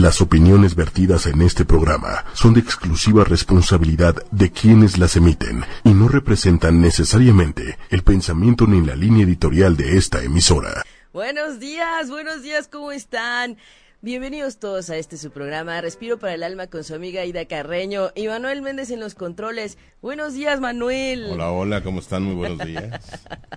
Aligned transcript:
Las 0.00 0.20
opiniones 0.20 0.74
vertidas 0.74 1.26
en 1.26 1.40
este 1.40 1.64
programa 1.64 2.24
son 2.32 2.52
de 2.54 2.58
exclusiva 2.58 3.22
responsabilidad 3.22 4.16
de 4.32 4.50
quienes 4.50 4.98
las 4.98 5.14
emiten 5.14 5.64
y 5.84 5.90
no 5.90 6.08
representan 6.08 6.80
necesariamente 6.80 7.78
el 7.90 8.02
pensamiento 8.02 8.66
ni 8.66 8.84
la 8.84 8.96
línea 8.96 9.22
editorial 9.24 9.76
de 9.76 9.96
esta 9.96 10.20
emisora. 10.24 10.82
Buenos 11.12 11.60
días, 11.60 12.10
buenos 12.10 12.42
días, 12.42 12.66
¿cómo 12.66 12.90
están? 12.90 13.56
Bienvenidos 14.02 14.58
todos 14.58 14.90
a 14.90 14.96
este 14.96 15.16
su 15.16 15.30
programa, 15.30 15.80
Respiro 15.80 16.18
para 16.18 16.34
el 16.34 16.42
Alma 16.42 16.66
con 16.66 16.82
su 16.82 16.96
amiga 16.96 17.24
Ida 17.24 17.44
Carreño 17.44 18.10
y 18.16 18.26
Manuel 18.26 18.62
Méndez 18.62 18.90
en 18.90 18.98
los 18.98 19.14
controles. 19.14 19.78
Buenos 20.02 20.34
días, 20.34 20.58
Manuel. 20.58 21.28
Hola, 21.30 21.50
hola, 21.52 21.82
¿cómo 21.84 22.00
están? 22.00 22.24
Muy 22.24 22.34
buenos 22.34 22.66
días. 22.66 23.00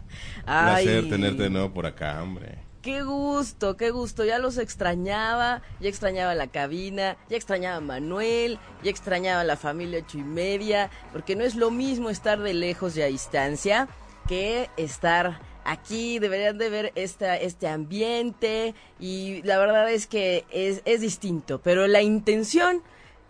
Placer 0.45 1.09
tenerte 1.09 1.43
de 1.43 1.49
nuevo 1.49 1.73
por 1.73 1.87
acá, 1.87 2.21
hombre. 2.21 2.66
Qué 2.87 3.03
gusto, 3.03 3.75
qué 3.75 3.91
gusto. 3.91 4.23
Ya 4.23 4.39
los 4.39 4.57
extrañaba, 4.57 5.61
ya 5.81 5.89
extrañaba 5.89 6.33
la 6.35 6.47
cabina, 6.47 7.17
ya 7.29 7.35
extrañaba 7.35 7.75
a 7.75 7.81
Manuel, 7.81 8.59
ya 8.81 8.89
extrañaba 8.89 9.41
a 9.41 9.43
la 9.43 9.57
familia 9.57 9.99
ocho 9.99 10.17
y 10.19 10.23
media, 10.23 10.89
porque 11.11 11.35
no 11.35 11.43
es 11.43 11.55
lo 11.55 11.69
mismo 11.69 12.09
estar 12.09 12.39
de 12.39 12.53
lejos 12.53 12.95
y 12.95 13.01
a 13.01 13.07
distancia 13.07 13.89
que 14.25 14.69
estar 14.77 15.41
aquí. 15.65 16.19
Deberían 16.19 16.57
de 16.57 16.69
ver 16.69 16.93
esta, 16.95 17.35
este 17.35 17.67
ambiente 17.67 18.73
y 19.01 19.41
la 19.41 19.57
verdad 19.57 19.91
es 19.91 20.07
que 20.07 20.45
es, 20.49 20.81
es 20.85 21.01
distinto, 21.01 21.59
pero 21.61 21.87
la 21.87 22.01
intención 22.01 22.81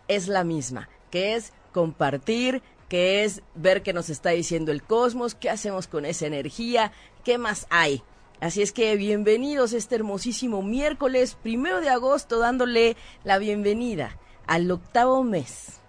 es 0.07 0.27
la 0.27 0.43
misma, 0.43 0.87
que 1.09 1.33
es 1.33 1.51
compartir, 1.73 2.61
que 2.89 3.23
es 3.23 3.41
ver 3.55 3.81
qué 3.81 3.91
nos 3.91 4.11
está 4.11 4.29
diciendo 4.29 4.71
el 4.71 4.83
cosmos, 4.83 5.33
qué 5.33 5.49
hacemos 5.49 5.87
con 5.87 6.05
esa 6.05 6.27
energía, 6.27 6.91
qué 7.23 7.39
más 7.39 7.65
hay. 7.71 8.03
Así 8.39 8.61
es 8.61 8.71
que 8.71 8.95
bienvenidos 8.97 9.73
este 9.73 9.95
hermosísimo 9.95 10.61
miércoles 10.61 11.35
primero 11.41 11.81
de 11.81 11.89
agosto, 11.89 12.37
dándole 12.37 12.95
la 13.23 13.39
bienvenida 13.39 14.15
al 14.45 14.69
octavo 14.69 15.23
mes, 15.23 15.79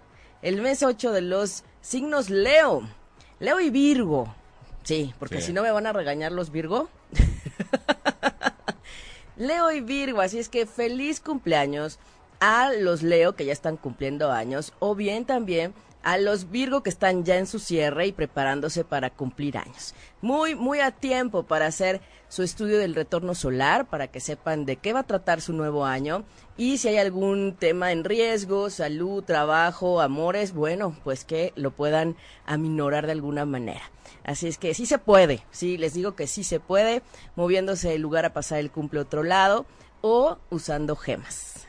el 0.41 0.63
mes 0.63 0.83
8 0.83 1.13
de 1.13 1.21
los 1.21 1.65
signos 1.83 2.31
Leo, 2.31 2.89
Leo 3.39 3.61
y 3.61 3.69
Virgo. 3.69 4.35
Sí, 4.83 5.13
porque 5.19 5.43
si 5.43 5.53
no 5.53 5.63
me 5.63 5.71
van 5.71 5.87
a 5.87 5.93
regañar 5.93 6.33
los 6.33 6.51
Virgo. 6.51 6.89
Leo 9.37 9.71
y 9.71 9.83
Virgo, 9.83 10.23
así 10.23 10.39
es 10.39 10.49
que 10.49 10.65
feliz 10.65 11.21
cumpleaños 11.21 11.99
a 12.41 12.73
los 12.73 13.03
Leo 13.03 13.37
que 13.37 13.45
ya 13.45 13.53
están 13.53 13.77
cumpliendo 13.77 14.33
años, 14.33 14.73
o 14.79 14.95
bien 14.95 15.27
también 15.27 15.75
a 16.03 16.19
los 16.19 16.51
Virgo 16.51 16.83
que 16.83 16.91
están 16.91 17.25
ya 17.25 17.37
en 17.37 17.47
su 17.47 17.59
cierre 17.59 18.07
y 18.07 18.13
preparándose 18.13 18.85
para 18.85 19.11
cumplir 19.11 19.59
años. 19.59 19.95
Muy, 20.21 20.55
muy 20.55 20.81
a 20.81 20.91
tiempo 20.91 21.43
para 21.45 21.67
hacer 21.67 22.01
su 22.29 22.43
estudio 22.43 22.79
del 22.79 22.95
retorno 22.95 23.35
solar, 23.35 23.87
para 23.87 24.09
que 24.09 24.21
sepan 24.21 24.65
de 24.65 24.77
qué 24.77 24.93
va 24.93 25.01
a 25.01 25.07
tratar 25.07 25.41
su 25.41 25.53
nuevo 25.53 25.85
año 25.85 26.25
y 26.57 26.79
si 26.79 26.89
hay 26.89 26.99
algún 26.99 27.55
tema 27.59 27.93
en 27.93 28.05
riesgo, 28.05 28.71
salud, 28.71 29.23
trabajo, 29.25 30.01
amores, 30.01 30.53
bueno, 30.53 30.97
pues 31.05 31.25
que 31.25 31.53
lo 31.57 31.71
puedan 31.71 32.17
aminorar 32.47 33.07
de 33.07 33.13
alguna 33.13 33.45
manera. 33.45 33.83
Así 34.25 34.49
es 34.49 34.59
que 34.59 34.75
sí 34.75 34.85
se 34.85 34.99
puede, 34.99 35.43
sí, 35.51 35.79
les 35.79 35.95
digo 35.95 36.15
que 36.15 36.27
sí 36.27 36.45
se 36.45 36.61
puede, 36.61 37.03
moviéndose 37.37 37.89
del 37.89 38.03
lugar 38.03 38.25
a 38.25 38.33
pasar 38.33 38.59
el 38.59 38.71
cumple 38.71 39.01
otro 39.01 39.23
lado 39.23 39.67
o 40.01 40.39
usando 40.51 40.97
gemas. 40.97 41.68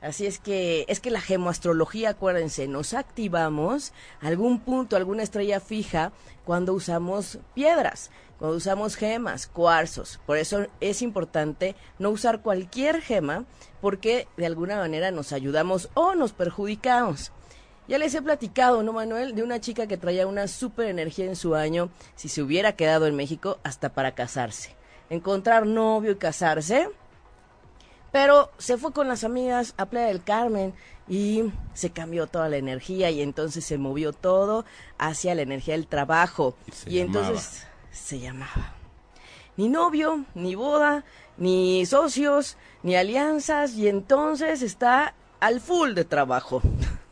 Así 0.00 0.24
es 0.24 0.38
que 0.38 0.86
es 0.88 0.98
que 1.00 1.10
la 1.10 1.20
gemoastrología, 1.20 2.10
acuérdense, 2.10 2.66
nos 2.68 2.94
activamos 2.94 3.92
algún 4.20 4.60
punto, 4.60 4.96
alguna 4.96 5.22
estrella 5.22 5.60
fija 5.60 6.12
cuando 6.44 6.72
usamos 6.72 7.38
piedras, 7.54 8.10
cuando 8.38 8.56
usamos 8.56 8.96
gemas, 8.96 9.46
cuarzos. 9.46 10.18
Por 10.24 10.38
eso 10.38 10.66
es 10.80 11.02
importante 11.02 11.76
no 11.98 12.08
usar 12.08 12.40
cualquier 12.40 13.02
gema 13.02 13.44
porque 13.82 14.26
de 14.38 14.46
alguna 14.46 14.78
manera 14.78 15.10
nos 15.10 15.34
ayudamos 15.34 15.90
o 15.92 16.14
nos 16.14 16.32
perjudicamos. 16.32 17.32
Ya 17.86 17.98
les 17.98 18.14
he 18.14 18.22
platicado, 18.22 18.82
¿no, 18.82 18.94
Manuel? 18.94 19.34
De 19.34 19.42
una 19.42 19.60
chica 19.60 19.86
que 19.86 19.98
traía 19.98 20.26
una 20.26 20.48
super 20.48 20.86
energía 20.86 21.26
en 21.26 21.36
su 21.36 21.54
año, 21.54 21.90
si 22.14 22.28
se 22.28 22.40
hubiera 22.40 22.76
quedado 22.76 23.06
en 23.06 23.16
México, 23.16 23.58
hasta 23.64 23.92
para 23.92 24.14
casarse. 24.14 24.74
Encontrar 25.10 25.66
novio 25.66 26.12
y 26.12 26.16
casarse, 26.16 26.88
pero 28.12 28.50
se 28.58 28.76
fue 28.76 28.92
con 28.92 29.08
las 29.08 29.24
amigas 29.24 29.74
a 29.76 29.86
Playa 29.86 30.08
del 30.08 30.22
Carmen 30.22 30.74
y 31.08 31.52
se 31.74 31.90
cambió 31.90 32.26
toda 32.26 32.48
la 32.48 32.56
energía 32.56 33.10
y 33.10 33.20
entonces 33.22 33.64
se 33.64 33.78
movió 33.78 34.12
todo 34.12 34.64
hacia 34.98 35.34
la 35.34 35.42
energía 35.42 35.74
del 35.74 35.86
trabajo. 35.86 36.54
Y, 36.86 37.00
entonces 37.00 37.66
se 37.90 38.20
llamaba. 38.20 38.74
Ni 39.56 39.68
novio, 39.68 40.24
ni 40.34 40.54
boda, 40.54 41.04
ni 41.36 41.84
socios, 41.86 42.56
ni 42.82 42.96
alianzas 42.96 43.74
y 43.74 43.88
entonces 43.88 44.62
está 44.62 45.14
al 45.40 45.60
full 45.60 45.94
de 45.94 46.04
trabajo. 46.04 46.62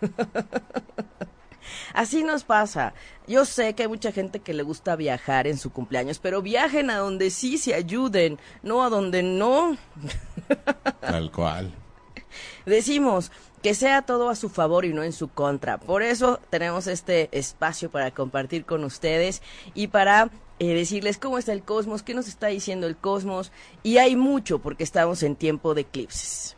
Así 1.95 2.23
nos 2.23 2.45
pasa. 2.45 2.95
Yo 3.27 3.45
sé 3.45 3.75
que 3.75 3.83
hay 3.83 3.89
mucha 3.89 4.13
gente 4.13 4.41
que 4.41 4.55
le 4.55 4.63
gusta 4.63 4.97
viajar 4.97 5.47
en 5.47 5.59
su 5.59 5.71
cumpleaños, 5.71 6.19
pero 6.19 6.43
viajen 6.43 6.91
a 6.91 6.99
donde 6.99 7.31
sí 7.31 7.59
se 7.59 7.75
ayuden, 7.75 8.39
no 8.63 8.83
a 8.83 8.89
donde 8.89 9.23
no. 9.23 9.77
Tal 11.01 11.31
cual. 11.31 11.75
Decimos 12.67 13.31
que 13.63 13.75
sea 13.75 14.03
todo 14.03 14.29
a 14.29 14.37
su 14.37 14.49
favor 14.49 14.85
y 14.85 14.93
no 14.93 15.03
en 15.03 15.13
su 15.13 15.29
contra. 15.29 15.79
Por 15.79 16.03
eso 16.03 16.41
tenemos 16.51 16.87
este 16.87 17.29
espacio 17.33 17.91
para 17.91 18.11
compartir 18.13 18.65
con 18.65 18.85
ustedes 18.85 19.43
y 19.75 19.89
para 19.89 20.31
eh, 20.59 20.75
decirles 20.75 21.19
cómo 21.19 21.39
está 21.39 21.53
el 21.53 21.63
cosmos, 21.63 22.03
qué 22.03 22.15
nos 22.15 22.29
está 22.29 22.49
diciendo 22.49 22.87
el 22.87 22.97
cosmos. 22.97 23.53
Y 23.83 23.99
hay 23.99 24.17
mucho 24.17 24.61
porque 24.61 24.85
estamos 24.85 25.23
en 25.23 25.37
tiempo 25.37 25.75
de 25.75 25.83
eclipses. 25.83 26.57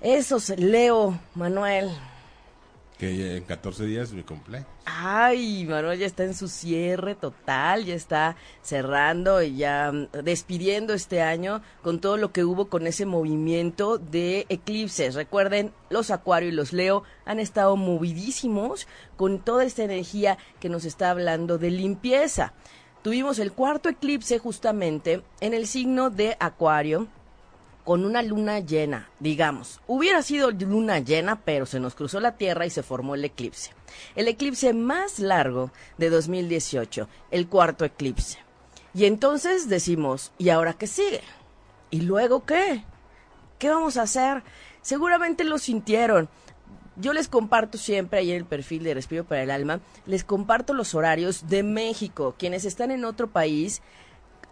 Esos, 0.00 0.50
Leo, 0.50 1.18
Manuel, 1.34 1.90
que 2.98 3.36
en 3.36 3.44
14 3.44 3.86
días 3.86 4.12
me 4.12 4.24
cumple. 4.24 4.64
Ay, 4.84 5.66
Manuel 5.68 5.98
ya 5.98 6.06
está 6.06 6.24
en 6.24 6.34
su 6.34 6.48
cierre 6.48 7.14
total, 7.14 7.84
ya 7.84 7.94
está 7.94 8.36
cerrando 8.62 9.42
y 9.42 9.56
ya 9.56 9.90
mm, 9.92 10.22
despidiendo 10.22 10.94
este 10.94 11.20
año 11.20 11.62
con 11.82 12.00
todo 12.00 12.16
lo 12.16 12.32
que 12.32 12.44
hubo 12.44 12.68
con 12.68 12.86
ese 12.86 13.06
movimiento 13.06 13.98
de 13.98 14.46
eclipses. 14.48 15.14
Recuerden, 15.14 15.72
los 15.90 16.10
Acuario 16.10 16.50
y 16.50 16.52
los 16.52 16.72
Leo 16.72 17.02
han 17.24 17.40
estado 17.40 17.76
movidísimos 17.76 18.86
con 19.16 19.40
toda 19.40 19.64
esta 19.64 19.82
energía 19.82 20.38
que 20.60 20.68
nos 20.68 20.84
está 20.84 21.10
hablando 21.10 21.58
de 21.58 21.70
limpieza. 21.70 22.52
Tuvimos 23.02 23.38
el 23.38 23.52
cuarto 23.52 23.88
eclipse 23.88 24.38
justamente 24.38 25.22
en 25.40 25.52
el 25.52 25.66
signo 25.66 26.10
de 26.10 26.36
Acuario 26.40 27.08
con 27.84 28.04
una 28.04 28.22
luna 28.22 28.60
llena, 28.60 29.10
digamos. 29.20 29.80
Hubiera 29.86 30.22
sido 30.22 30.50
luna 30.50 30.98
llena, 31.00 31.40
pero 31.44 31.66
se 31.66 31.80
nos 31.80 31.94
cruzó 31.94 32.18
la 32.18 32.36
Tierra 32.36 32.66
y 32.66 32.70
se 32.70 32.82
formó 32.82 33.14
el 33.14 33.24
eclipse. 33.24 33.72
El 34.14 34.26
eclipse 34.26 34.72
más 34.72 35.18
largo 35.18 35.70
de 35.98 36.10
2018, 36.10 37.08
el 37.30 37.46
cuarto 37.46 37.84
eclipse. 37.84 38.38
Y 38.94 39.04
entonces 39.04 39.68
decimos, 39.68 40.32
¿y 40.38 40.48
ahora 40.48 40.72
qué 40.72 40.86
sigue? 40.86 41.20
¿Y 41.90 42.00
luego 42.00 42.44
qué? 42.44 42.84
¿Qué 43.58 43.68
vamos 43.68 43.96
a 43.96 44.02
hacer? 44.02 44.42
Seguramente 44.82 45.44
lo 45.44 45.58
sintieron. 45.58 46.28
Yo 46.96 47.12
les 47.12 47.28
comparto 47.28 47.76
siempre 47.76 48.20
ahí 48.20 48.30
en 48.30 48.38
el 48.38 48.44
perfil 48.44 48.84
de 48.84 48.94
Respiro 48.94 49.24
para 49.24 49.42
el 49.42 49.50
Alma, 49.50 49.80
les 50.06 50.22
comparto 50.22 50.74
los 50.74 50.94
horarios 50.94 51.48
de 51.48 51.62
México. 51.64 52.36
Quienes 52.38 52.64
están 52.64 52.92
en 52.92 53.04
otro 53.04 53.28
país, 53.28 53.82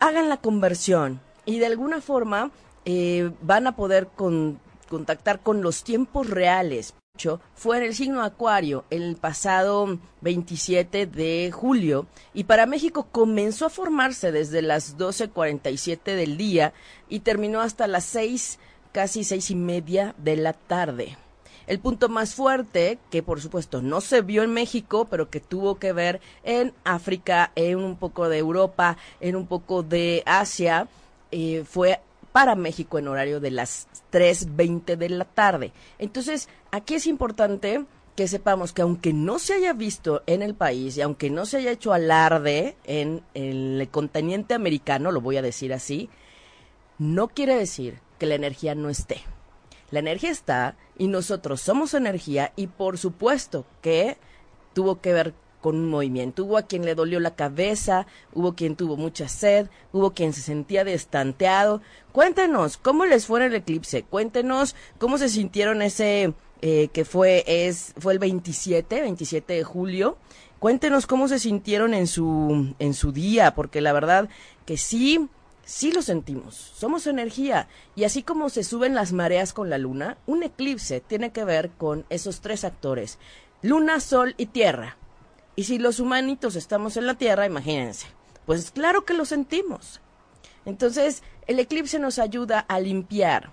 hagan 0.01 0.29
la 0.29 0.39
conversión 0.39 1.21
y 1.45 1.61
de 1.61 1.67
alguna 1.67 2.01
forma 2.01 2.51
eh, 2.85 3.31
van 3.43 3.67
a 3.67 3.77
poder 3.77 4.09
contactar 4.89 5.41
con 5.41 5.63
los 5.63 5.85
tiempos 5.85 6.29
reales. 6.29 6.95
Fue 7.55 7.77
en 7.77 7.83
el 7.85 7.95
signo 7.95 8.23
Acuario 8.23 8.85
el 8.89 9.17
pasado 9.17 9.99
27 10.23 11.07
de 11.07 11.51
julio 11.53 12.07
y 12.33 12.45
para 12.45 12.65
México 12.65 13.07
comenzó 13.13 13.67
a 13.67 13.71
formarse 13.71 14.33
desde 14.33 14.63
las 14.63 14.97
12.47 14.97 16.03
del 16.17 16.39
día 16.39 16.73
y 17.11 17.21
terminó 17.21 17.61
hasta 17.61 17.87
las 17.87 18.05
6, 18.07 18.59
casi 18.93 19.25
seis 19.25 19.51
y 19.51 19.55
media 19.55 20.15
de 20.17 20.37
la 20.37 20.55
tarde. 20.55 21.19
El 21.67 21.79
punto 21.79 22.09
más 22.09 22.35
fuerte, 22.35 22.99
que 23.11 23.23
por 23.23 23.41
supuesto 23.41 23.83
no 23.83 24.01
se 24.01 24.23
vio 24.23 24.43
en 24.43 24.53
México, 24.53 25.07
pero 25.09 25.29
que 25.31 25.41
tuvo 25.41 25.79
que 25.79 25.93
ver 25.93 26.21
en 26.43 26.73
África, 26.83 27.53
en 27.55 27.79
un 27.79 27.97
poco 27.97 28.29
de 28.29 28.39
Europa, 28.39 28.97
en 29.21 29.37
un 29.37 29.47
poco 29.47 29.83
de 29.83 30.23
Asia, 30.27 30.89
eh, 31.31 31.65
fue 31.69 32.01
para 32.33 32.55
México 32.55 32.99
en 32.99 33.09
horario 33.09 33.41
de 33.41 33.51
las 33.51 33.87
3.20 34.11 34.97
de 34.97 35.09
la 35.11 35.25
tarde. 35.25 35.73
Entonces, 35.99 36.49
aquí 36.71 36.95
es 36.95 37.07
importante 37.07 37.85
que 38.17 38.29
sepamos 38.29 38.73
que 38.73 38.83
aunque 38.83 39.13
no 39.13 39.39
se 39.39 39.55
haya 39.55 39.73
visto 39.73 40.23
en 40.27 40.43
el 40.43 40.55
país 40.55 40.97
y 40.97 41.03
aunque 41.03 41.31
no 41.31 41.47
se 41.47 41.59
haya 41.59 41.71
hecho 41.71 41.93
alarde 41.93 42.77
en, 42.85 43.23
el 43.35 43.89
continente 43.91 44.55
americano, 44.55 45.13
lo 45.13 45.21
voy 45.21 45.37
a 45.37 45.43
decir 45.43 45.73
así, 45.73 46.11
no 46.99 47.29
quiere 47.29 47.57
decir 47.57 48.01
que 48.19 48.27
la 48.27 48.35
energía 48.35 48.75
no 48.75 48.91
esté. 48.91 49.23
La 49.91 50.01
energía 50.01 50.31
está 50.31 50.77
y 50.99 51.09
nosotros 51.09 51.61
somos 51.61 51.95
energía 51.95 52.53
y 52.57 52.67
por 52.67 52.99
supuesto 52.99 53.67
que 53.81 54.17
tuvo 54.73 55.01
que 55.01 55.13
ver 55.13 55.35
con 55.63 55.77
un 55.77 55.89
movimiento. 55.89 56.45
Hubo 56.45 56.59
a 56.59 56.63
quien 56.63 56.85
le 56.85 56.95
dolió 56.95 57.21
la 57.21 57.35
cabeza, 57.35 58.07
hubo 58.35 58.55
quien 58.55 58.77
tuvo 58.77 58.99
mucha 58.99 59.29
sed, 59.29 59.69
hubo 59.93 60.11
quien 60.11 60.35
se 60.35 60.43
sentía 60.43 60.85
destanteado. 60.85 61.81
Cuéntenos, 62.11 62.77
¿cómo 62.77 63.07
les 63.07 63.25
fue 63.25 63.47
el 63.47 63.55
eclipse? 63.55 64.03
Cuéntenos 64.03 64.77
cómo 64.99 65.17
se 65.17 65.31
sintieron 65.31 65.81
ese 65.81 66.35
eh, 66.61 66.89
que 66.93 67.05
fue, 67.05 67.45
es, 67.47 67.95
fue 67.97 68.13
el 68.13 68.19
27, 68.19 69.01
27 69.01 69.55
de 69.55 69.65
julio. 69.65 70.19
Cuéntenos 70.59 71.07
cómo 71.07 71.27
se 71.29 71.39
sintieron 71.39 71.95
en 71.95 72.07
su, 72.07 72.75
en 72.79 72.95
su 72.95 73.13
día, 73.13 73.55
porque 73.55 73.81
la 73.81 73.93
verdad 73.93 74.29
que 74.67 74.77
sí, 74.77 75.29
sí 75.65 75.93
lo 75.93 76.03
sentimos. 76.03 76.55
Somos 76.55 77.07
energía. 77.07 77.69
Y 77.97 78.05
así 78.05 78.23
como 78.23 78.49
se 78.49 78.65
suben 78.65 78.95
las 78.95 79.13
mareas 79.13 79.53
con 79.53 79.71
la 79.71 79.79
luna, 79.79 80.19
un 80.27 80.43
eclipse 80.43 81.01
tiene 81.01 81.31
que 81.31 81.45
ver 81.45 81.71
con 81.71 82.05
esos 82.11 82.41
tres 82.41 82.65
actores. 82.65 83.19
Luna, 83.63 84.01
Sol 84.01 84.35
y 84.39 84.47
Tierra. 84.47 84.97
Y 85.57 85.65
si 85.65 85.79
los 85.79 86.01
humanitos 86.01 86.57
estamos 86.57 86.97
en 86.97 87.07
la 87.07 87.15
Tierra, 87.15 87.47
imagínense. 87.47 88.07
Pues 88.47 88.71
claro 88.71 89.05
que 89.05 89.15
lo 89.15 89.25
sentimos. 89.25 90.01
Entonces, 90.65 91.23
el 91.47 91.59
eclipse 91.59 91.99
nos 91.99 92.19
ayuda 92.19 92.61
a 92.61 92.81
limpiar, 92.81 93.53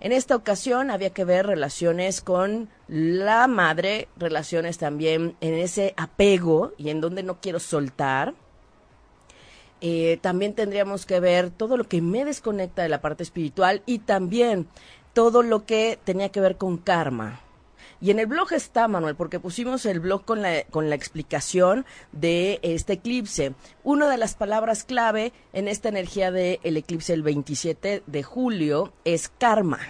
en 0.00 0.12
esta 0.12 0.36
ocasión 0.36 0.90
había 0.92 1.10
que 1.10 1.24
ver 1.24 1.46
relaciones 1.46 2.20
con 2.20 2.68
la 2.86 3.48
madre, 3.48 4.08
relaciones 4.16 4.78
también 4.78 5.36
en 5.40 5.54
ese 5.54 5.92
apego 5.96 6.72
y 6.78 6.90
en 6.90 7.00
donde 7.00 7.24
no 7.24 7.40
quiero 7.40 7.58
soltar. 7.58 8.34
Eh, 9.80 10.18
también 10.22 10.54
tendríamos 10.54 11.04
que 11.04 11.18
ver 11.18 11.50
todo 11.50 11.76
lo 11.76 11.84
que 11.84 12.00
me 12.00 12.24
desconecta 12.24 12.82
de 12.82 12.88
la 12.88 13.00
parte 13.00 13.24
espiritual 13.24 13.82
y 13.86 14.00
también 14.00 14.68
todo 15.14 15.42
lo 15.42 15.66
que 15.66 15.98
tenía 16.04 16.28
que 16.28 16.40
ver 16.40 16.56
con 16.56 16.78
karma. 16.78 17.40
Y 18.00 18.12
en 18.12 18.20
el 18.20 18.26
blog 18.26 18.52
está, 18.52 18.86
Manuel, 18.86 19.16
porque 19.16 19.40
pusimos 19.40 19.84
el 19.84 19.98
blog 19.98 20.24
con 20.24 20.40
la, 20.40 20.62
con 20.64 20.88
la 20.88 20.94
explicación 20.94 21.84
de 22.12 22.60
este 22.62 22.94
eclipse. 22.94 23.54
Una 23.82 24.08
de 24.08 24.18
las 24.18 24.34
palabras 24.34 24.84
clave 24.84 25.32
en 25.52 25.66
esta 25.66 25.88
energía 25.88 26.30
del 26.30 26.76
eclipse 26.76 27.12
el 27.12 27.22
27 27.22 28.04
de 28.06 28.22
julio 28.22 28.92
es 29.04 29.28
karma. 29.28 29.80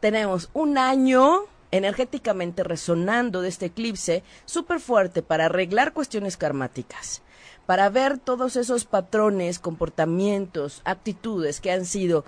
Tenemos 0.00 0.50
un 0.54 0.76
año 0.76 1.44
energéticamente 1.70 2.64
resonando 2.64 3.42
de 3.42 3.48
este 3.48 3.66
eclipse 3.66 4.24
súper 4.44 4.80
fuerte 4.80 5.22
para 5.22 5.46
arreglar 5.46 5.92
cuestiones 5.92 6.36
karmáticas, 6.36 7.22
para 7.66 7.88
ver 7.90 8.18
todos 8.18 8.56
esos 8.56 8.86
patrones, 8.86 9.58
comportamientos, 9.60 10.82
actitudes 10.84 11.60
que 11.60 11.70
han 11.70 11.84
sido 11.84 12.24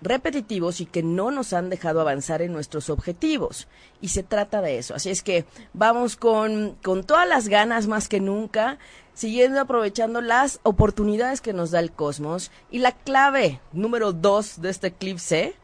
repetitivos 0.00 0.80
y 0.80 0.86
que 0.86 1.02
no 1.02 1.30
nos 1.30 1.52
han 1.52 1.70
dejado 1.70 2.00
avanzar 2.00 2.42
en 2.42 2.52
nuestros 2.52 2.90
objetivos. 2.90 3.68
Y 4.00 4.08
se 4.08 4.22
trata 4.22 4.62
de 4.62 4.78
eso. 4.78 4.94
Así 4.94 5.10
es 5.10 5.22
que 5.22 5.44
vamos 5.72 6.16
con, 6.16 6.76
con 6.82 7.04
todas 7.04 7.28
las 7.28 7.48
ganas 7.48 7.86
más 7.86 8.08
que 8.08 8.20
nunca, 8.20 8.78
siguiendo 9.14 9.60
aprovechando 9.60 10.20
las 10.20 10.60
oportunidades 10.62 11.40
que 11.40 11.52
nos 11.52 11.70
da 11.70 11.80
el 11.80 11.92
cosmos. 11.92 12.50
Y 12.70 12.78
la 12.78 12.92
clave 12.92 13.60
número 13.72 14.12
dos 14.12 14.60
de 14.60 14.70
este 14.70 14.88
eclipse, 14.88 15.54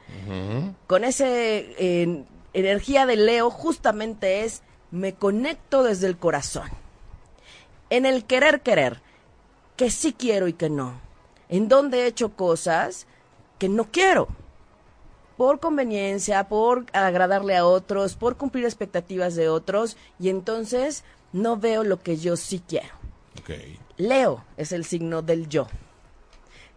con 0.87 1.05
esa 1.05 1.27
energía 2.53 3.07
de 3.07 3.17
Leo, 3.17 3.51
justamente 3.51 4.45
es 4.45 4.63
me 4.91 5.15
conecto 5.15 5.83
desde 5.83 6.07
el 6.07 6.17
corazón. 6.17 6.69
En 7.91 8.07
el 8.07 8.25
querer 8.25 8.61
querer, 8.61 9.01
que 9.77 9.91
sí 9.91 10.13
quiero 10.13 10.49
y 10.49 10.53
que 10.53 10.71
no. 10.71 11.01
En 11.49 11.69
donde 11.69 12.03
he 12.03 12.07
hecho 12.07 12.37
cosas 12.37 13.07
que 13.59 13.69
no 13.69 13.91
quiero. 13.91 14.29
Por 15.37 15.59
conveniencia, 15.59 16.49
por 16.49 16.87
agradarle 16.93 17.57
a 17.57 17.67
otros, 17.67 18.15
por 18.15 18.37
cumplir 18.37 18.65
expectativas 18.65 19.35
de 19.35 19.49
otros, 19.49 19.97
y 20.21 20.29
entonces 20.29 21.05
no 21.33 21.57
veo 21.57 21.83
lo 21.83 22.01
que 22.01 22.17
yo 22.17 22.37
sí 22.37 22.63
quiero. 22.67 22.95
Leo 23.97 24.45
es 24.57 24.73
el 24.73 24.85
signo 24.85 25.23
del 25.23 25.49
yo. 25.49 25.67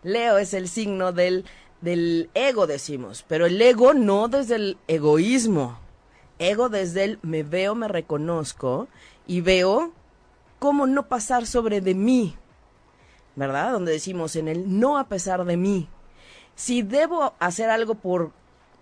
Leo 0.03 0.38
es 0.38 0.53
el 0.53 0.68
signo 0.69 1.12
del, 1.12 1.45
del 1.81 2.29
ego, 2.33 2.65
decimos, 2.65 3.23
pero 3.27 3.45
el 3.45 3.62
ego 3.62 3.94
no 3.94 4.27
desde 4.27 4.56
el 4.56 4.77
egoísmo. 4.88 5.80
Ego 6.39 6.69
desde 6.69 7.03
el 7.03 7.19
me 7.21 7.44
veo, 7.44 7.75
me 7.75 7.88
reconozco 7.88 8.88
y 9.25 9.41
veo 9.41 9.91
cómo 10.59 10.88
no 10.88 11.07
pasar 11.07 11.45
sobre 11.45 11.81
de 11.81 11.95
mí, 11.95 12.35
¿verdad? 13.35 13.71
Donde 13.71 13.91
decimos 13.91 14.35
en 14.35 14.47
el 14.47 14.80
no 14.80 14.97
a 14.97 15.07
pesar 15.07 15.45
de 15.45 15.57
mí 15.57 15.89
si 16.57 16.81
debo 16.81 17.36
hacer 17.38 17.69
algo 17.69 17.94
por, 17.94 18.31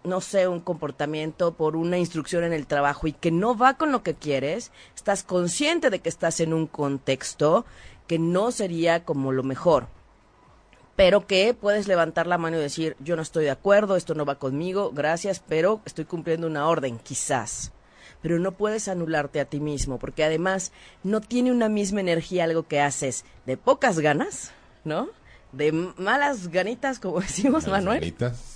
no 0.06 0.22
sé, 0.22 0.48
un 0.48 0.62
comportamiento, 0.62 1.54
por 1.54 1.76
una 1.76 1.98
instrucción 1.98 2.46
en 2.46 2.54
el 2.54 2.68
trabajo 2.68 3.06
y 3.06 3.12
que 3.12 3.32
no 3.32 3.58
va 3.58 3.74
con 3.74 3.92
lo 3.92 4.02
que 4.02 4.16
quieres, 4.16 4.72
estás 4.96 5.24
consciente 5.24 5.90
de 5.90 6.00
que 6.00 6.08
estás 6.08 6.40
en 6.40 6.54
un 6.54 6.68
contexto 6.68 7.66
que 8.08 8.18
no 8.18 8.52
sería 8.52 9.04
como 9.04 9.34
lo 9.34 9.44
mejor. 9.44 9.88
Pero 10.96 11.28
que 11.28 11.54
puedes 11.54 11.90
levantar 11.90 12.28
la 12.28 12.38
mano 12.38 12.56
y 12.56 12.62
decir, 12.62 12.96
yo 13.00 13.18
no 13.18 13.22
estoy 13.22 13.44
de 13.44 13.52
acuerdo, 13.52 13.98
esto 13.98 14.16
no 14.16 14.24
va 14.24 14.40
conmigo, 14.40 14.92
gracias, 14.94 15.44
pero 15.46 15.82
estoy 15.84 16.06
cumpliendo 16.06 16.48
una 16.48 16.70
orden, 16.70 16.98
quizás 16.98 17.74
pero 18.22 18.40
no 18.40 18.54
puedes 18.54 18.88
anularte 18.88 19.40
a 19.40 19.46
ti 19.46 19.60
mismo, 19.60 20.00
porque 20.00 20.24
además 20.24 20.72
no 21.04 21.22
tiene 21.22 21.52
una 21.52 21.70
misma 21.70 22.00
energía 22.00 22.46
algo 22.46 22.64
que 22.64 22.82
haces 22.82 23.24
de 23.46 23.56
pocas 23.56 24.00
ganas, 24.00 24.52
¿no? 24.84 25.10
De 25.56 25.72
malas 25.72 26.50
ganitas, 26.50 27.00
como 27.00 27.20
decimos, 27.22 27.68
Manuel. 27.68 28.00
Ganitas, 28.00 28.56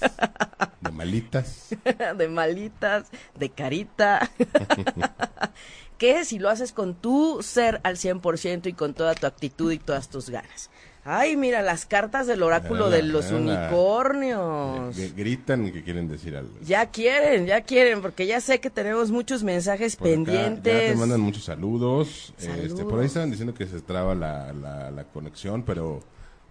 de 0.81 0.92
malitas. 0.92 1.68
de 2.18 2.28
malitas, 2.28 3.07
de 3.38 3.50
carita. 3.50 4.30
que 5.98 6.24
si 6.25 6.40
lo 6.40 6.50
haces 6.50 6.72
con 6.72 6.96
tu 6.96 7.42
ser 7.42 7.81
al 7.84 7.98
100% 7.98 8.68
y 8.68 8.74
con 8.74 8.94
toda 8.94 9.16
tu 9.16 9.28
actitud 9.28 9.72
y 9.72 9.80
todas 9.80 10.10
tus 10.10 10.30
ganas. 10.30 10.69
Ay, 11.06 11.38
mira, 11.38 11.62
las 11.62 11.86
cartas 11.86 12.28
del 12.28 12.44
oráculo 12.44 12.90
de 12.90 13.02
los 13.02 13.31
unicornios. 13.31 14.95
gritan 15.16 15.72
que 15.72 15.81
quieren 15.81 16.07
decir 16.07 16.36
algo. 16.36 16.54
Ya 16.62 16.92
quieren, 16.92 17.48
ya 17.48 17.62
quieren, 17.62 18.02
porque 18.02 18.28
ya 18.28 18.40
sé 18.42 18.60
que 18.60 18.69
tenemos 18.69 19.10
muchos 19.10 19.42
mensajes 19.42 19.95
pendientes. 19.95 20.90
ya 20.90 20.94
te 20.94 20.95
mandan 20.95 21.22
muchos 21.22 21.45
saludos. 21.45 22.34
Este, 22.38 22.84
por 22.84 23.00
ahí 23.00 23.07
estaban 23.07 23.31
diciendo 23.31 23.54
que 23.54 23.66
se 23.66 23.80
traba 23.80 24.13
la, 24.13 24.54
la 24.54 25.04
conexión, 25.06 25.63
pero 25.63 26.04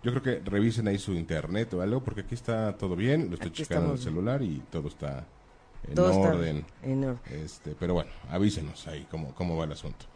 yo 0.08 0.20
creo 0.20 0.42
que 0.42 0.50
revisen 0.50 0.88
ahí 0.88 0.98
su 0.98 1.12
internet 1.12 1.74
o 1.74 1.82
algo, 1.82 2.02
porque 2.02 2.22
aquí 2.22 2.34
está 2.34 2.76
todo 2.76 2.96
bien, 2.96 3.28
lo 3.28 3.34
estoy 3.34 3.52
checando 3.52 3.88
en 3.88 3.92
el 3.92 3.98
celular 3.98 4.42
y 4.42 4.62
todo 4.70 4.88
está 4.88 5.26
en 5.86 5.98
orden. 5.98 6.64
Este, 7.30 7.74
pero 7.78 7.94
bueno, 7.94 8.10
avísenos 8.30 8.86
ahí 8.86 9.06
cómo, 9.10 9.34
cómo 9.34 9.56
va 9.56 9.64
el 9.64 9.72
asunto. 9.72 10.06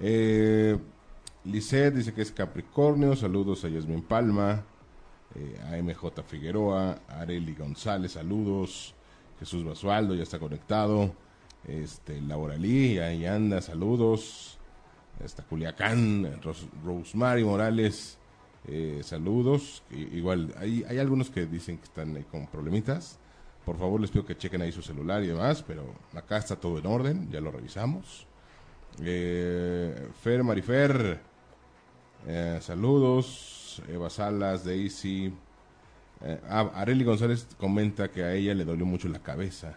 Eh, 0.00 0.76
dice 1.44 2.12
que 2.14 2.22
es 2.22 2.30
Capricornio, 2.30 3.16
saludos 3.16 3.64
a 3.64 3.68
Yasmin 3.68 4.02
Palma, 4.02 4.64
eh, 5.34 5.58
a 5.64 5.76
MJ 5.82 6.22
Figueroa, 6.22 6.98
Areli 7.08 7.54
González, 7.54 8.12
saludos, 8.12 8.94
Jesús 9.38 9.64
Basualdo 9.64 10.14
ya 10.14 10.24
está 10.24 10.38
conectado, 10.38 11.14
este, 11.66 12.20
Laura 12.20 12.56
Lee, 12.56 12.98
ahí 12.98 13.24
anda, 13.24 13.62
saludos, 13.62 14.58
está 15.24 15.42
Culiacán, 15.42 16.40
Rosemary 16.84 17.44
Morales, 17.44 18.17
eh, 18.66 19.00
saludos. 19.02 19.82
igual, 19.90 20.54
hay, 20.58 20.84
hay 20.88 20.98
algunos 20.98 21.30
que 21.30 21.46
dicen 21.46 21.78
que 21.78 21.84
están 21.84 22.16
ahí 22.16 22.24
con 22.24 22.46
problemitas. 22.46 23.18
Por 23.64 23.78
favor, 23.78 24.00
les 24.00 24.10
pido 24.10 24.24
que 24.24 24.36
chequen 24.36 24.62
ahí 24.62 24.72
su 24.72 24.82
celular 24.82 25.22
y 25.22 25.26
demás, 25.28 25.62
pero 25.66 25.94
acá 26.14 26.38
está 26.38 26.56
todo 26.56 26.78
en 26.78 26.86
orden, 26.86 27.30
ya 27.30 27.40
lo 27.40 27.50
revisamos. 27.50 28.26
Eh, 29.02 30.08
Fer 30.22 30.42
Marifer, 30.42 31.20
eh, 32.26 32.58
saludos. 32.60 33.82
Eva 33.88 34.10
Salas, 34.10 34.64
Daisy. 34.64 35.32
Eh, 36.20 36.40
ah, 36.48 36.70
Areli 36.74 37.04
González 37.04 37.46
comenta 37.58 38.10
que 38.10 38.24
a 38.24 38.34
ella 38.34 38.54
le 38.54 38.64
dolió 38.64 38.84
mucho 38.84 39.08
la 39.08 39.20
cabeza. 39.20 39.76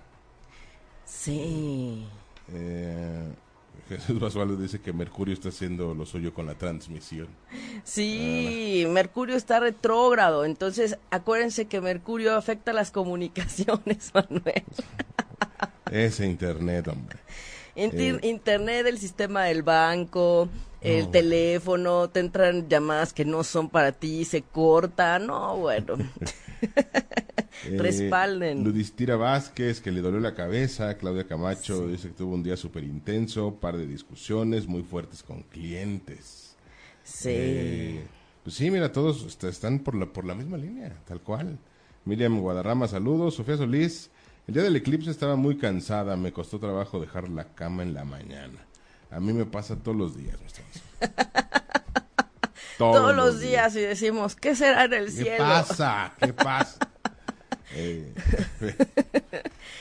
Sí. 1.05 2.05
Eh, 2.51 3.31
Jesús 3.89 4.19
Basualdo 4.19 4.55
dice 4.55 4.79
que 4.79 4.93
Mercurio 4.93 5.33
está 5.33 5.49
haciendo 5.49 5.93
lo 5.93 6.05
suyo 6.05 6.33
con 6.33 6.45
la 6.45 6.55
transmisión. 6.55 7.27
Sí, 7.83 8.85
Mercurio 8.87 9.35
está 9.35 9.59
retrógrado, 9.59 10.45
entonces 10.45 10.97
acuérdense 11.09 11.65
que 11.65 11.81
Mercurio 11.81 12.35
afecta 12.35 12.71
las 12.71 12.91
comunicaciones, 12.91 14.11
Manuel. 14.13 14.63
Ese 15.91 16.25
internet, 16.25 16.87
hombre. 16.87 17.19
Eh, 17.75 18.19
internet, 18.23 18.85
el 18.87 18.97
sistema 18.97 19.45
del 19.45 19.63
banco, 19.63 20.47
el 20.81 21.11
teléfono, 21.11 22.09
te 22.09 22.21
entran 22.21 22.69
llamadas 22.69 23.13
que 23.13 23.25
no 23.25 23.43
son 23.43 23.69
para 23.69 23.91
ti, 23.91 24.25
se 24.25 24.41
cortan, 24.41 25.27
no, 25.27 25.57
bueno. 25.57 25.95
Eh, 27.65 27.77
Respalden. 27.77 28.63
Ludistira 28.63 29.15
Vázquez, 29.15 29.81
que 29.81 29.91
le 29.91 30.01
dolió 30.01 30.19
la 30.19 30.33
cabeza. 30.33 30.97
Claudia 30.97 31.27
Camacho 31.27 31.87
dice 31.87 32.09
que 32.09 32.15
tuvo 32.15 32.33
un 32.33 32.43
día 32.43 32.57
súper 32.57 32.83
intenso, 32.83 33.55
par 33.55 33.77
de 33.77 33.85
discusiones 33.85 34.67
muy 34.67 34.83
fuertes 34.83 35.21
con 35.21 35.43
clientes. 35.43 36.55
Sí. 37.03 37.29
Eh, 37.31 38.03
pues 38.43 38.55
sí, 38.55 38.71
mira, 38.71 38.91
todos 38.91 39.37
están 39.43 39.79
por 39.79 39.95
la, 39.95 40.07
por 40.07 40.25
la 40.25 40.33
misma 40.33 40.57
línea, 40.57 40.91
tal 41.07 41.21
cual. 41.21 41.57
Miriam 42.05 42.39
Guadarrama, 42.39 42.87
saludos. 42.87 43.35
Sofía 43.35 43.57
Solís, 43.57 44.09
el 44.47 44.55
día 44.55 44.63
del 44.63 44.75
eclipse 44.75 45.11
estaba 45.11 45.35
muy 45.35 45.57
cansada, 45.57 46.15
me 46.17 46.31
costó 46.31 46.59
trabajo 46.59 46.99
dejar 46.99 47.29
la 47.29 47.53
cama 47.53 47.83
en 47.83 47.93
la 47.93 48.03
mañana. 48.05 48.65
A 49.11 49.19
mí 49.19 49.33
me 49.33 49.45
pasa 49.45 49.75
todos 49.75 49.97
los 49.97 50.17
días, 50.17 50.37
todos, 52.77 53.15
los 53.15 53.39
días. 53.41 53.75
y 53.75 53.81
decimos, 53.81 54.35
¿qué 54.35 54.55
será 54.55 54.85
en 54.85 54.93
el 54.93 55.11
cielo? 55.11 55.31
¿Qué 55.31 55.37
pasa? 55.37 56.13
¿Qué 56.17 56.33
pasa? 56.33 56.90
Eh, 57.75 58.13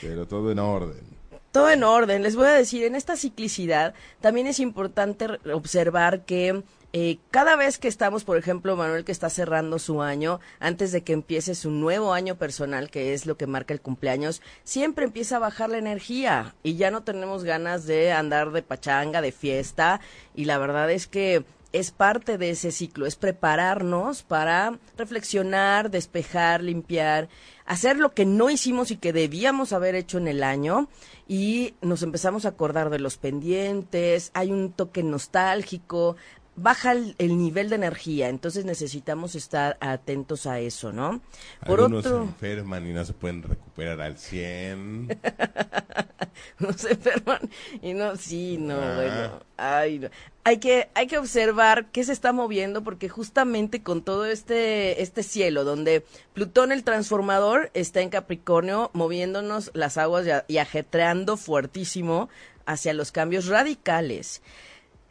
pero 0.00 0.26
todo 0.26 0.50
en 0.52 0.58
orden. 0.58 1.20
Todo 1.52 1.70
en 1.70 1.82
orden. 1.82 2.22
Les 2.22 2.36
voy 2.36 2.46
a 2.46 2.52
decir, 2.52 2.84
en 2.84 2.94
esta 2.94 3.16
ciclicidad 3.16 3.94
también 4.20 4.46
es 4.46 4.60
importante 4.60 5.26
observar 5.52 6.24
que 6.24 6.62
eh, 6.92 7.18
cada 7.30 7.54
vez 7.54 7.78
que 7.78 7.86
estamos, 7.86 8.24
por 8.24 8.36
ejemplo, 8.36 8.74
Manuel 8.76 9.04
que 9.04 9.12
está 9.12 9.30
cerrando 9.30 9.78
su 9.78 10.02
año, 10.02 10.40
antes 10.58 10.90
de 10.90 11.02
que 11.02 11.12
empiece 11.12 11.54
su 11.54 11.70
nuevo 11.70 12.12
año 12.12 12.36
personal, 12.36 12.90
que 12.90 13.14
es 13.14 13.26
lo 13.26 13.36
que 13.36 13.46
marca 13.46 13.72
el 13.72 13.80
cumpleaños, 13.80 14.42
siempre 14.64 15.04
empieza 15.04 15.36
a 15.36 15.40
bajar 15.40 15.70
la 15.70 15.78
energía 15.78 16.54
y 16.64 16.74
ya 16.74 16.90
no 16.90 17.04
tenemos 17.04 17.44
ganas 17.44 17.86
de 17.86 18.10
andar 18.10 18.50
de 18.50 18.62
pachanga, 18.62 19.22
de 19.22 19.30
fiesta, 19.30 20.00
y 20.34 20.46
la 20.46 20.58
verdad 20.58 20.90
es 20.90 21.06
que 21.06 21.44
es 21.72 21.90
parte 21.90 22.38
de 22.38 22.50
ese 22.50 22.72
ciclo, 22.72 23.06
es 23.06 23.16
prepararnos 23.16 24.22
para 24.22 24.78
reflexionar, 24.96 25.90
despejar, 25.90 26.62
limpiar, 26.62 27.28
hacer 27.64 27.96
lo 27.96 28.12
que 28.12 28.26
no 28.26 28.50
hicimos 28.50 28.90
y 28.90 28.96
que 28.96 29.12
debíamos 29.12 29.72
haber 29.72 29.94
hecho 29.94 30.18
en 30.18 30.28
el 30.28 30.42
año. 30.42 30.88
Y 31.28 31.74
nos 31.80 32.02
empezamos 32.02 32.44
a 32.44 32.48
acordar 32.48 32.90
de 32.90 32.98
los 32.98 33.16
pendientes, 33.16 34.32
hay 34.34 34.50
un 34.50 34.72
toque 34.72 35.04
nostálgico, 35.04 36.16
baja 36.56 36.92
el, 36.92 37.38
nivel 37.38 37.70
de 37.70 37.76
energía, 37.76 38.28
entonces 38.28 38.64
necesitamos 38.64 39.34
estar 39.34 39.76
atentos 39.80 40.46
a 40.46 40.58
eso, 40.60 40.92
¿no? 40.92 41.20
Por 41.66 41.80
Algunos 41.80 42.06
otro... 42.06 42.18
se 42.18 42.24
enferman 42.24 42.86
y 42.86 42.92
no 42.92 43.04
se 43.04 43.12
pueden 43.12 43.42
recuperar 43.42 44.00
al 44.00 44.18
100. 44.18 45.08
no 46.58 46.72
se 46.72 46.92
enferman 46.92 47.40
y 47.80 47.94
no, 47.94 48.16
sí, 48.16 48.58
no, 48.58 48.74
ah. 48.74 48.94
bueno, 48.96 49.40
ay, 49.56 50.10
Hay 50.44 50.58
que, 50.58 50.90
hay 50.94 51.06
que 51.06 51.18
observar 51.18 51.86
qué 51.86 52.04
se 52.04 52.12
está 52.12 52.32
moviendo 52.32 52.82
porque 52.82 53.08
justamente 53.08 53.82
con 53.82 54.02
todo 54.02 54.26
este, 54.26 55.02
este 55.02 55.22
cielo 55.22 55.64
donde 55.64 56.04
Plutón 56.34 56.72
el 56.72 56.84
transformador 56.84 57.70
está 57.74 58.00
en 58.00 58.10
Capricornio 58.10 58.90
moviéndonos 58.92 59.70
las 59.74 59.96
aguas 59.96 60.26
y 60.48 60.58
ajetreando 60.58 61.36
fuertísimo 61.36 62.28
hacia 62.66 62.94
los 62.94 63.12
cambios 63.12 63.46
radicales. 63.46 64.42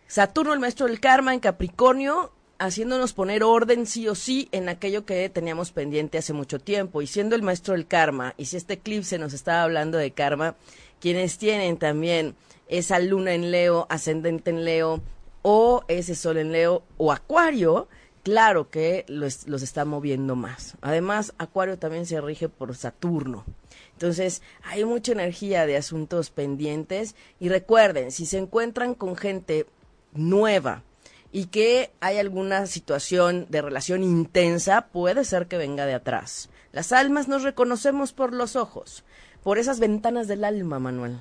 Saturno, 0.10 0.56
el 0.56 0.60
maestro 0.60 0.88
del 0.88 1.00
karma, 1.00 1.36
en 1.36 1.40
Capricornio, 1.40 2.32
haciéndonos 2.58 3.14
poner 3.14 3.44
orden 3.44 3.86
sí 3.86 4.08
o 4.08 4.16
sí 4.16 4.50
en 4.52 4.68
aquello 4.68 5.06
que 5.06 5.30
teníamos 5.30 5.72
pendiente 5.72 6.18
hace 6.18 6.34
mucho 6.34 6.58
tiempo. 6.58 7.04
Y 7.04 7.08
siendo 7.08 7.36
el 7.36 7.44
maestro 7.44 7.76
del 7.76 7.86
karma, 7.86 8.34
y 8.36 8.46
si 8.46 8.58
este 8.58 8.74
eclipse 8.74 9.20
nos 9.20 9.34
estaba 9.34 9.62
hablando 9.62 10.00
de 10.00 10.10
karma, 10.10 10.56
quienes 11.00 11.38
tienen 11.38 11.78
también 11.78 12.34
esa 12.68 12.98
luna 12.98 13.36
en 13.36 13.52
Leo, 13.52 13.86
ascendente 13.92 14.50
en 14.50 14.66
Leo, 14.66 15.04
o 15.44 15.84
ese 15.88 16.16
sol 16.16 16.38
en 16.38 16.54
Leo, 16.54 16.82
o 16.98 17.12
Acuario, 17.12 17.88
claro 18.24 18.72
que 18.72 19.06
los, 19.08 19.48
los 19.48 19.62
está 19.62 19.86
moviendo 19.86 20.36
más. 20.36 20.76
Además, 20.82 21.36
Acuario 21.38 21.78
también 21.78 22.08
se 22.08 22.20
rige 22.20 22.50
por 22.50 22.76
Saturno. 22.76 23.46
Entonces, 23.94 24.42
hay 24.64 24.86
mucha 24.86 25.12
energía 25.12 25.68
de 25.68 25.78
asuntos 25.78 26.32
pendientes. 26.32 27.14
Y 27.40 27.50
recuerden, 27.50 28.12
si 28.12 28.26
se 28.26 28.40
encuentran 28.40 28.96
con 28.96 29.16
gente 29.16 29.68
nueva 30.14 30.84
y 31.32 31.46
que 31.46 31.92
hay 32.00 32.18
alguna 32.18 32.66
situación 32.66 33.46
de 33.50 33.62
relación 33.62 34.04
intensa, 34.04 34.88
puede 34.88 35.26
ser 35.26 35.48
que 35.48 35.58
venga 35.58 35.86
de 35.86 35.94
atrás. 35.94 36.50
Las 36.72 36.92
almas 36.92 37.28
nos 37.28 37.44
reconocemos 37.44 38.14
por 38.14 38.34
los 38.34 38.56
ojos, 38.56 39.04
por 39.44 39.58
esas 39.58 39.80
ventanas 39.80 40.28
del 40.28 40.44
alma, 40.44 40.80
Manuel. 40.80 41.20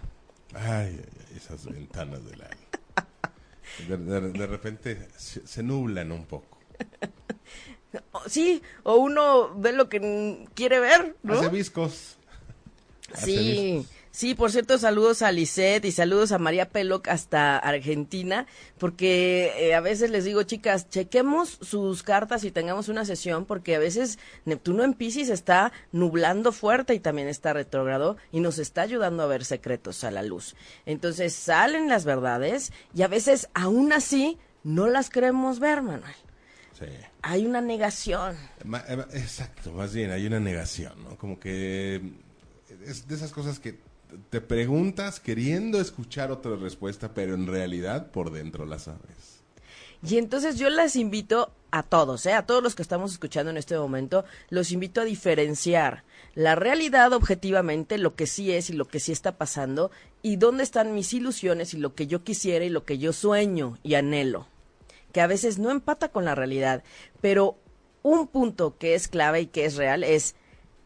Ay, 0.55 1.01
esas 1.37 1.67
ventanas 1.67 2.25
del 2.25 2.43
alma. 2.43 2.59
De, 4.33 4.47
repente 4.47 5.09
se, 5.17 5.63
nublan 5.63 6.13
un 6.13 6.27
poco. 6.27 6.59
Sí, 8.27 8.63
o 8.83 8.97
uno 8.97 9.55
ve 9.57 9.73
lo 9.73 9.89
que 9.89 10.47
quiere 10.53 10.79
ver, 10.79 11.17
¿no? 11.23 11.41
Hace 11.41 11.49
viscos. 11.49 12.19
sí. 13.15 13.87
Sí, 14.11 14.35
por 14.35 14.51
cierto, 14.51 14.79
saludos 14.79 15.23
a 15.23 15.33
Lisette 15.33 15.85
y 15.85 15.93
saludos 15.93 16.33
a 16.33 16.39
María 16.39 16.71
Peloc 16.71 17.09
hasta 17.09 17.59
Argentina, 17.59 18.47
porque 18.79 19.53
eh, 19.59 19.75
a 19.75 19.81
veces 19.81 20.11
les 20.11 20.25
digo, 20.25 20.43
chicas, 20.43 20.89
chequemos 20.89 21.59
sus 21.61 22.03
cartas 22.03 22.45
y 22.45 22.51
tengamos 22.51 22.89
una 22.89 23.05
sesión, 23.05 23.45
porque 23.45 23.77
a 23.77 23.79
veces 23.79 24.19
Neptuno 24.45 24.83
en 24.83 24.95
Pisces 24.95 25.29
está 25.29 25.73
nublando 25.93 26.53
fuerte 26.53 26.95
y 26.95 27.01
también 27.01 27.29
está 27.29 27.53
retrógrado 27.53 28.17
y 28.33 28.41
nos 28.41 28.59
está 28.59 28.83
ayudando 28.83 29.23
a 29.23 29.27
ver 29.27 29.45
secretos 29.45 30.03
a 30.05 30.11
la 30.11 30.23
luz. 30.23 30.57
Entonces 30.87 31.35
salen 31.35 31.89
las 31.89 32.05
verdades 32.05 32.73
y 32.95 33.03
a 33.03 33.09
veces 33.09 33.49
aún 33.55 33.93
así 33.93 34.39
no 34.65 34.89
las 34.89 35.11
queremos 35.11 35.61
ver, 35.61 35.83
Manuel. 35.83 36.15
Sí. 36.79 36.87
Hay 37.23 37.45
una 37.47 37.61
negación. 37.61 38.37
Eh, 38.65 39.05
exacto, 39.15 39.73
más 39.73 39.93
bien 39.93 40.11
hay 40.11 40.27
una 40.27 40.41
negación, 40.41 41.03
¿no? 41.03 41.17
Como 41.17 41.39
que 41.39 42.01
es 42.85 43.09
de 43.09 43.15
esas 43.15 43.33
cosas 43.33 43.59
que 43.59 43.88
te 44.31 44.41
preguntas 44.41 45.21
queriendo 45.21 45.81
escuchar 45.81 46.31
otra 46.31 46.57
respuesta, 46.57 47.13
pero 47.15 47.35
en 47.35 47.47
realidad 47.47 48.11
por 48.11 48.31
dentro 48.31 48.67
la 48.67 48.79
sabes. 48.79 49.43
Y 50.07 50.19
entonces 50.19 50.57
yo 50.57 50.71
las 50.71 50.97
invito 50.97 51.51
a 51.71 51.83
todos, 51.83 52.25
¿eh? 52.27 52.33
a 52.33 52.47
todos 52.47 52.63
los 52.63 52.75
que 52.75 52.83
estamos 52.83 53.13
escuchando 53.13 53.51
en 53.51 53.57
este 53.57 53.77
momento, 53.77 54.25
los 54.49 54.71
invito 54.71 55.01
a 55.01 55.05
diferenciar 55.05 56.05
la 56.35 56.55
realidad 56.55 57.13
objetivamente, 57.13 57.99
lo 57.99 58.15
que 58.15 58.27
sí 58.27 58.53
es 58.53 58.71
y 58.71 58.75
lo 58.75 58.87
que 58.87 59.01
sí 59.01 59.13
está 59.13 59.37
pasando, 59.37 59.91
y 60.23 60.37
dónde 60.37 60.63
están 60.63 60.95
mis 60.95 61.13
ilusiones 61.13 61.75
y 61.75 61.79
lo 61.79 61.95
que 61.95 62.07
yo 62.07 62.23
quisiera 62.23 62.65
y 62.65 62.71
lo 62.71 62.85
que 62.85 62.99
yo 62.99 63.13
sueño 63.13 63.77
y 63.83 63.95
anhelo, 63.95 64.47
que 65.13 65.21
a 65.21 65.27
veces 65.27 65.59
no 65.59 65.71
empata 65.71 66.09
con 66.09 66.25
la 66.25 66.35
realidad, 66.35 66.85
pero 67.21 67.59
un 68.03 68.29
punto 68.29 68.79
que 68.79 68.95
es 68.95 69.09
clave 69.09 69.43
y 69.43 69.47
que 69.47 69.65
es 69.65 69.75
real 69.75 70.05
es 70.05 70.37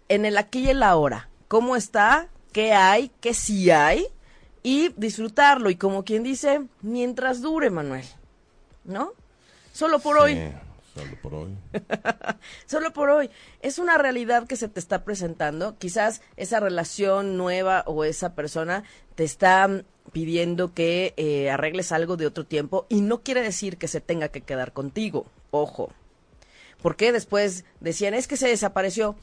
en 0.09 0.25
el 0.25 0.39
aquí 0.39 0.61
y 0.61 0.71
el 0.71 0.83
ahora. 0.83 1.29
¿Cómo 1.49 1.77
está 1.77 2.31
qué 2.53 2.73
hay, 2.73 3.11
qué 3.21 3.35
sí 3.35 3.71
hay 3.71 4.07
y 4.63 4.91
disfrutarlo. 4.97 5.71
Y 5.71 5.77
como 5.77 6.05
quien 6.05 6.23
dice, 6.23 6.63
mientras 6.83 7.41
dure, 7.41 7.71
Manuel. 7.71 8.05
¿No? 8.85 9.13
Solo 9.73 9.99
por 9.99 10.19
hoy. 10.19 10.53
Solo 10.95 11.17
por 11.23 11.35
hoy. 11.35 11.57
Solo 12.67 12.93
por 12.93 13.11
hoy. 13.11 13.31
Es 13.61 13.79
una 13.79 13.97
realidad 13.97 14.47
que 14.47 14.57
se 14.57 14.69
te 14.69 14.81
está 14.81 15.05
presentando. 15.05 15.79
Quizás 15.79 16.21
esa 16.37 16.61
relación 16.61 17.37
nueva 17.37 17.83
o 17.87 18.05
esa 18.05 18.35
persona 18.35 18.85
te 19.15 19.25
está 19.25 19.85
pidiendo 20.13 20.75
que 20.75 21.15
eh, 21.17 21.51
arregles 21.51 21.93
algo 21.93 22.17
de 22.17 22.27
otro 22.27 22.45
tiempo 22.45 22.87
y 22.89 23.01
no 23.01 23.23
quiere 23.23 23.41
decir 23.43 23.79
que 23.79 23.89
se 23.89 24.01
tenga 24.01 24.29
que 24.29 24.43
quedar 24.43 24.73
contigo. 24.73 25.27
Ojo. 25.51 25.93
Porque 26.83 27.13
después 27.13 27.65
decían, 27.81 28.13
es 28.13 28.27
que 28.27 28.37
se 28.37 28.49
desapareció 28.49 29.17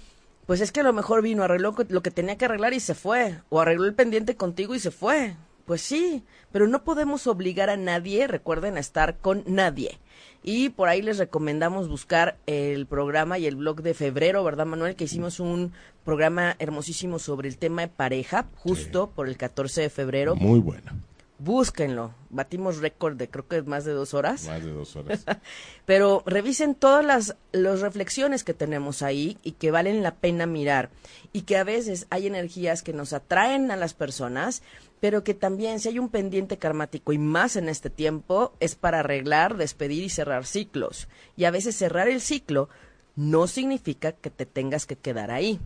pues 0.50 0.62
es 0.62 0.72
que 0.72 0.80
a 0.80 0.84
lo 0.84 0.94
mejor 0.94 1.22
vino, 1.22 1.44
arregló 1.44 1.76
lo 1.90 2.02
que 2.02 2.10
tenía 2.10 2.36
que 2.36 2.46
arreglar 2.46 2.74
y 2.74 2.80
se 2.80 2.96
fue, 2.96 3.38
o 3.50 3.62
arregló 3.62 3.86
el 3.86 3.94
pendiente 3.94 4.36
contigo 4.36 4.74
y 4.74 4.80
se 4.80 4.90
fue. 4.90 5.36
Pues 5.68 5.84
sí, 5.84 6.24
pero 6.52 6.68
no 6.68 6.84
podemos 6.84 7.28
obligar 7.28 7.70
a 7.70 7.78
nadie, 7.78 8.26
recuerden, 8.26 8.76
a 8.76 8.80
estar 8.80 9.20
con 9.20 9.44
nadie. 9.46 10.00
Y 10.42 10.70
por 10.70 10.90
ahí 10.90 11.04
les 11.04 11.20
recomendamos 11.20 11.88
buscar 11.88 12.40
el 12.48 12.88
programa 12.88 13.38
y 13.38 13.46
el 13.46 13.58
blog 13.58 13.84
de 13.84 13.94
febrero, 13.94 14.44
¿verdad, 14.44 14.66
Manuel? 14.66 14.96
Que 14.96 15.04
hicimos 15.04 15.40
un 15.40 15.72
programa 16.04 16.56
hermosísimo 16.58 17.20
sobre 17.20 17.48
el 17.48 17.60
tema 17.60 17.84
de 17.84 17.90
pareja, 17.90 18.48
justo 18.56 19.12
por 19.12 19.28
el 19.28 19.38
14 19.38 19.82
de 19.82 19.90
febrero. 19.92 20.36
Muy 20.36 20.60
bueno 20.60 21.09
búsquenlo. 21.40 22.14
Batimos 22.30 22.78
récord 22.78 23.16
de 23.16 23.30
creo 23.30 23.48
que 23.48 23.62
más 23.64 23.86
de 23.86 23.94
dos 23.94 24.14
horas. 24.14 24.46
Más 24.46 24.64
de 24.64 24.72
dos 24.72 24.96
horas. 24.96 25.26
Pero 25.86 26.22
revisen 26.26 26.76
todas 26.76 27.04
las, 27.04 27.36
las 27.52 27.82
reflexiones 27.82 28.44
que 28.44 28.54
tenemos 28.54 29.02
ahí 29.02 29.38
y 29.42 29.54
que 29.54 29.72
valen 29.72 30.04
la 30.04 30.16
pena 30.16 30.46
mirar. 30.46 30.90
Y 31.34 31.42
que 31.42 31.58
a 31.58 31.64
veces 31.64 32.06
hay 32.10 32.28
energías 32.28 32.84
que 32.84 32.94
nos 32.94 33.14
atraen 33.14 33.72
a 33.72 33.76
las 33.76 33.94
personas, 33.94 34.62
pero 35.00 35.24
que 35.24 35.34
también 35.34 35.80
si 35.80 35.90
hay 35.90 36.00
un 36.00 36.10
pendiente 36.10 36.58
karmático 36.58 37.14
y 37.14 37.18
más 37.18 37.56
en 37.56 37.70
este 37.70 37.90
tiempo 37.90 38.54
es 38.60 38.76
para 38.76 39.00
arreglar, 39.00 39.58
despedir 39.58 40.04
y 40.04 40.10
cerrar 40.10 40.46
ciclos. 40.46 41.08
Y 41.38 41.46
a 41.46 41.52
veces 41.52 41.76
cerrar 41.76 42.10
el 42.10 42.22
ciclo 42.22 42.70
no 43.16 43.48
significa 43.48 44.12
que 44.12 44.30
te 44.30 44.46
tengas 44.46 44.86
que 44.86 44.98
quedar 44.98 45.32
ahí. 45.32 45.60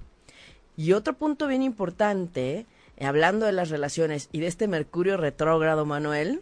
Y 0.75 0.93
otro 0.93 1.13
punto 1.13 1.47
bien 1.47 1.63
importante 1.63 2.65
hablando 2.99 3.45
de 3.45 3.51
las 3.51 3.69
relaciones 3.69 4.29
y 4.31 4.39
de 4.39 4.47
este 4.47 4.67
Mercurio 4.67 5.17
retrógrado, 5.17 5.85
Manuel, 5.85 6.41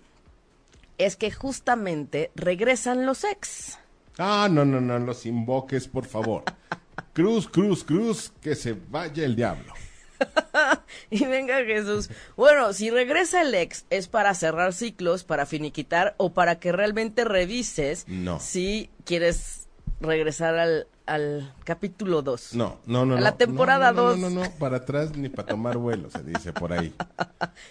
es 0.97 1.15
que 1.15 1.31
justamente 1.31 2.31
regresan 2.35 3.05
los 3.05 3.23
ex. 3.23 3.77
Ah, 4.17 4.47
no, 4.51 4.65
no, 4.65 4.81
no, 4.81 4.99
los 4.99 5.25
invoques, 5.25 5.87
por 5.87 6.05
favor. 6.05 6.43
cruz, 7.13 7.47
cruz, 7.47 7.83
cruz, 7.83 8.33
que 8.41 8.55
se 8.55 8.73
vaya 8.73 9.25
el 9.25 9.35
diablo. 9.35 9.73
y 11.09 11.25
venga 11.25 11.63
Jesús. 11.63 12.09
Bueno, 12.35 12.73
si 12.73 12.89
regresa 12.89 13.41
el 13.41 13.55
ex, 13.55 13.85
¿es 13.89 14.07
para 14.07 14.33
cerrar 14.35 14.73
ciclos, 14.73 15.23
para 15.23 15.45
finiquitar 15.45 16.15
o 16.17 16.33
para 16.33 16.59
que 16.59 16.71
realmente 16.71 17.23
revises 17.23 18.05
no. 18.07 18.39
si 18.39 18.89
quieres 19.05 19.67
regresar 19.99 20.57
al, 20.57 20.87
al 21.05 21.53
capítulo 21.63 22.21
2. 22.21 22.55
No, 22.55 22.79
no, 22.85 23.05
no. 23.05 23.17
A 23.17 23.21
la 23.21 23.37
temporada 23.37 23.91
2. 23.91 24.17
No, 24.17 24.29
no, 24.29 24.43
no, 24.43 24.51
para 24.57 24.77
atrás 24.77 25.15
ni 25.15 25.29
para 25.29 25.47
tomar 25.47 25.77
vuelo, 25.77 26.09
se 26.09 26.23
dice 26.23 26.53
por 26.53 26.73
ahí. 26.73 26.93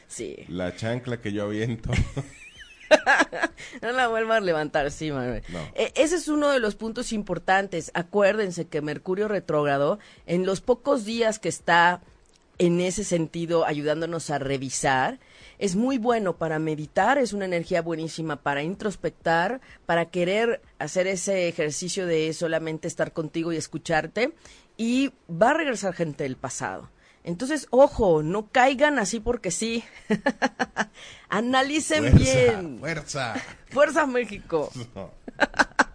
Sí. 0.08 0.36
La 0.48 0.76
chancla 0.76 1.20
que 1.20 1.32
yo 1.32 1.44
aviento. 1.44 1.90
no 3.82 3.92
la 3.92 4.08
vuelva 4.08 4.36
a 4.36 4.40
levantar, 4.40 4.90
sí, 4.90 5.10
Manuel. 5.10 5.42
E, 5.74 5.92
ese 5.96 6.16
es 6.16 6.28
uno 6.28 6.50
de 6.50 6.58
los 6.58 6.74
puntos 6.74 7.12
importantes. 7.12 7.90
Acuérdense 7.94 8.66
que 8.66 8.82
Mercurio 8.82 9.28
retrógrado, 9.28 9.98
en 10.26 10.44
los 10.44 10.60
pocos 10.60 11.04
días 11.04 11.38
que 11.38 11.48
está 11.48 12.02
en 12.58 12.80
ese 12.80 13.04
sentido 13.04 13.64
ayudándonos 13.64 14.28
a 14.28 14.38
revisar, 14.38 15.18
es 15.60 15.76
muy 15.76 15.98
bueno 15.98 16.36
para 16.36 16.58
meditar, 16.58 17.18
es 17.18 17.34
una 17.34 17.44
energía 17.44 17.82
buenísima 17.82 18.36
para 18.36 18.62
introspectar, 18.62 19.60
para 19.84 20.06
querer 20.06 20.62
hacer 20.78 21.06
ese 21.06 21.48
ejercicio 21.48 22.06
de 22.06 22.32
solamente 22.32 22.88
estar 22.88 23.12
contigo 23.12 23.52
y 23.52 23.56
escucharte, 23.56 24.32
y 24.78 25.12
va 25.30 25.50
a 25.50 25.54
regresar 25.54 25.92
gente 25.92 26.24
del 26.24 26.36
pasado. 26.36 26.88
Entonces, 27.24 27.66
ojo, 27.68 28.22
no 28.22 28.48
caigan 28.50 28.98
así 28.98 29.20
porque 29.20 29.50
sí. 29.50 29.84
Analicen 31.28 32.16
bien. 32.16 32.78
Fuerza. 32.78 33.34
Fuerza 33.68 34.06
México. 34.06 34.72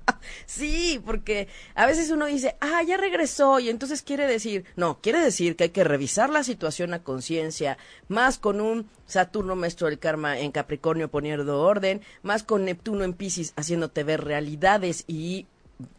sí, 0.46 1.02
porque 1.06 1.48
a 1.74 1.86
veces 1.86 2.12
uno 2.12 2.26
dice, 2.26 2.56
ah, 2.60 2.82
ya 2.84 2.98
regresó, 2.98 3.60
y 3.60 3.70
entonces 3.70 4.02
quiere 4.02 4.28
decir, 4.28 4.66
no, 4.76 5.00
quiere 5.02 5.20
decir 5.20 5.56
que 5.56 5.66
hay 5.66 5.70
que 5.70 5.84
revisar 5.84 6.30
la 6.30 6.44
situación 6.44 6.94
a 6.94 7.04
conciencia, 7.04 7.78
más 8.08 8.38
con 8.38 8.62
un 8.62 8.90
Saturno 9.06 9.56
maestro 9.56 9.88
del 9.88 10.00
karma 10.00 10.40
en 10.40 10.52
Capricornio 10.52 11.10
poniendo 11.10 11.62
orden, 11.62 12.02
más 12.24 12.44
con 12.44 12.66
Neptuno 12.66 13.04
en 13.04 13.14
Pisces 13.14 13.54
haciéndote 13.56 14.04
ver 14.04 14.24
realidades 14.24 15.04
y 15.08 15.46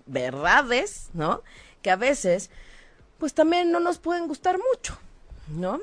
verdades, 0.06 1.10
¿no? 1.14 1.42
Que 1.82 1.90
a 1.90 1.96
veces, 1.96 2.50
pues 3.18 3.32
también 3.32 3.70
no 3.70 3.78
nos 3.78 3.98
pueden 3.98 4.26
gustar 4.26 4.58
mucho. 4.58 4.98
¿no? 5.48 5.80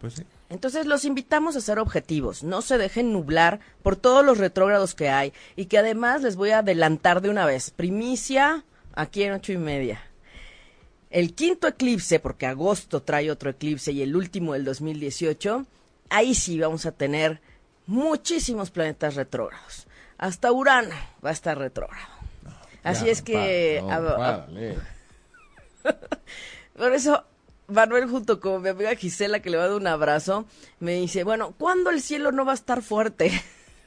Pues 0.00 0.14
sí. 0.14 0.24
Entonces 0.50 0.84
los 0.84 1.04
invitamos 1.04 1.54
a 1.54 1.60
ser 1.60 1.78
objetivos, 1.78 2.42
no 2.42 2.60
se 2.60 2.76
dejen 2.76 3.12
nublar 3.12 3.60
por 3.84 3.94
todos 3.94 4.24
los 4.24 4.36
retrógrados 4.36 4.96
que 4.96 5.08
hay 5.08 5.32
y 5.54 5.66
que 5.66 5.78
además 5.78 6.22
les 6.22 6.34
voy 6.34 6.50
a 6.50 6.58
adelantar 6.58 7.20
de 7.20 7.30
una 7.30 7.46
vez, 7.46 7.70
primicia 7.70 8.64
aquí 8.92 9.22
en 9.22 9.32
ocho 9.32 9.52
y 9.52 9.58
media. 9.58 10.02
El 11.08 11.34
quinto 11.34 11.68
eclipse, 11.68 12.18
porque 12.18 12.46
agosto 12.46 13.00
trae 13.02 13.30
otro 13.30 13.50
eclipse 13.50 13.92
y 13.92 14.02
el 14.02 14.16
último 14.16 14.54
del 14.54 14.64
2018, 14.64 15.66
ahí 16.08 16.34
sí 16.34 16.58
vamos 16.58 16.84
a 16.84 16.92
tener 16.92 17.40
muchísimos 17.86 18.72
planetas 18.72 19.14
retrógrados. 19.14 19.86
Hasta 20.18 20.50
Urano 20.50 20.96
va 21.24 21.30
a 21.30 21.32
estar 21.32 21.58
retrógrado. 21.58 22.12
Así 22.82 23.08
es 23.08 23.22
que... 23.22 23.80
por 26.76 26.92
eso 26.92 27.24
Manuel 27.70 28.08
junto 28.08 28.40
con 28.40 28.62
mi 28.62 28.68
amiga 28.68 28.94
Gisela, 28.94 29.40
que 29.40 29.50
le 29.50 29.56
va 29.56 29.64
a 29.64 29.68
dar 29.68 29.76
un 29.76 29.86
abrazo, 29.86 30.46
me 30.78 30.94
dice, 30.94 31.24
bueno, 31.24 31.54
¿cuándo 31.56 31.90
el 31.90 32.00
cielo 32.00 32.32
no 32.32 32.44
va 32.44 32.52
a 32.52 32.56
estar 32.56 32.82
fuerte? 32.82 33.30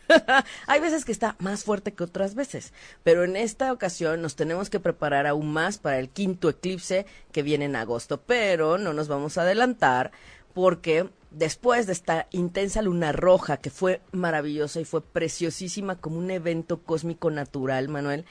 Hay 0.67 0.79
veces 0.79 1.05
que 1.05 1.11
está 1.11 1.35
más 1.39 1.63
fuerte 1.63 1.93
que 1.93 2.03
otras 2.03 2.35
veces, 2.35 2.73
pero 3.03 3.23
en 3.23 3.35
esta 3.35 3.71
ocasión 3.71 4.21
nos 4.21 4.35
tenemos 4.35 4.69
que 4.69 4.79
preparar 4.79 5.27
aún 5.27 5.51
más 5.51 5.77
para 5.77 5.99
el 5.99 6.09
quinto 6.09 6.49
eclipse 6.49 7.05
que 7.31 7.43
viene 7.43 7.65
en 7.65 7.75
agosto, 7.75 8.21
pero 8.21 8.77
no 8.77 8.93
nos 8.93 9.07
vamos 9.07 9.37
a 9.37 9.41
adelantar 9.41 10.11
porque 10.53 11.09
después 11.31 11.87
de 11.87 11.93
esta 11.93 12.27
intensa 12.31 12.81
luna 12.81 13.11
roja 13.11 13.57
que 13.57 13.69
fue 13.69 14.01
maravillosa 14.11 14.79
y 14.79 14.85
fue 14.85 15.01
preciosísima 15.01 15.95
como 15.95 16.17
un 16.17 16.29
evento 16.31 16.81
cósmico 16.81 17.31
natural, 17.31 17.89
Manuel, 17.89 18.25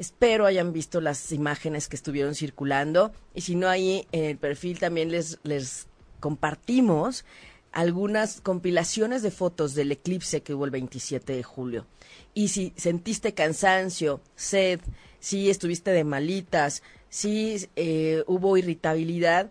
Espero 0.00 0.46
hayan 0.46 0.72
visto 0.72 1.02
las 1.02 1.30
imágenes 1.30 1.86
que 1.86 1.94
estuvieron 1.94 2.34
circulando 2.34 3.12
y 3.34 3.42
si 3.42 3.54
no 3.54 3.68
ahí 3.68 4.08
en 4.12 4.24
el 4.24 4.38
perfil 4.38 4.78
también 4.78 5.12
les, 5.12 5.38
les 5.42 5.88
compartimos 6.20 7.26
algunas 7.70 8.40
compilaciones 8.40 9.20
de 9.20 9.30
fotos 9.30 9.74
del 9.74 9.92
eclipse 9.92 10.42
que 10.42 10.54
hubo 10.54 10.64
el 10.64 10.70
27 10.70 11.34
de 11.34 11.42
julio. 11.42 11.86
Y 12.32 12.48
si 12.48 12.72
sentiste 12.78 13.34
cansancio, 13.34 14.22
sed, 14.36 14.80
si 15.18 15.50
estuviste 15.50 15.90
de 15.90 16.04
malitas, 16.04 16.82
si 17.10 17.68
eh, 17.76 18.24
hubo 18.26 18.56
irritabilidad, 18.56 19.50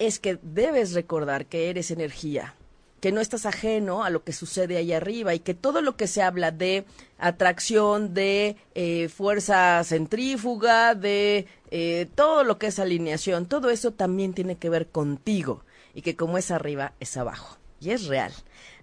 es 0.00 0.18
que 0.18 0.40
debes 0.42 0.94
recordar 0.94 1.46
que 1.46 1.70
eres 1.70 1.92
energía, 1.92 2.56
que 3.04 3.12
no 3.12 3.20
estás 3.20 3.44
ajeno 3.44 4.02
a 4.02 4.08
lo 4.08 4.24
que 4.24 4.32
sucede 4.32 4.78
ahí 4.78 4.90
arriba 4.94 5.34
y 5.34 5.38
que 5.40 5.52
todo 5.52 5.82
lo 5.82 5.94
que 5.94 6.06
se 6.06 6.22
habla 6.22 6.52
de 6.52 6.86
atracción, 7.18 8.14
de 8.14 8.56
eh, 8.74 9.10
fuerza 9.10 9.84
centrífuga, 9.84 10.94
de 10.94 11.46
eh, 11.70 12.08
todo 12.14 12.44
lo 12.44 12.56
que 12.56 12.68
es 12.68 12.78
alineación, 12.78 13.44
todo 13.44 13.68
eso 13.68 13.92
también 13.92 14.32
tiene 14.32 14.56
que 14.56 14.70
ver 14.70 14.86
contigo 14.86 15.66
y 15.92 16.00
que 16.00 16.16
como 16.16 16.38
es 16.38 16.50
arriba 16.50 16.94
es 16.98 17.18
abajo 17.18 17.58
y 17.78 17.90
es 17.90 18.06
real. 18.06 18.32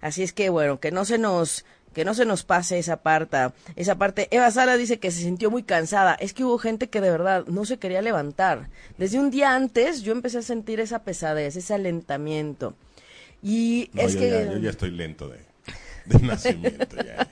Así 0.02 0.22
es 0.22 0.34
que 0.34 0.52
bueno, 0.52 0.80
que 0.80 0.92
no 0.92 1.04
se 1.04 1.18
nos 1.18 1.66
que 1.96 2.06
no 2.06 2.14
se 2.14 2.26
nos 2.26 2.44
pase 2.44 2.78
esa 2.78 2.98
parte, 2.98 3.38
esa 3.76 3.96
parte. 3.96 4.28
Eva 4.30 4.52
Sala 4.52 4.78
dice 4.78 5.00
que 5.00 5.10
se 5.10 5.22
sintió 5.22 5.50
muy 5.50 5.64
cansada. 5.64 6.14
Es 6.14 6.36
que 6.36 6.44
hubo 6.44 6.60
gente 6.60 6.92
que 6.92 7.02
de 7.02 7.10
verdad 7.10 7.44
no 7.48 7.66
se 7.66 7.80
quería 7.80 8.04
levantar. 8.04 8.70
Desde 9.00 9.20
un 9.20 9.32
día 9.32 9.56
antes 9.56 10.04
yo 10.04 10.12
empecé 10.12 10.38
a 10.38 10.44
sentir 10.44 10.80
esa 10.80 11.04
pesadez, 11.04 11.56
ese 11.56 11.74
alentamiento. 11.74 12.76
Y 13.42 13.90
es 13.96 14.16
que... 14.16 14.50
yo 14.52 14.58
ya 14.58 14.70
estoy 14.70 14.92
lento 14.92 15.28
de, 15.28 15.40
de 16.06 16.20
nacimiento. 16.26 16.96
Ya. 16.98 17.28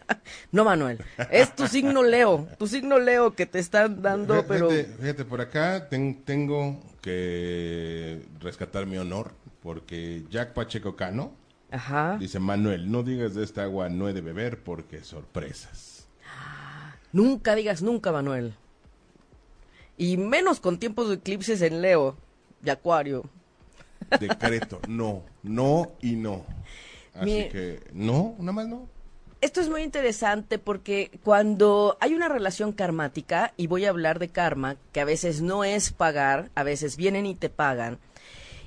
No, 0.51 0.63
Manuel, 0.63 0.99
es 1.31 1.55
tu 1.55 1.67
signo 1.67 2.03
Leo, 2.03 2.47
tu 2.57 2.67
signo 2.67 2.99
Leo 2.99 3.35
que 3.35 3.45
te 3.45 3.59
están 3.59 4.01
dando, 4.01 4.45
pero... 4.47 4.69
Fíjate, 4.69 5.25
por 5.25 5.41
acá 5.41 5.89
tengo 5.89 6.79
que 7.01 8.21
rescatar 8.39 8.85
mi 8.85 8.97
honor, 8.97 9.33
porque 9.61 10.23
Jack 10.29 10.53
Pacheco 10.53 10.95
Cano 10.95 11.33
Ajá. 11.71 12.17
dice, 12.19 12.39
Manuel, 12.39 12.91
no 12.91 13.03
digas 13.03 13.35
de 13.35 13.43
esta 13.43 13.63
agua 13.63 13.89
no 13.89 14.09
he 14.09 14.13
de 14.13 14.21
beber 14.21 14.63
porque 14.63 15.03
sorpresas. 15.03 16.07
Nunca 17.11 17.55
digas 17.55 17.81
nunca, 17.81 18.11
Manuel. 18.11 18.53
Y 19.97 20.17
menos 20.17 20.59
con 20.59 20.79
tiempos 20.79 21.09
de 21.09 21.15
eclipses 21.15 21.61
en 21.61 21.81
Leo, 21.81 22.15
de 22.61 22.71
Acuario 22.71 23.23
decreto, 24.19 24.79
no, 24.87 25.23
no 25.43 25.91
y 26.01 26.15
no. 26.15 26.45
Así 27.13 27.49
que 27.49 27.81
no, 27.93 28.35
nada 28.39 28.51
más 28.51 28.67
no. 28.67 28.87
Esto 29.41 29.61
es 29.61 29.69
muy 29.69 29.83
interesante 29.83 30.59
porque 30.59 31.17
cuando 31.23 31.97
hay 32.01 32.13
una 32.13 32.27
relación 32.27 32.73
karmática, 32.73 33.53
y 33.55 33.67
voy 33.67 33.85
a 33.85 33.89
hablar 33.89 34.19
de 34.19 34.27
karma, 34.27 34.75
que 34.91 34.99
a 34.99 35.05
veces 35.05 35.41
no 35.41 35.63
es 35.63 35.91
pagar, 35.91 36.51
a 36.55 36.63
veces 36.63 36.97
vienen 36.97 37.25
y 37.25 37.35
te 37.35 37.49
pagan, 37.49 37.99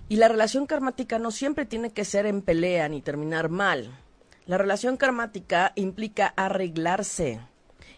y 0.09 0.17
la 0.17 0.29
relación 0.29 0.67
karmática 0.67 1.19
no 1.19 1.31
siempre 1.31 1.67
tiene 1.67 1.91
que 1.91 2.07
ser 2.07 2.25
en 2.25 2.41
pelea 2.41 2.89
ni 2.89 3.03
terminar 3.03 3.51
mal. 3.51 3.99
La 4.47 4.59
relación 4.59 4.97
karmática 4.97 5.73
implica 5.77 6.27
arreglarse 6.37 7.41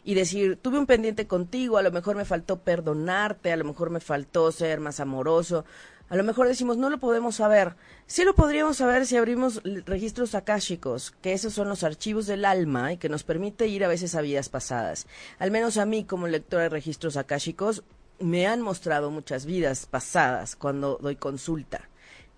y 0.03 0.15
decir, 0.15 0.59
tuve 0.61 0.79
un 0.79 0.87
pendiente 0.87 1.27
contigo, 1.27 1.79
a 1.79 1.83
lo 1.83 1.91
mejor 1.91 2.17
me 2.17 2.25
faltó 2.25 2.59
perdonarte, 2.59 3.53
a 3.53 3.57
lo 3.57 3.65
mejor 3.65 3.91
me 3.91 4.01
faltó 4.01 4.53
ser 4.53 4.81
más 4.81 5.01
amoroso, 5.01 5.65
a 6.09 6.17
lo 6.17 6.25
mejor 6.25 6.49
decimos, 6.49 6.77
no 6.77 6.91
lo 6.91 6.99
podemos 6.99 7.37
saber. 7.37 7.77
Sí 8.07 8.25
lo 8.25 8.35
podríamos 8.35 8.77
saber 8.77 9.07
si 9.07 9.17
abrimos 9.17 9.63
registros 9.87 10.35
akáshicos, 10.35 11.13
que 11.23 11.33
esos 11.33 11.55
son 11.55 11.69
los 11.69 11.83
archivos 11.83 12.27
del 12.27 12.45
alma 12.45 12.93
y 12.93 12.99
que 12.99 13.09
nos 13.09 13.25
permite 13.25 13.67
ir 13.69 13.85
a 13.85 13.89
veces 13.89 14.15
a 14.15 14.21
vidas 14.21 14.49
pasadas. 14.51 15.07
Al 15.39 15.51
menos 15.51 15.79
a 15.79 15.87
mí, 15.87 16.05
como 16.05 16.29
lectora 16.29 16.65
de 16.65 16.69
registros 16.69 17.17
akáshicos, 17.17 17.85
me 18.19 18.47
han 18.47 18.61
mostrado 18.61 19.11
muchas 19.11 19.47
vidas 19.47 19.87
pasadas 19.87 20.57
cuando 20.57 20.99
doy 21.01 21.17
consulta. 21.17 21.89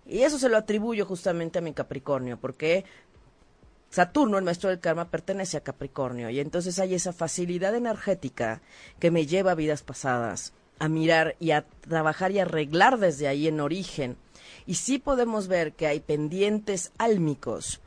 Y 0.06 0.22
eso 0.22 0.38
se 0.38 0.48
lo 0.48 0.56
atribuyo 0.56 1.04
justamente 1.04 1.58
a 1.58 1.62
mi 1.62 1.72
Capricornio, 1.72 2.38
porque 2.38 2.84
Saturno, 3.90 4.38
el 4.38 4.44
maestro 4.44 4.70
del 4.70 4.78
karma, 4.78 5.10
pertenece 5.10 5.56
a 5.56 5.62
Capricornio. 5.62 6.30
Y 6.30 6.38
entonces 6.38 6.78
hay 6.78 6.94
esa 6.94 7.12
facilidad 7.12 7.74
energética 7.74 8.62
que 9.00 9.10
me 9.10 9.26
lleva 9.26 9.50
a 9.52 9.56
vidas 9.56 9.82
pasadas 9.82 10.52
a 10.78 10.88
mirar 10.88 11.36
y 11.40 11.52
a 11.52 11.64
trabajar 11.88 12.32
y 12.32 12.38
arreglar 12.38 12.98
desde 12.98 13.28
ahí 13.28 13.48
en 13.48 13.60
origen. 13.60 14.16
Y 14.66 14.74
sí 14.74 14.98
podemos 14.98 15.48
ver 15.48 15.72
que 15.72 15.86
hay 15.86 16.00
pendientes 16.00 16.92
álmicos, 16.98 17.80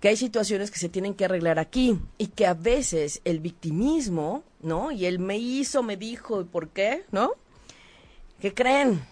que 0.00 0.08
hay 0.08 0.16
situaciones 0.16 0.70
que 0.70 0.78
se 0.78 0.88
tienen 0.88 1.14
que 1.14 1.24
arreglar 1.24 1.58
aquí 1.58 1.98
y 2.18 2.28
que 2.28 2.46
a 2.46 2.54
veces 2.54 3.20
el 3.24 3.40
victimismo, 3.40 4.44
¿no? 4.60 4.90
Y 4.90 5.06
el 5.06 5.18
me 5.18 5.38
hizo, 5.38 5.82
me 5.82 5.96
dijo, 5.96 6.40
¿y 6.40 6.44
por 6.44 6.68
qué? 6.68 7.04
¿No? 7.10 7.32
¿Qué 8.40 8.54
creen? 8.54 9.02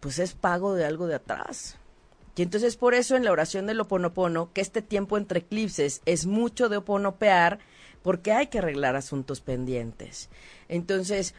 Pues 0.00 0.18
es 0.18 0.32
pago 0.32 0.74
de 0.74 0.84
algo 0.84 1.06
de 1.06 1.16
atrás. 1.16 1.76
Y 2.40 2.42
entonces 2.42 2.76
por 2.76 2.94
eso 2.94 3.16
en 3.16 3.24
la 3.26 3.32
oración 3.32 3.66
del 3.66 3.80
oponopono, 3.80 4.50
que 4.54 4.62
este 4.62 4.80
tiempo 4.80 5.18
entre 5.18 5.40
eclipses 5.40 6.00
es 6.06 6.24
mucho 6.24 6.70
de 6.70 6.78
oponopear, 6.78 7.58
porque 8.02 8.32
hay 8.32 8.46
que 8.46 8.60
arreglar 8.60 8.96
asuntos 8.96 9.42
pendientes. 9.42 10.30
Entonces, 10.68 11.34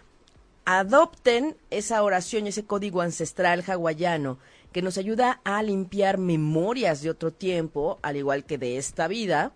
adopten 0.65 1.57
esa 1.69 2.03
oración 2.03 2.45
y 2.45 2.49
ese 2.49 2.65
código 2.65 3.01
ancestral 3.01 3.63
hawaiano 3.67 4.37
que 4.71 4.81
nos 4.81 4.97
ayuda 4.97 5.41
a 5.43 5.61
limpiar 5.63 6.17
memorias 6.17 7.01
de 7.01 7.09
otro 7.09 7.31
tiempo, 7.31 7.99
al 8.01 8.15
igual 8.15 8.45
que 8.45 8.57
de 8.57 8.77
esta 8.77 9.07
vida, 9.07 9.51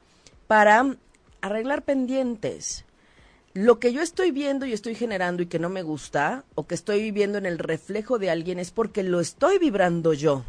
para 0.47 0.97
arreglar 1.41 1.83
pendientes. 1.83 2.85
Lo 3.53 3.79
que 3.79 3.93
yo 3.93 4.01
estoy 4.01 4.31
viendo 4.31 4.65
y 4.65 4.73
estoy 4.73 4.95
generando 4.95 5.41
y 5.41 5.45
que 5.45 5.59
no 5.59 5.69
me 5.69 5.83
gusta, 5.83 6.43
o 6.55 6.67
que 6.67 6.75
estoy 6.75 7.01
viviendo 7.01 7.37
en 7.37 7.45
el 7.45 7.59
reflejo 7.59 8.19
de 8.19 8.29
alguien, 8.29 8.59
es 8.59 8.71
porque 8.71 9.03
lo 9.03 9.21
estoy 9.21 9.57
vibrando 9.57 10.11
yo. 10.13 10.43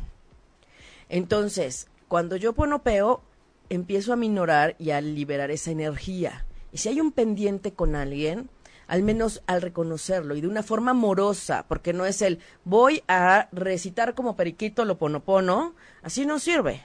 Entonces, 1.08 1.86
cuando 2.08 2.34
yo 2.34 2.52
ponopeo, 2.52 3.22
empiezo 3.68 4.12
a 4.12 4.16
minorar 4.16 4.74
y 4.78 4.90
a 4.90 5.00
liberar 5.00 5.50
esa 5.50 5.72
energía 5.72 6.46
Y 6.72 6.78
si 6.78 6.88
hay 6.88 7.00
un 7.00 7.10
pendiente 7.10 7.72
con 7.72 7.96
alguien, 7.96 8.48
al 8.88 9.02
menos 9.02 9.42
al 9.46 9.62
reconocerlo 9.62 10.36
y 10.36 10.40
de 10.40 10.48
una 10.48 10.62
forma 10.62 10.92
amorosa, 10.92 11.64
porque 11.68 11.92
no 11.92 12.06
es 12.06 12.22
el 12.22 12.38
voy 12.64 13.02
a 13.08 13.48
recitar 13.52 14.14
como 14.14 14.36
periquito 14.36 14.84
lo 14.84 14.98
ponopono, 14.98 15.74
así 16.02 16.26
no 16.26 16.38
sirve. 16.38 16.84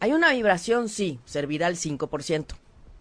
Hay 0.00 0.12
una 0.12 0.32
vibración, 0.32 0.88
sí, 0.88 1.18
servirá 1.24 1.66
al 1.66 1.76
5%, 1.76 2.46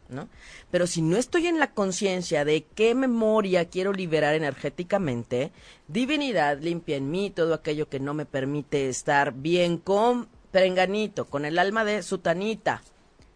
¿no? 0.09 0.29
Pero 0.71 0.87
si 0.87 1.01
no 1.01 1.17
estoy 1.17 1.47
en 1.47 1.59
la 1.59 1.71
conciencia 1.71 2.45
de 2.45 2.63
qué 2.75 2.95
memoria 2.95 3.65
quiero 3.65 3.93
liberar 3.93 4.35
energéticamente, 4.35 5.51
divinidad 5.87 6.59
limpia 6.61 6.97
en 6.97 7.11
mí 7.11 7.29
todo 7.29 7.53
aquello 7.53 7.89
que 7.89 7.99
no 7.99 8.13
me 8.13 8.25
permite 8.25 8.89
estar 8.89 9.33
bien 9.33 9.77
con 9.77 10.29
perenganito, 10.51 11.25
con 11.25 11.45
el 11.45 11.59
alma 11.59 11.83
de 11.83 12.03
sutanita. 12.03 12.81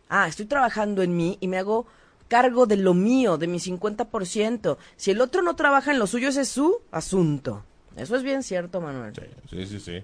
Ah, 0.07 0.27
estoy 0.27 0.45
trabajando 0.45 1.01
en 1.03 1.17
mí 1.17 1.37
y 1.41 1.47
me 1.47 1.57
hago 1.57 1.87
cargo 2.27 2.65
de 2.65 2.77
lo 2.77 2.93
mío, 2.93 3.37
de 3.37 3.47
mi 3.47 3.59
50%. 3.59 4.77
Si 4.95 5.11
el 5.11 5.21
otro 5.21 5.41
no 5.41 5.55
trabaja 5.55 5.91
en 5.91 5.99
lo 5.99 6.07
suyo, 6.07 6.29
ese 6.29 6.41
es 6.41 6.49
su 6.49 6.81
asunto. 6.91 7.63
Eso 7.95 8.15
es 8.15 8.23
bien 8.23 8.43
cierto, 8.43 8.81
Manuel. 8.81 9.13
Sí, 9.49 9.65
sí, 9.65 9.79
sí. 9.79 10.03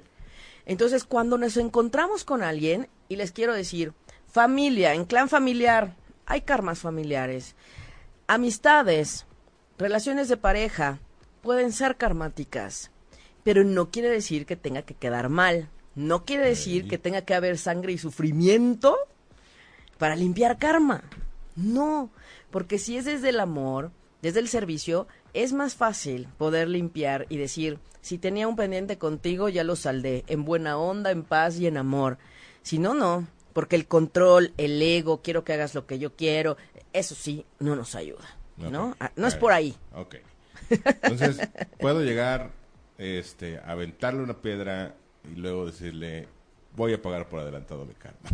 Entonces, 0.65 1.03
cuando 1.03 1.37
nos 1.37 1.57
encontramos 1.57 2.23
con 2.23 2.41
alguien, 2.41 2.87
y 3.09 3.17
les 3.17 3.31
quiero 3.31 3.53
decir, 3.53 3.93
familia, 4.27 4.93
en 4.93 5.05
clan 5.05 5.29
familiar, 5.29 5.95
hay 6.25 6.41
karmas 6.41 6.79
familiares. 6.79 7.55
Amistades, 8.27 9.25
relaciones 9.77 10.29
de 10.29 10.37
pareja, 10.37 10.99
pueden 11.41 11.71
ser 11.71 11.97
karmáticas, 11.97 12.91
pero 13.43 13.63
no 13.63 13.91
quiere 13.91 14.09
decir 14.09 14.45
que 14.45 14.55
tenga 14.55 14.83
que 14.83 14.95
quedar 14.95 15.29
mal. 15.29 15.69
No 15.95 16.25
quiere 16.25 16.47
decir 16.47 16.87
que 16.87 16.97
tenga 16.97 17.21
que 17.21 17.35
haber 17.35 17.57
sangre 17.57 17.91
y 17.91 17.97
sufrimiento 17.99 18.97
para 19.99 20.15
limpiar 20.15 20.57
karma. 20.57 21.03
No, 21.55 22.09
porque 22.51 22.77
si 22.77 22.97
es 22.97 23.05
desde 23.05 23.29
el 23.29 23.39
amor, 23.39 23.91
desde 24.21 24.39
el 24.39 24.47
servicio, 24.47 25.07
es 25.33 25.53
más 25.53 25.75
fácil 25.75 26.27
poder 26.37 26.67
limpiar 26.67 27.25
y 27.29 27.37
decir, 27.37 27.79
si 28.01 28.17
tenía 28.17 28.47
un 28.47 28.55
pendiente 28.55 28.97
contigo, 28.97 29.49
ya 29.49 29.63
lo 29.63 29.75
saldé, 29.75 30.23
en 30.27 30.45
buena 30.45 30.77
onda, 30.77 31.11
en 31.11 31.23
paz 31.23 31.57
y 31.59 31.67
en 31.67 31.77
amor. 31.77 32.17
Si 32.61 32.79
no, 32.79 32.93
no, 32.93 33.27
porque 33.53 33.75
el 33.75 33.87
control, 33.87 34.53
el 34.57 34.81
ego, 34.81 35.21
quiero 35.21 35.43
que 35.43 35.53
hagas 35.53 35.75
lo 35.75 35.85
que 35.85 35.99
yo 35.99 36.15
quiero, 36.15 36.57
eso 36.91 37.15
sí, 37.15 37.45
no 37.59 37.75
nos 37.75 37.95
ayuda, 37.95 38.37
¿no? 38.57 38.95
Ah, 38.99 39.11
no 39.15 39.27
es 39.27 39.35
por 39.35 39.51
ahí. 39.51 39.75
Ok. 39.93 40.15
Entonces, 40.69 41.39
puedo 41.79 42.01
llegar 42.01 42.51
este, 42.97 43.57
a 43.59 43.71
aventarle 43.71 44.21
una 44.21 44.41
piedra 44.41 44.95
y 45.31 45.35
luego 45.35 45.65
decirle, 45.65 46.27
voy 46.75 46.93
a 46.93 47.01
pagar 47.01 47.27
por 47.29 47.39
adelantado 47.39 47.85
mi 47.85 47.93
karma. 47.93 48.29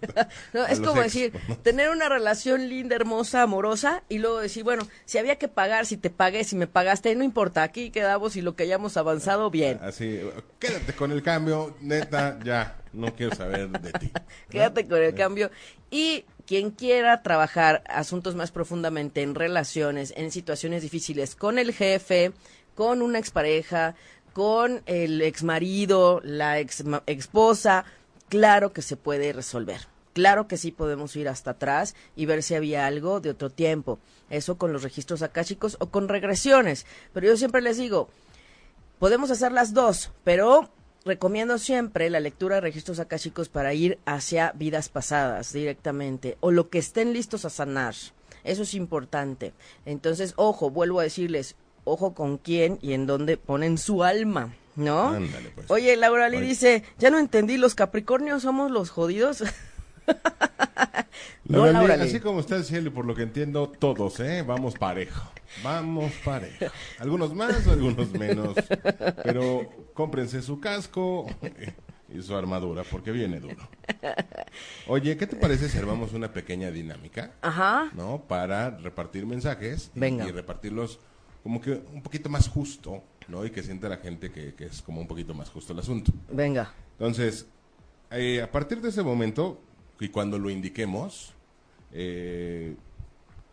no, 0.52 0.66
es 0.66 0.80
como 0.80 1.02
decir, 1.02 1.32
tener 1.62 1.90
una 1.90 2.08
relación 2.08 2.68
linda, 2.68 2.96
hermosa, 2.96 3.42
amorosa, 3.42 4.02
y 4.08 4.18
luego 4.18 4.40
decir, 4.40 4.64
bueno, 4.64 4.86
si 5.04 5.18
había 5.18 5.36
que 5.36 5.48
pagar, 5.48 5.86
si 5.86 5.96
te 5.96 6.10
pagué, 6.10 6.44
si 6.44 6.56
me 6.56 6.66
pagaste, 6.66 7.14
no 7.14 7.24
importa, 7.24 7.62
aquí 7.62 7.90
quedamos 7.90 8.36
y 8.36 8.42
lo 8.42 8.54
que 8.56 8.64
hayamos 8.64 8.96
avanzado, 8.96 9.50
bien. 9.50 9.78
Así, 9.82 10.20
quédate 10.58 10.92
con 10.92 11.12
el 11.12 11.22
cambio, 11.22 11.76
neta, 11.80 12.38
ya, 12.44 12.76
no 12.92 13.14
quiero 13.14 13.34
saber 13.34 13.68
de 13.70 13.92
ti. 13.92 14.12
quédate 14.50 14.86
con 14.86 15.02
el 15.02 15.14
cambio. 15.14 15.50
Y 15.90 16.24
quien 16.46 16.70
quiera 16.70 17.22
trabajar 17.22 17.82
asuntos 17.88 18.34
más 18.34 18.50
profundamente 18.50 19.22
en 19.22 19.34
relaciones, 19.34 20.12
en 20.16 20.30
situaciones 20.30 20.82
difíciles 20.82 21.34
con 21.34 21.58
el 21.58 21.72
jefe, 21.72 22.32
con 22.74 23.02
una 23.02 23.18
expareja, 23.18 23.94
con 24.32 24.82
el 24.86 25.22
exmarido, 25.22 26.20
la 26.22 26.60
ex 26.60 26.84
esposa, 27.06 27.84
claro 28.28 28.72
que 28.72 28.82
se 28.82 28.96
puede 28.96 29.32
resolver. 29.32 29.88
Claro 30.12 30.48
que 30.48 30.56
sí 30.56 30.72
podemos 30.72 31.14
ir 31.16 31.28
hasta 31.28 31.50
atrás 31.50 31.94
y 32.16 32.24
ver 32.24 32.42
si 32.42 32.54
había 32.54 32.86
algo 32.86 33.20
de 33.20 33.30
otro 33.30 33.50
tiempo. 33.50 33.98
Eso 34.30 34.56
con 34.56 34.72
los 34.72 34.82
registros 34.82 35.20
akáshicos 35.22 35.76
o 35.78 35.90
con 35.90 36.08
regresiones. 36.08 36.86
Pero 37.12 37.26
yo 37.26 37.36
siempre 37.36 37.60
les 37.60 37.76
digo, 37.76 38.08
podemos 38.98 39.30
hacer 39.30 39.52
las 39.52 39.74
dos, 39.74 40.12
pero 40.24 40.70
recomiendo 41.04 41.58
siempre 41.58 42.08
la 42.08 42.20
lectura 42.20 42.56
de 42.56 42.62
registros 42.62 42.98
akáshicos 42.98 43.50
para 43.50 43.74
ir 43.74 43.98
hacia 44.06 44.52
vidas 44.52 44.88
pasadas 44.88 45.52
directamente 45.52 46.38
o 46.40 46.50
lo 46.50 46.70
que 46.70 46.78
estén 46.78 47.12
listos 47.12 47.44
a 47.44 47.50
sanar. 47.50 47.94
Eso 48.42 48.62
es 48.62 48.72
importante. 48.72 49.52
Entonces, 49.84 50.32
ojo, 50.36 50.70
vuelvo 50.70 51.00
a 51.00 51.04
decirles, 51.04 51.56
ojo 51.84 52.14
con 52.14 52.38
quién 52.38 52.78
y 52.80 52.94
en 52.94 53.06
dónde 53.06 53.36
ponen 53.36 53.76
su 53.76 54.02
alma. 54.02 54.54
¿No? 54.76 55.18
Pues. 55.54 55.70
Oye, 55.70 55.96
Laura 55.96 56.28
Lee 56.28 56.40
dice, 56.40 56.84
ya 56.98 57.10
no 57.10 57.18
entendí, 57.18 57.56
¿los 57.56 57.74
Capricornios 57.74 58.42
somos 58.42 58.70
los 58.70 58.90
jodidos? 58.90 59.42
no, 61.44 61.66
Laura 61.66 61.94
así 61.94 62.20
como 62.20 62.40
está 62.40 62.58
diciendo, 62.58 62.92
por 62.92 63.06
lo 63.06 63.14
que 63.14 63.22
entiendo, 63.22 63.68
todos, 63.68 64.20
¿eh? 64.20 64.42
Vamos 64.42 64.74
parejo. 64.74 65.30
Vamos 65.64 66.12
parejo. 66.24 66.66
Algunos 66.98 67.34
más, 67.34 67.66
algunos 67.66 68.10
menos. 68.12 68.54
Pero 69.24 69.68
cómprense 69.94 70.42
su 70.42 70.60
casco 70.60 71.26
y 72.14 72.22
su 72.22 72.36
armadura, 72.36 72.84
porque 72.90 73.10
viene 73.10 73.40
duro. 73.40 73.68
Oye, 74.86 75.16
¿qué 75.16 75.26
te 75.26 75.36
parece 75.36 75.68
si 75.68 75.78
armamos 75.78 76.12
una 76.12 76.32
pequeña 76.32 76.70
dinámica? 76.70 77.32
Ajá. 77.40 77.90
¿No? 77.94 78.22
Para 78.28 78.70
repartir 78.70 79.26
mensajes 79.26 79.90
y 79.94 80.30
repartirlos 80.30 81.00
como 81.42 81.60
que 81.60 81.70
un 81.92 82.02
poquito 82.02 82.28
más 82.28 82.48
justo 82.48 83.02
¿no? 83.28 83.44
Y 83.44 83.50
que 83.50 83.62
siente 83.62 83.88
la 83.88 83.98
gente 83.98 84.30
que, 84.30 84.54
es 84.58 84.82
como 84.82 85.00
un 85.00 85.06
poquito 85.06 85.34
más 85.34 85.50
justo 85.50 85.72
el 85.72 85.78
asunto. 85.78 86.12
Venga. 86.30 86.72
Entonces, 86.92 87.46
eh, 88.10 88.42
a 88.42 88.50
partir 88.50 88.80
de 88.80 88.88
ese 88.88 89.02
momento, 89.02 89.60
y 90.00 90.08
cuando 90.08 90.38
lo 90.38 90.50
indiquemos, 90.50 91.32
eh, 91.92 92.74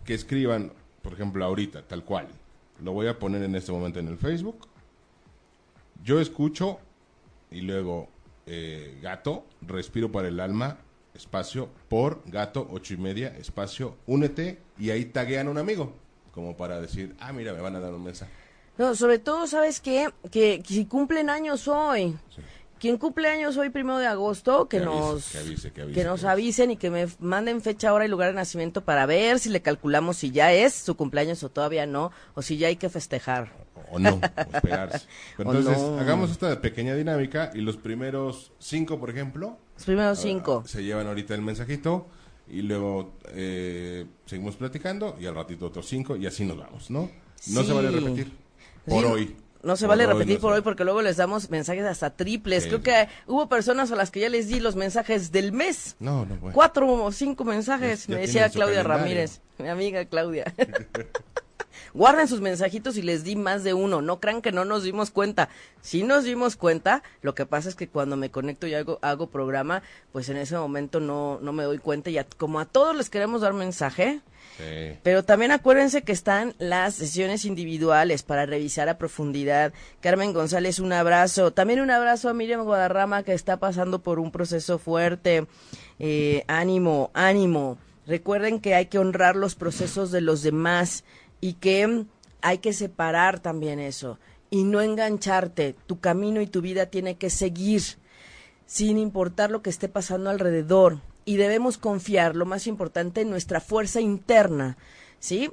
que 0.05 0.13
escriban, 0.13 0.71
por 1.01 1.13
ejemplo, 1.13 1.43
ahorita, 1.45 1.88
tal 1.88 2.03
cual. 2.03 2.27
Lo 2.81 2.91
voy 2.91 3.07
a 3.07 3.17
poner 3.17 3.43
en 3.43 3.55
este 3.55 3.71
momento 3.71 3.99
en 3.99 4.07
el 4.07 4.17
Facebook. 4.17 4.67
Yo 6.03 6.19
escucho 6.19 6.79
y 7.51 7.62
luego 7.62 8.09
eh, 8.45 8.99
gato, 9.01 9.45
respiro 9.62 10.12
para 10.12 10.27
el 10.27 10.39
alma, 10.39 10.77
espacio, 11.13 11.69
por 11.88 12.21
gato, 12.25 12.67
ocho 12.71 12.93
y 12.93 12.97
media, 12.97 13.29
espacio, 13.38 13.95
únete 14.07 14.59
y 14.77 14.89
ahí 14.89 15.05
taguean 15.05 15.47
a 15.47 15.51
un 15.51 15.57
amigo, 15.57 15.93
como 16.33 16.57
para 16.57 16.81
decir, 16.81 17.15
ah, 17.19 17.31
mira, 17.31 17.53
me 17.53 17.62
van 17.62 17.75
a 17.75 17.79
dar 17.79 17.93
un 17.93 18.03
mensaje. 18.03 18.42
No, 18.77 18.95
sobre 18.95 19.19
todo, 19.19 19.45
¿sabes 19.47 19.79
qué? 19.79 20.09
Que, 20.31 20.63
si 20.65 20.86
cumplen 20.86 21.29
años 21.29 21.67
hoy. 21.67 22.15
Quien 22.79 22.97
cumple 22.97 23.29
años 23.29 23.55
hoy, 23.55 23.69
primero 23.69 23.97
de 23.97 24.07
agosto, 24.07 24.67
que, 24.67 24.81
nos, 24.81 25.31
que, 25.93 26.03
nos 26.03 26.25
avisen 26.25 26.71
y 26.71 26.75
que 26.75 26.89
me 26.89 27.07
manden 27.19 27.62
fecha, 27.62 27.93
hora 27.93 28.03
y 28.03 28.09
lugar 28.09 28.31
de 28.31 28.36
nacimiento 28.36 28.83
para 28.83 29.05
ver 29.05 29.39
si 29.39 29.47
le 29.47 29.62
calculamos 29.62 30.17
si 30.17 30.31
ya 30.31 30.51
es 30.51 30.73
su 30.73 30.97
cumpleaños 30.97 31.41
o 31.43 31.49
todavía 31.49 31.86
no, 31.86 32.12
o 32.33 32.41
si 32.41 32.57
ya 32.57 32.67
hay 32.67 32.75
que 32.75 32.89
festejar. 32.89 33.53
O, 33.89 33.99
no, 33.99 34.15
o 34.15 34.19
esperarse. 34.53 35.07
Entonces, 35.38 35.77
hagamos 35.77 36.31
esta 36.31 36.59
pequeña 36.59 36.93
dinámica 36.93 37.51
y 37.53 37.62
los 37.62 37.77
primeros 37.77 38.51
cinco, 38.59 38.99
por 38.99 39.09
ejemplo. 39.09 39.57
Los 39.75 39.86
primeros 39.86 40.19
cinco. 40.19 40.63
se 40.65 40.83
llevan 40.83 41.07
ahorita 41.07 41.36
el 41.36 41.41
mensajito 41.41 42.07
y 42.49 42.63
luego 42.63 43.13
eh, 43.29 44.05
seguimos 44.25 44.57
platicando 44.57 45.15
y 45.21 45.25
al 45.25 45.36
ratito 45.36 45.67
otros 45.67 45.88
cinco 45.88 46.17
y 46.17 46.25
así 46.25 46.43
nos 46.43 46.57
vamos, 46.57 46.91
¿no? 46.91 47.09
No 47.47 47.63
se 47.63 47.71
vale 47.71 47.91
repetir. 47.91 48.42
Por 48.86 49.06
hoy. 49.06 49.36
No 49.63 49.78
se 49.78 49.88
vale 49.88 50.06
repetir 50.06 50.39
por 50.39 50.52
hoy 50.52 50.62
porque 50.62 50.84
luego 50.84 51.02
les 51.02 51.15
damos 51.15 51.50
mensajes 51.50 51.86
hasta 51.86 52.10
triples. 52.10 52.67
Creo 52.67 52.84
que 52.84 53.08
hubo 53.28 53.48
personas 53.48 53.91
a 53.93 53.96
las 53.96 54.12
que 54.12 54.19
ya 54.19 54.28
les 54.30 54.50
di 54.50 54.60
los 54.60 54.76
mensajes 54.76 55.32
del 55.32 55.54
mes. 55.54 55.96
No, 56.00 56.26
no, 56.26 56.36
bueno. 56.36 56.54
Cuatro 56.54 56.91
o 56.91 57.12
cinco 57.13 57.46
mensajes, 57.46 58.10
me 58.10 58.17
decía 58.17 58.50
Claudia 58.50 58.84
Ramírez, 58.84 59.39
mi 59.58 59.69
amiga 59.69 60.04
Claudia. 60.04 60.54
Guarden 61.93 62.27
sus 62.27 62.41
mensajitos 62.41 62.97
y 62.97 63.01
les 63.01 63.23
di 63.23 63.36
más 63.36 63.63
de 63.63 63.73
uno. 63.73 64.01
No 64.01 64.19
crean 64.19 64.41
que 64.41 64.51
no 64.51 64.65
nos 64.65 64.84
dimos 64.84 65.12
cuenta. 65.12 65.49
Si 65.82 66.03
nos 66.03 66.23
dimos 66.23 66.56
cuenta, 66.56 67.03
lo 67.21 67.36
que 67.36 67.45
pasa 67.45 67.69
es 67.69 67.75
que 67.75 67.88
cuando 67.88 68.17
me 68.17 68.32
conecto 68.32 68.67
y 68.67 68.73
hago, 68.73 68.99
hago 69.01 69.27
programa, 69.27 69.84
pues 70.12 70.29
en 70.29 70.38
ese 70.38 70.58
momento 70.58 70.99
no, 70.99 71.39
no 71.41 71.53
me 71.53 71.63
doy 71.63 71.77
cuenta. 71.77 72.10
Y 72.10 72.19
como 72.38 72.60
a 72.60 72.65
todos 72.65 72.95
les 72.95 73.10
queremos 73.10 73.41
dar 73.41 73.53
mensaje, 73.53 74.21
pero 75.01 75.23
también 75.23 75.51
acuérdense 75.51 76.03
que 76.03 76.12
están 76.12 76.53
las 76.60 76.95
sesiones 76.95 77.45
individuales 77.45 78.23
para 78.23 78.45
revisar 78.45 78.88
a 78.88 78.97
profundidad. 78.97 79.73
Carmen 79.99 80.34
González, 80.34 80.79
un 80.79 80.93
abrazo. 80.93 81.51
También 81.51 81.82
un 81.82 81.91
abrazo 81.91 82.29
a 82.29 82.34
Miriam 82.34 82.63
Guadarrama 82.63 83.23
que 83.23 83.34
está 83.34 83.58
pasando 83.58 83.99
por 83.99 84.19
un 84.19 84.32
proceso 84.32 84.77
fuerte. 84.77 85.47
Eh, 85.99 86.43
ánimo, 86.47 87.10
ánimo. 87.13 87.77
Recuerden 88.06 88.60
que 88.60 88.75
hay 88.75 88.88
que 88.88 88.99
honrar 88.99 89.36
los 89.36 89.56
procesos 89.56 90.12
de 90.12 90.21
los 90.21 90.43
demás 90.43 91.03
y 91.43 91.56
que 91.56 92.06
hay 92.41 92.60
que 92.60 92.71
separar 92.71 93.41
también 93.41 93.77
eso 93.77 94.17
y 94.49 94.63
no 94.63 94.79
engancharte. 94.79 95.75
Tu 95.88 95.99
camino 95.99 96.39
y 96.39 96.47
tu 96.47 96.62
vida 96.62 96.86
tiene 96.86 97.17
que 97.17 97.29
seguir 97.29 97.82
sin 98.65 98.97
importar 98.97 99.51
lo 99.51 99.62
que 99.62 99.69
esté 99.69 99.89
pasando 99.89 100.29
alrededor 100.29 101.01
y 101.25 101.36
debemos 101.36 101.77
confiar, 101.77 102.38
lo 102.38 102.45
más 102.45 102.65
importante, 102.65 103.19
en 103.19 103.29
nuestra 103.29 103.60
fuerza 103.60 103.99
interna, 103.99 104.77
¿sí? 105.19 105.51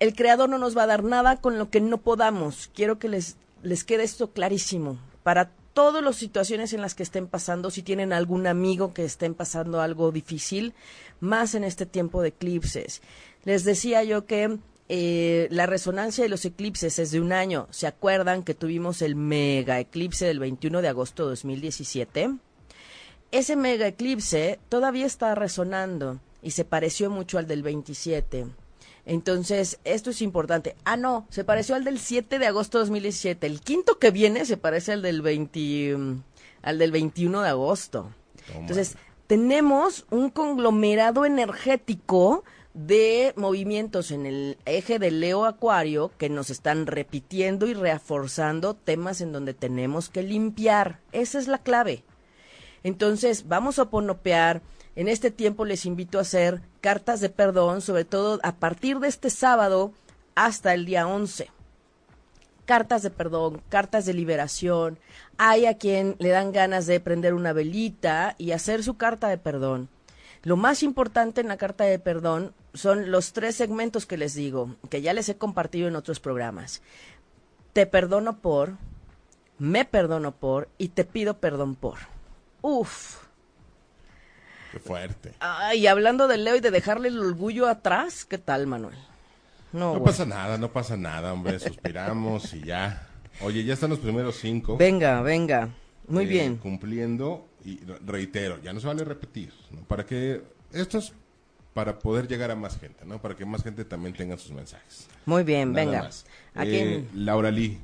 El 0.00 0.16
creador 0.16 0.48
no 0.48 0.58
nos 0.58 0.76
va 0.76 0.82
a 0.82 0.88
dar 0.88 1.04
nada 1.04 1.36
con 1.36 1.56
lo 1.56 1.70
que 1.70 1.80
no 1.80 1.98
podamos. 1.98 2.68
Quiero 2.74 2.98
que 2.98 3.08
les, 3.08 3.36
les 3.62 3.84
quede 3.84 4.02
esto 4.02 4.32
clarísimo 4.32 4.98
para 5.22 5.52
todas 5.72 6.02
las 6.02 6.16
situaciones 6.16 6.72
en 6.72 6.80
las 6.80 6.96
que 6.96 7.04
estén 7.04 7.28
pasando, 7.28 7.70
si 7.70 7.82
tienen 7.82 8.12
algún 8.12 8.48
amigo 8.48 8.92
que 8.92 9.04
estén 9.04 9.34
pasando 9.34 9.80
algo 9.80 10.10
difícil, 10.10 10.74
más 11.20 11.54
en 11.54 11.62
este 11.62 11.86
tiempo 11.86 12.22
de 12.22 12.28
eclipses. 12.28 13.02
Les 13.44 13.64
decía 13.64 14.02
yo 14.04 14.26
que 14.26 14.58
eh, 14.88 15.48
la 15.50 15.66
resonancia 15.66 16.24
de 16.24 16.28
los 16.28 16.44
eclipses 16.44 16.98
es 16.98 17.10
de 17.10 17.20
un 17.20 17.32
año. 17.32 17.66
¿Se 17.70 17.86
acuerdan 17.86 18.42
que 18.42 18.54
tuvimos 18.54 19.02
el 19.02 19.16
mega 19.16 19.80
eclipse 19.80 20.26
del 20.26 20.38
21 20.38 20.82
de 20.82 20.88
agosto 20.88 21.24
de 21.24 21.30
2017? 21.30 22.34
Ese 23.30 23.56
mega 23.56 23.86
eclipse 23.86 24.58
todavía 24.68 25.06
está 25.06 25.34
resonando 25.34 26.20
y 26.42 26.52
se 26.52 26.64
pareció 26.64 27.10
mucho 27.10 27.38
al 27.38 27.46
del 27.46 27.62
27. 27.62 28.46
Entonces, 29.06 29.78
esto 29.84 30.10
es 30.10 30.22
importante. 30.22 30.76
Ah, 30.84 30.96
no, 30.96 31.26
se 31.30 31.44
pareció 31.44 31.74
al 31.74 31.84
del 31.84 31.98
7 31.98 32.38
de 32.38 32.46
agosto 32.46 32.78
de 32.78 32.82
2017. 32.82 33.46
El 33.46 33.60
quinto 33.60 33.98
que 33.98 34.10
viene 34.10 34.46
se 34.46 34.56
parece 34.56 34.92
al 34.92 35.02
del 35.02 35.20
20, 35.20 35.96
mm, 35.96 36.22
al 36.62 36.78
del 36.78 36.92
21 36.92 37.42
de 37.42 37.48
agosto. 37.48 38.10
Entonces, 38.54 38.96
tenemos 39.26 40.06
un 40.10 40.30
conglomerado 40.30 41.24
energético 41.24 42.44
de 42.74 43.32
movimientos 43.36 44.10
en 44.10 44.26
el 44.26 44.58
eje 44.66 44.98
de 44.98 45.12
Leo 45.12 45.44
Acuario 45.44 46.10
que 46.18 46.28
nos 46.28 46.50
están 46.50 46.86
repitiendo 46.86 47.66
y 47.66 47.74
reforzando 47.74 48.74
temas 48.74 49.20
en 49.20 49.32
donde 49.32 49.54
tenemos 49.54 50.08
que 50.08 50.24
limpiar. 50.24 50.98
Esa 51.12 51.38
es 51.38 51.46
la 51.46 51.58
clave. 51.58 52.02
Entonces, 52.82 53.48
vamos 53.48 53.78
a 53.78 53.90
ponopear. 53.90 54.60
En 54.96 55.08
este 55.08 55.30
tiempo 55.30 55.64
les 55.64 55.86
invito 55.86 56.18
a 56.18 56.22
hacer 56.22 56.60
cartas 56.80 57.20
de 57.20 57.30
perdón, 57.30 57.80
sobre 57.80 58.04
todo 58.04 58.40
a 58.42 58.56
partir 58.56 58.98
de 58.98 59.08
este 59.08 59.30
sábado 59.30 59.92
hasta 60.34 60.74
el 60.74 60.84
día 60.84 61.06
11. 61.06 61.50
Cartas 62.64 63.02
de 63.02 63.10
perdón, 63.10 63.62
cartas 63.68 64.04
de 64.04 64.14
liberación. 64.14 64.98
Hay 65.38 65.66
a 65.66 65.78
quien 65.78 66.16
le 66.18 66.30
dan 66.30 66.52
ganas 66.52 66.86
de 66.86 67.00
prender 67.00 67.34
una 67.34 67.52
velita 67.52 68.34
y 68.38 68.52
hacer 68.52 68.82
su 68.82 68.96
carta 68.96 69.28
de 69.28 69.38
perdón. 69.38 69.88
Lo 70.44 70.56
más 70.56 70.82
importante 70.82 71.40
en 71.40 71.48
la 71.48 71.56
carta 71.56 71.84
de 71.84 71.98
perdón 71.98 72.52
son 72.74 73.10
los 73.10 73.32
tres 73.32 73.56
segmentos 73.56 74.04
que 74.04 74.18
les 74.18 74.34
digo, 74.34 74.76
que 74.90 75.00
ya 75.00 75.14
les 75.14 75.28
he 75.30 75.36
compartido 75.36 75.88
en 75.88 75.96
otros 75.96 76.20
programas. 76.20 76.82
Te 77.72 77.86
perdono 77.86 78.38
por, 78.38 78.76
me 79.58 79.86
perdono 79.86 80.32
por 80.32 80.68
y 80.76 80.88
te 80.88 81.04
pido 81.04 81.38
perdón 81.38 81.74
por. 81.76 81.96
Uf. 82.60 83.24
Qué 84.70 84.78
fuerte. 84.80 85.32
Ay, 85.40 85.86
hablando 85.86 86.28
de 86.28 86.36
Leo 86.36 86.56
y 86.56 86.60
de 86.60 86.70
dejarle 86.70 87.08
el 87.08 87.18
orgullo 87.18 87.66
atrás, 87.66 88.26
¿qué 88.26 88.36
tal, 88.36 88.66
Manuel? 88.66 88.98
No, 89.72 89.94
no 89.94 90.04
pasa 90.04 90.26
nada, 90.26 90.58
no 90.58 90.70
pasa 90.70 90.96
nada, 90.96 91.32
hombre, 91.32 91.58
suspiramos 91.58 92.52
y 92.52 92.62
ya. 92.62 93.08
Oye, 93.40 93.64
ya 93.64 93.74
están 93.74 93.90
los 93.90 93.98
primeros 93.98 94.36
cinco. 94.36 94.76
Venga, 94.76 95.22
venga. 95.22 95.70
Muy 96.08 96.24
eh, 96.24 96.28
bien. 96.28 96.56
Cumpliendo 96.56 97.48
y 97.64 97.80
reitero, 98.06 98.60
ya 98.62 98.72
no 98.72 98.80
se 98.80 98.86
vale 98.86 99.04
repetir, 99.04 99.52
Para 99.88 100.04
que 100.04 100.42
esto 100.72 100.98
es 100.98 101.12
para 101.72 101.98
poder 101.98 102.28
llegar 102.28 102.50
a 102.50 102.54
más 102.54 102.78
gente, 102.78 103.04
¿no? 103.04 103.20
Para 103.20 103.34
que 103.36 103.44
más 103.44 103.62
gente 103.62 103.84
también 103.84 104.14
tenga 104.14 104.38
sus 104.38 104.52
mensajes. 104.52 105.08
Muy 105.26 105.42
bien, 105.42 105.72
venga. 105.72 106.08
Eh, 106.56 107.04
Laura 107.14 107.50
Lee. 107.50 107.78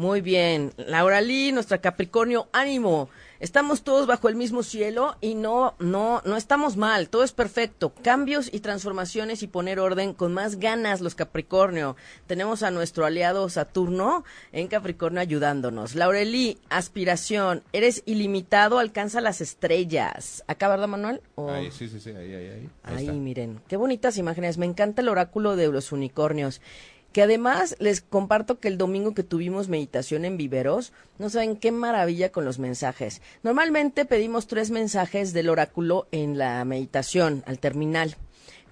Muy 0.00 0.22
bien. 0.22 0.72
Laura 0.78 1.20
Lee, 1.20 1.52
nuestra 1.52 1.82
Capricornio, 1.82 2.48
ánimo. 2.52 3.10
Estamos 3.38 3.82
todos 3.82 4.06
bajo 4.06 4.30
el 4.30 4.34
mismo 4.34 4.62
cielo 4.62 5.18
y 5.20 5.34
no, 5.34 5.74
no, 5.78 6.22
no 6.24 6.38
estamos 6.38 6.78
mal, 6.78 7.10
todo 7.10 7.22
es 7.22 7.32
perfecto. 7.32 7.92
Cambios 8.02 8.48
y 8.50 8.60
transformaciones 8.60 9.42
y 9.42 9.46
poner 9.46 9.78
orden 9.78 10.14
con 10.14 10.32
más 10.32 10.56
ganas 10.58 11.02
los 11.02 11.14
Capricornio. 11.14 11.96
Tenemos 12.26 12.62
a 12.62 12.70
nuestro 12.70 13.04
aliado 13.04 13.46
Saturno 13.50 14.24
en 14.52 14.68
Capricornio 14.68 15.20
ayudándonos. 15.20 15.94
Laurelí, 15.94 16.56
aspiración, 16.70 17.62
eres 17.74 18.02
ilimitado, 18.06 18.78
alcanza 18.78 19.20
las 19.20 19.42
estrellas. 19.42 20.44
¿Acá, 20.46 20.68
verdad, 20.68 20.88
Manuel? 20.88 21.20
Ahí, 21.36 21.70
sí, 21.72 21.88
sí, 21.88 22.00
sí, 22.00 22.08
ahí, 22.08 22.32
ahí, 22.32 22.48
ahí. 22.48 22.70
Ahí, 22.84 23.08
ahí 23.08 23.20
miren, 23.20 23.60
qué 23.68 23.76
bonitas 23.76 24.16
imágenes. 24.16 24.56
Me 24.56 24.64
encanta 24.64 25.02
el 25.02 25.10
oráculo 25.10 25.56
de 25.56 25.68
los 25.68 25.92
unicornios 25.92 26.62
que 27.12 27.22
además 27.22 27.76
les 27.78 28.00
comparto 28.00 28.60
que 28.60 28.68
el 28.68 28.78
domingo 28.78 29.14
que 29.14 29.24
tuvimos 29.24 29.68
meditación 29.68 30.24
en 30.24 30.36
Viveros, 30.36 30.92
no 31.18 31.28
saben 31.30 31.56
qué 31.56 31.72
maravilla 31.72 32.30
con 32.30 32.44
los 32.44 32.58
mensajes. 32.58 33.20
Normalmente 33.42 34.04
pedimos 34.04 34.46
tres 34.46 34.70
mensajes 34.70 35.32
del 35.32 35.48
oráculo 35.48 36.06
en 36.12 36.38
la 36.38 36.64
meditación, 36.64 37.42
al 37.46 37.58
terminal, 37.58 38.16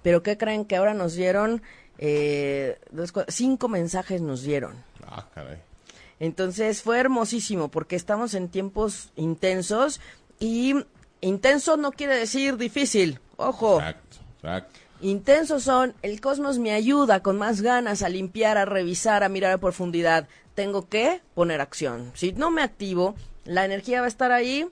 pero 0.03 0.23
¿qué 0.23 0.37
creen 0.37 0.65
que 0.65 0.75
ahora 0.75 0.93
nos 0.93 1.13
dieron? 1.15 1.61
Eh, 1.97 2.79
cinco 3.27 3.67
mensajes 3.67 4.21
nos 4.21 4.43
dieron. 4.43 4.75
Ah, 5.05 5.27
caray. 5.33 5.57
Entonces 6.19 6.81
fue 6.81 6.99
hermosísimo 6.99 7.69
porque 7.69 7.95
estamos 7.95 8.33
en 8.33 8.49
tiempos 8.49 9.11
intensos 9.15 9.99
y 10.39 10.75
intenso 11.21 11.77
no 11.77 11.91
quiere 11.91 12.15
decir 12.15 12.57
difícil, 12.57 13.19
ojo. 13.37 13.79
Exacto, 13.79 14.17
exacto. 14.37 14.79
Intensos 15.01 15.63
son, 15.63 15.93
el 16.01 16.19
cosmos 16.19 16.59
me 16.59 16.71
ayuda 16.71 17.21
con 17.21 17.37
más 17.37 17.61
ganas 17.61 18.03
a 18.03 18.09
limpiar, 18.09 18.57
a 18.57 18.65
revisar, 18.65 19.23
a 19.23 19.29
mirar 19.29 19.53
a 19.53 19.57
profundidad. 19.57 20.27
Tengo 20.55 20.89
que 20.89 21.21
poner 21.35 21.61
acción. 21.61 22.11
Si 22.15 22.33
no 22.33 22.51
me 22.51 22.61
activo, 22.61 23.15
la 23.45 23.63
energía 23.63 24.01
va 24.01 24.05
a 24.05 24.09
estar 24.09 24.33
ahí 24.33 24.67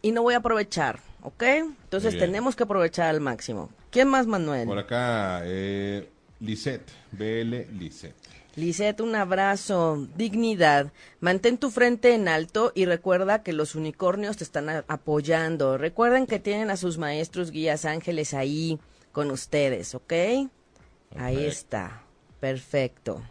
y 0.00 0.12
no 0.12 0.22
voy 0.22 0.34
a 0.34 0.38
aprovechar, 0.38 1.00
¿ok? 1.22 1.42
Entonces 1.42 2.16
tenemos 2.16 2.54
que 2.54 2.62
aprovechar 2.62 3.08
al 3.08 3.20
máximo. 3.20 3.70
¿Quién 3.90 4.08
más, 4.08 4.28
Manuel? 4.28 4.68
Por 4.68 4.78
acá, 4.78 5.42
eh, 5.44 6.08
Lisette, 6.38 6.88
BL 7.10 7.76
Lisette. 7.76 8.14
Lisette, 8.54 9.00
un 9.00 9.16
abrazo, 9.16 10.06
dignidad. 10.14 10.92
Mantén 11.20 11.58
tu 11.58 11.70
frente 11.70 12.14
en 12.14 12.28
alto 12.28 12.70
y 12.74 12.84
recuerda 12.84 13.42
que 13.42 13.52
los 13.52 13.74
unicornios 13.74 14.36
te 14.36 14.44
están 14.44 14.84
apoyando. 14.86 15.76
Recuerden 15.76 16.26
que 16.26 16.38
tienen 16.38 16.70
a 16.70 16.76
sus 16.76 16.98
maestros, 16.98 17.50
guías, 17.50 17.84
ángeles 17.84 18.34
ahí 18.34 18.78
con 19.12 19.30
ustedes, 19.30 19.94
¿ok? 19.94 20.12
Ahí 21.16 21.44
está. 21.44 22.02
Perfecto. 22.40 23.22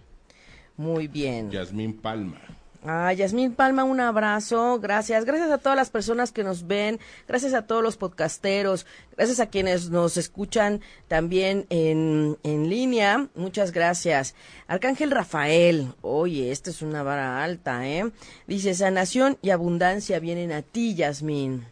Muy 0.77 1.07
bien. 1.07 1.51
Yasmín 1.51 1.99
Palma. 1.99 2.39
Ah, 2.83 3.13
Yasmín 3.13 3.53
Palma, 3.53 3.83
un 3.83 3.99
abrazo. 3.99 4.79
Gracias. 4.79 5.25
Gracias 5.25 5.51
a 5.51 5.59
todas 5.59 5.75
las 5.75 5.91
personas 5.91 6.31
que 6.31 6.43
nos 6.43 6.65
ven. 6.65 6.99
Gracias 7.27 7.53
a 7.53 7.67
todos 7.67 7.83
los 7.83 7.95
podcasteros. 7.95 8.87
Gracias 9.15 9.39
a 9.39 9.47
quienes 9.47 9.91
nos 9.91 10.17
escuchan 10.17 10.81
también 11.07 11.67
en, 11.69 12.37
en 12.41 12.69
línea. 12.69 13.27
Muchas 13.35 13.71
gracias. 13.71 14.33
Arcángel 14.67 15.11
Rafael. 15.11 15.93
Oye, 16.01 16.51
esta 16.51 16.71
es 16.71 16.81
una 16.81 17.03
vara 17.03 17.43
alta, 17.43 17.87
¿eh? 17.87 18.11
Dice, 18.47 18.73
sanación 18.73 19.37
y 19.43 19.51
abundancia 19.51 20.19
vienen 20.19 20.51
a 20.51 20.63
ti, 20.63 20.95
Yasmín. 20.95 21.67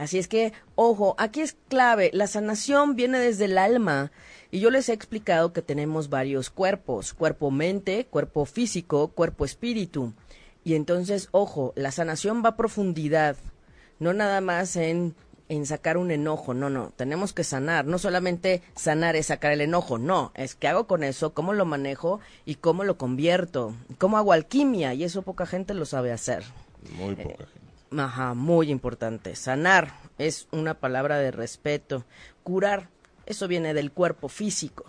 Así 0.00 0.18
es 0.18 0.28
que, 0.28 0.54
ojo, 0.76 1.14
aquí 1.18 1.42
es 1.42 1.58
clave, 1.68 2.08
la 2.14 2.26
sanación 2.26 2.96
viene 2.96 3.18
desde 3.18 3.44
el 3.44 3.58
alma. 3.58 4.10
Y 4.50 4.60
yo 4.60 4.70
les 4.70 4.88
he 4.88 4.94
explicado 4.94 5.52
que 5.52 5.60
tenemos 5.60 6.08
varios 6.08 6.48
cuerpos, 6.48 7.12
cuerpo 7.12 7.50
mente, 7.50 8.06
cuerpo 8.06 8.46
físico, 8.46 9.08
cuerpo 9.08 9.44
espíritu. 9.44 10.14
Y 10.64 10.72
entonces, 10.72 11.28
ojo, 11.32 11.74
la 11.76 11.92
sanación 11.92 12.42
va 12.42 12.48
a 12.48 12.56
profundidad, 12.56 13.36
no 13.98 14.14
nada 14.14 14.40
más 14.40 14.74
en, 14.76 15.14
en 15.50 15.66
sacar 15.66 15.98
un 15.98 16.10
enojo, 16.10 16.54
no, 16.54 16.70
no, 16.70 16.94
tenemos 16.96 17.34
que 17.34 17.44
sanar, 17.44 17.84
no 17.84 17.98
solamente 17.98 18.62
sanar 18.74 19.16
es 19.16 19.26
sacar 19.26 19.52
el 19.52 19.60
enojo, 19.60 19.98
no, 19.98 20.32
es 20.34 20.54
qué 20.54 20.68
hago 20.68 20.86
con 20.86 21.04
eso, 21.04 21.34
cómo 21.34 21.52
lo 21.52 21.66
manejo 21.66 22.20
y 22.46 22.54
cómo 22.54 22.84
lo 22.84 22.96
convierto, 22.96 23.74
cómo 23.98 24.16
hago 24.16 24.32
alquimia, 24.32 24.94
y 24.94 25.04
eso 25.04 25.20
poca 25.20 25.44
gente 25.44 25.74
lo 25.74 25.84
sabe 25.84 26.10
hacer. 26.10 26.42
Muy 26.96 27.16
poca 27.16 27.44
gente. 27.44 27.59
Ajá, 27.96 28.34
muy 28.34 28.70
importante. 28.70 29.34
Sanar 29.34 29.92
es 30.18 30.48
una 30.52 30.74
palabra 30.74 31.18
de 31.18 31.30
respeto. 31.30 32.04
Curar, 32.42 32.88
eso 33.26 33.48
viene 33.48 33.74
del 33.74 33.92
cuerpo 33.92 34.28
físico. 34.28 34.84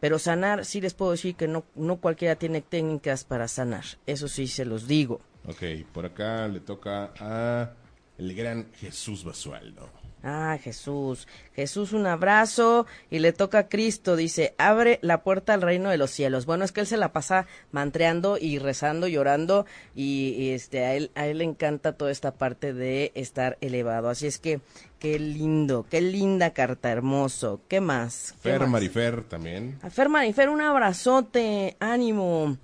Pero 0.00 0.18
sanar, 0.18 0.64
sí 0.64 0.80
les 0.80 0.94
puedo 0.94 1.12
decir 1.12 1.36
que 1.36 1.48
no, 1.48 1.64
no 1.74 1.96
cualquiera 1.96 2.36
tiene 2.36 2.60
técnicas 2.60 3.24
para 3.24 3.48
sanar. 3.48 3.84
Eso 4.06 4.28
sí 4.28 4.46
se 4.46 4.64
los 4.64 4.86
digo. 4.86 5.20
Ok, 5.46 5.62
por 5.92 6.06
acá 6.06 6.48
le 6.48 6.60
toca 6.60 7.12
a 7.18 7.72
el 8.18 8.34
gran 8.34 8.72
Jesús 8.74 9.24
Basualdo. 9.24 9.90
Ah, 10.28 10.58
Jesús. 10.60 11.28
Jesús, 11.54 11.92
un 11.92 12.04
abrazo. 12.04 12.86
Y 13.10 13.20
le 13.20 13.32
toca 13.32 13.58
a 13.60 13.68
Cristo, 13.68 14.16
dice, 14.16 14.56
abre 14.58 14.98
la 15.00 15.22
puerta 15.22 15.54
al 15.54 15.62
reino 15.62 15.88
de 15.88 15.98
los 15.98 16.10
cielos. 16.10 16.46
Bueno, 16.46 16.64
es 16.64 16.72
que 16.72 16.80
él 16.80 16.88
se 16.88 16.96
la 16.96 17.12
pasa 17.12 17.46
mantreando 17.70 18.36
y 18.36 18.58
rezando, 18.58 19.06
llorando. 19.06 19.66
Y, 19.94 20.50
este, 20.50 20.84
a 20.84 20.94
él, 20.94 21.12
a 21.14 21.28
él 21.28 21.38
le 21.38 21.44
encanta 21.44 21.92
toda 21.92 22.10
esta 22.10 22.32
parte 22.32 22.72
de 22.72 23.12
estar 23.14 23.56
elevado. 23.60 24.08
Así 24.08 24.26
es 24.26 24.40
que, 24.40 24.60
qué 24.98 25.20
lindo, 25.20 25.86
qué 25.88 26.00
linda 26.00 26.50
carta, 26.50 26.90
hermoso. 26.90 27.60
¿Qué 27.68 27.80
más? 27.80 28.34
Fer 28.40 28.66
Marifer 28.66 29.22
también. 29.22 29.78
A 29.82 29.90
Fer 29.90 30.08
Marifer, 30.08 30.48
un 30.48 30.60
abrazote. 30.60 31.76
Ánimo. 31.78 32.56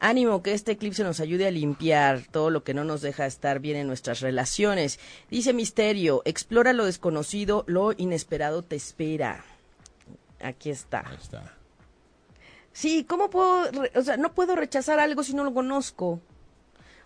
Ánimo 0.00 0.42
que 0.42 0.54
este 0.54 0.72
eclipse 0.72 1.04
nos 1.04 1.20
ayude 1.20 1.46
a 1.46 1.50
limpiar 1.50 2.22
todo 2.30 2.50
lo 2.50 2.64
que 2.64 2.74
no 2.74 2.84
nos 2.84 3.02
deja 3.02 3.26
estar 3.26 3.60
bien 3.60 3.76
en 3.76 3.86
nuestras 3.86 4.20
relaciones. 4.20 4.98
Dice 5.30 5.52
Misterio, 5.52 6.22
explora 6.24 6.72
lo 6.72 6.86
desconocido, 6.86 7.64
lo 7.66 7.92
inesperado 7.92 8.62
te 8.62 8.76
espera. 8.76 9.44
Aquí 10.42 10.70
está. 10.70 11.06
Ahí 11.06 11.16
está. 11.20 11.54
Sí, 12.72 13.04
¿cómo 13.04 13.30
puedo, 13.30 13.70
o 13.94 14.02
sea, 14.02 14.16
no 14.16 14.32
puedo 14.32 14.56
rechazar 14.56 15.00
algo 15.00 15.22
si 15.22 15.34
no 15.34 15.44
lo 15.44 15.52
conozco? 15.52 16.20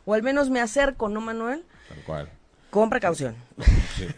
o 0.05 0.15
al 0.15 0.23
menos 0.23 0.51
me 0.51 0.61
acerco, 0.61 1.09
¿no, 1.09 1.21
Manuel? 1.21 1.65
Tal 1.89 1.99
cual. 2.05 2.29
Con 2.71 2.91
precaución. 2.91 3.37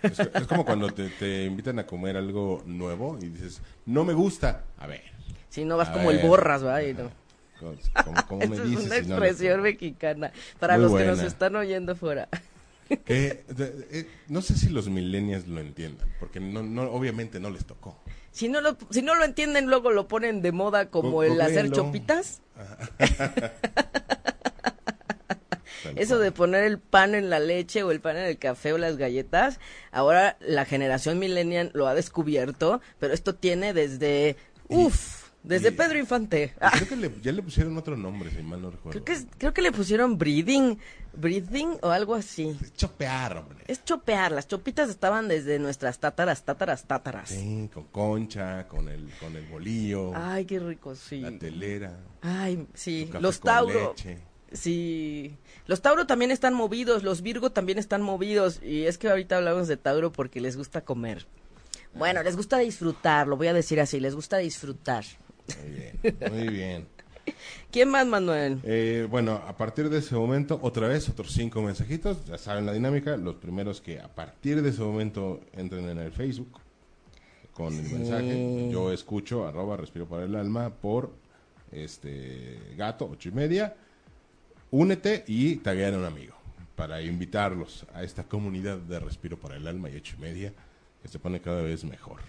es, 0.03 0.47
como 0.47 0.65
cuando 0.65 0.89
te, 0.93 1.45
invitan 1.45 1.79
a 1.79 1.87
comer 1.87 2.17
algo 2.17 2.63
nuevo 2.67 3.19
y 3.21 3.29
dices, 3.29 3.61
no 3.85 4.05
me 4.05 4.15
gusta. 4.15 4.65
A 4.79 4.87
ver. 4.87 5.03
Si 5.51 5.65
no 5.65 5.77
vas 5.77 5.91
como 5.91 6.11
el 6.11 6.19
borras, 6.19 6.65
¿va? 6.65 6.81
no. 6.81 7.11
¿Cómo, 8.29 8.47
me 8.47 8.61
dices, 8.61 8.85
es 8.85 8.87
una 8.87 8.97
expresión 8.97 9.63
mexicana 9.63 10.33
para 10.59 10.77
los 10.79 10.95
que 10.95 11.05
nos 11.05 11.21
están 11.21 11.57
oyendo 11.57 11.97
fuera. 11.97 12.29
Eh, 12.89 14.07
no 14.29 14.43
sé 14.43 14.55
si 14.55 14.69
los 14.69 14.89
millennials 14.89 15.49
lo 15.49 15.61
entiendan, 15.61 16.09
porque 16.21 16.39
no, 16.39 16.63
no, 16.63 16.83
obviamente 16.85 17.41
no 17.41 17.51
les 17.51 17.65
tocó. 17.65 17.99
Si 18.31 18.49
no, 18.49 18.61
lo, 18.61 18.77
si 18.91 19.03
no 19.03 19.15
lo 19.15 19.25
entienden, 19.25 19.67
luego 19.67 19.91
lo 19.91 20.09
ponen 20.09 20.43
de 20.43 20.53
moda 20.53 20.91
como 20.91 21.23
el 21.23 21.41
hacer 21.41 21.71
chopitas. 21.73 22.43
Eso 25.97 26.19
de 26.19 26.33
poner 26.33 26.65
el 26.65 26.79
pan 26.79 27.15
en 27.15 27.31
la 27.31 27.39
leche 27.39 27.83
o 27.83 27.91
el 27.91 28.01
pan 28.01 28.17
en 28.17 28.25
el 28.25 28.39
café 28.39 28.73
o 28.73 28.79
las 28.79 28.97
galletas, 28.97 29.61
ahora 29.93 30.37
la 30.41 30.65
generación 30.65 31.19
millennial 31.19 31.71
lo 31.75 31.87
ha 31.87 31.95
descubierto, 31.95 32.81
pero 32.99 33.15
esto 33.15 33.35
tiene 33.35 33.73
desde, 33.73 34.37
uff, 34.69 35.26
desde 35.47 35.73
Pedro 35.73 35.99
Infante. 35.99 36.55
Creo 36.73 36.89
que 36.89 37.21
ya 37.23 37.33
le 37.33 37.43
pusieron 37.43 37.77
otro 37.79 37.97
nombre, 37.97 38.31
si 38.31 38.43
mal 38.43 38.61
no 38.61 38.71
recuerdo. 38.71 39.03
Creo 39.03 39.05
que, 39.05 39.27
creo 39.39 39.55
que 39.55 39.63
le 39.63 39.73
pusieron 39.73 40.19
breathing, 40.19 40.79
breathing 41.15 41.79
o 41.83 41.91
algo 41.91 42.15
así. 42.15 42.57
Es 42.61 42.75
chopear, 42.75 43.37
hombre. 43.39 43.65
Es 43.69 43.85
chopear. 43.85 44.33
Las 44.33 44.49
chopitas 44.49 44.91
estaban 44.91 45.29
desde 45.29 45.59
nuestras 45.59 45.99
tátaras, 45.99 46.45
tátaras, 46.45 46.85
tátaras. 46.85 47.29
Sí, 47.31 47.71
con 47.73 47.85
concha, 47.85 48.67
con 48.67 48.89
el, 48.89 49.09
con 49.21 49.37
el 49.37 49.47
bolillo. 49.47 50.13
Ay, 50.15 50.45
qué 50.45 50.59
rico, 50.59 50.95
sí. 50.97 51.21
La 51.21 51.39
telera. 51.39 51.97
Ay, 52.23 52.67
sí. 52.75 53.09
Los 53.21 53.41
Tauro. 53.41 53.95
Sí. 54.53 55.37
Los 55.67 55.81
Tauro 55.81 56.07
también 56.07 56.31
están 56.33 56.55
movidos, 56.55 57.03
los 57.03 57.23
Virgo 57.23 57.51
también 57.51 57.79
están 57.79 58.03
movidos. 58.03 58.61
Y 58.63 58.87
es 58.87 58.99
que 58.99 59.09
ahorita 59.09 59.37
hablamos 59.37 59.69
de 59.69 59.77
Tauro 59.77 60.11
porque 60.11 60.41
les 60.41 60.57
gusta 60.57 60.81
comer. 60.81 61.27
Bueno, 61.95 62.23
les 62.23 62.37
gusta 62.37 62.59
disfrutar, 62.59 63.27
lo 63.27 63.39
voy 63.39 63.47
a 63.47 63.55
decir 63.55 63.81
así, 63.81 64.01
les 64.01 64.15
gusta 64.15 64.37
disfrutar. 64.37 65.05
Muy 65.63 65.71
bien, 65.73 66.19
muy 66.31 66.49
bien. 66.49 66.97
¿Quién 67.71 67.91
más, 67.91 68.07
Manuel? 68.07 68.61
Eh, 68.65 69.07
bueno, 69.11 69.43
a 69.47 69.57
partir 69.57 69.89
de 69.91 69.99
ese 69.99 70.15
momento, 70.15 70.59
otra 70.63 70.89
vez, 70.89 71.09
otros 71.09 71.33
cinco 71.33 71.61
mensajitos. 71.63 72.25
Ya 72.27 72.39
saben 72.39 72.67
la 72.67 72.73
dinámica. 72.73 73.17
Los 73.17 73.37
primeros 73.37 73.81
que 73.81 74.01
a 74.01 74.09
partir 74.09 74.63
de 74.63 74.71
ese 74.71 74.83
momento 74.83 75.41
entren 75.53 75.89
en 75.89 75.99
el 75.99 76.13
Facebook 76.13 76.61
con 77.53 77.75
el 77.75 77.91
mensaje. 77.91 78.71
Yo 78.71 78.93
escucho, 78.93 79.47
arroba, 79.47 79.77
respiro 79.77 80.07
para 80.07 80.25
el 80.25 80.35
alma, 80.37 80.71
por 80.71 81.13
este 81.73 82.59
gato, 82.77 83.09
ocho 83.11 83.29
y 83.29 83.33
media. 83.33 83.75
Únete 84.71 85.25
y 85.27 85.57
taguear 85.57 85.95
a 85.95 85.99
un 85.99 86.05
amigo 86.05 86.35
para 86.75 87.01
invitarlos 87.01 87.87
a 87.95 88.03
esta 88.03 88.25
comunidad 88.25 88.79
de 88.79 89.01
respiro 89.01 89.39
para 89.39 89.57
el 89.57 89.67
alma 89.67 89.89
y 89.89 89.97
ocho 89.97 90.17
y 90.19 90.21
media 90.21 90.53
que 91.01 91.09
se 91.09 91.19
pone 91.19 91.41
cada 91.41 91.63
vez 91.63 91.85
mejor 91.85 92.21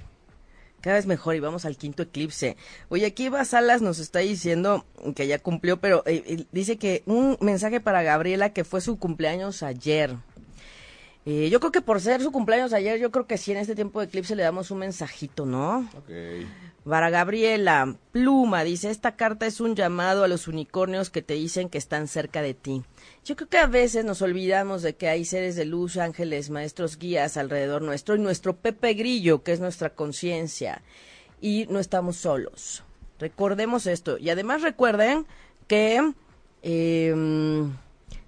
cada 0.82 0.96
vez 0.96 1.06
mejor 1.06 1.36
y 1.36 1.40
vamos 1.40 1.66
al 1.66 1.78
quinto 1.78 2.04
eclipse. 2.04 2.58
Oye, 2.90 3.06
aquí 3.06 3.26
Eva 3.26 3.44
Salas 3.46 3.82
nos 3.82 4.00
está 4.00 4.20
diciendo 4.20 4.86
que 5.16 5.28
ya 5.28 5.40
cumplió, 5.40 5.78
pero 5.78 6.04
eh, 6.06 6.24
eh, 6.26 6.46
dice 6.52 6.78
que 6.78 7.04
un 7.06 7.38
mensaje 7.42 7.80
para 7.80 8.04
Gabriela 8.04 8.54
que 8.54 8.64
fue 8.64 8.82
su 8.82 8.98
cumpleaños 8.98 9.64
ayer. 9.64 10.16
Eh, 11.30 11.50
yo 11.50 11.60
creo 11.60 11.74
que 11.74 11.82
por 11.82 12.00
ser 12.00 12.22
su 12.22 12.32
cumpleaños 12.32 12.72
ayer, 12.72 13.00
yo 13.00 13.12
creo 13.12 13.28
que 13.28 13.38
sí 13.38 13.52
en 13.52 13.58
este 13.58 13.76
tiempo 13.76 14.00
de 14.00 14.06
eclipse 14.06 14.34
le 14.34 14.44
damos 14.44 14.72
un 14.72 14.78
mensajito, 14.78 15.46
¿no? 15.46 15.80
Ok. 15.98 16.10
Para 16.86 17.10
Gabriela, 17.10 17.98
Pluma 18.14 18.64
dice, 18.64 18.90
esta 18.90 19.18
carta 19.18 19.46
es 19.46 19.60
un 19.60 19.76
llamado 19.76 20.24
a 20.24 20.30
los 20.30 20.48
unicornios 20.48 21.10
que 21.10 21.22
te 21.22 21.34
dicen 21.34 21.68
que 21.68 21.78
están 21.78 22.08
cerca 22.08 22.42
de 22.42 22.54
ti. 22.54 22.82
Yo 23.26 23.36
creo 23.36 23.50
que 23.50 23.58
a 23.58 23.68
veces 23.68 24.06
nos 24.06 24.22
olvidamos 24.22 24.84
de 24.84 24.96
que 24.96 25.10
hay 25.10 25.26
seres 25.26 25.58
de 25.58 25.66
luz, 25.66 25.98
ángeles, 25.98 26.50
maestros, 26.50 26.98
guías 26.98 27.36
alrededor 27.36 27.82
nuestro 27.82 28.16
y 28.16 28.20
nuestro 28.20 28.56
Pepe 28.56 28.94
Grillo, 28.94 29.44
que 29.44 29.52
es 29.52 29.60
nuestra 29.60 29.90
conciencia. 29.90 30.82
Y 31.42 31.68
no 31.70 31.80
estamos 31.80 32.16
solos. 32.16 32.86
Recordemos 33.20 33.86
esto. 33.86 34.18
Y 34.18 34.30
además 34.30 34.62
recuerden 34.62 35.26
que 35.68 36.14
em, 36.62 37.74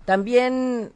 también 0.03 0.91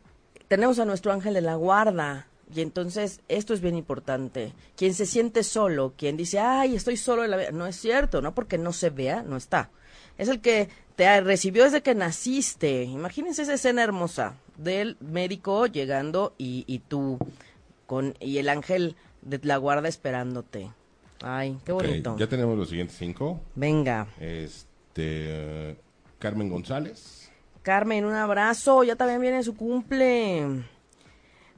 tenemos 0.54 0.78
a 0.78 0.86
nuestro 0.86 1.12
ángel 1.12 1.34
de 1.34 1.42
la 1.42 1.56
guarda. 1.56 2.28
Y 2.54 2.62
entonces 2.62 3.22
esto 3.28 3.56
es 3.56 3.62
bien 3.62 3.76
importante. 3.76 4.54
Quien 4.78 4.94
se 4.94 5.08
siente 5.08 5.42
solo, 5.42 5.96
quien 5.98 6.16
dice, 6.16 6.38
ay, 6.38 6.76
estoy 6.76 6.96
solo 6.96 7.24
en 7.24 7.32
la 7.32 7.38
vida, 7.38 7.52
no 7.52 7.66
es 7.66 7.76
cierto, 7.76 8.22
no 8.22 8.36
porque 8.36 8.60
no 8.60 8.72
se 8.72 8.92
vea, 8.92 9.24
no 9.24 9.36
está. 9.36 9.72
Es 10.20 10.30
el 10.30 10.42
que 10.42 10.70
te 10.96 11.22
recibió 11.22 11.64
desde 11.64 11.82
que 11.82 11.96
naciste. 11.96 12.84
Imagínense 12.84 13.42
esa 13.42 13.56
escena 13.56 13.82
hermosa 13.82 14.36
del 14.56 14.96
médico 15.00 15.66
llegando 15.66 16.36
y, 16.38 16.66
y 16.68 16.78
tú 16.80 17.18
con 17.88 18.14
y 18.20 18.38
el 18.38 18.48
ángel 18.48 18.96
de 19.24 19.40
la 19.42 19.58
guarda 19.58 19.90
esperándote. 19.90 20.70
Ay, 21.24 21.58
qué 21.66 21.72
bonito. 21.72 22.16
ya 22.20 22.28
tenemos 22.28 22.56
los 22.56 22.70
siguientes 22.70 22.96
cinco. 22.96 23.42
Venga. 23.56 24.06
Este 24.20 25.78
Carmen 26.20 26.48
González. 26.48 27.23
Carmen, 27.64 28.06
un 28.06 28.14
abrazo. 28.14 28.84
Ya 28.84 28.96
también 28.96 29.22
viene 29.22 29.42
su 29.42 29.56
cumple. 29.56 30.64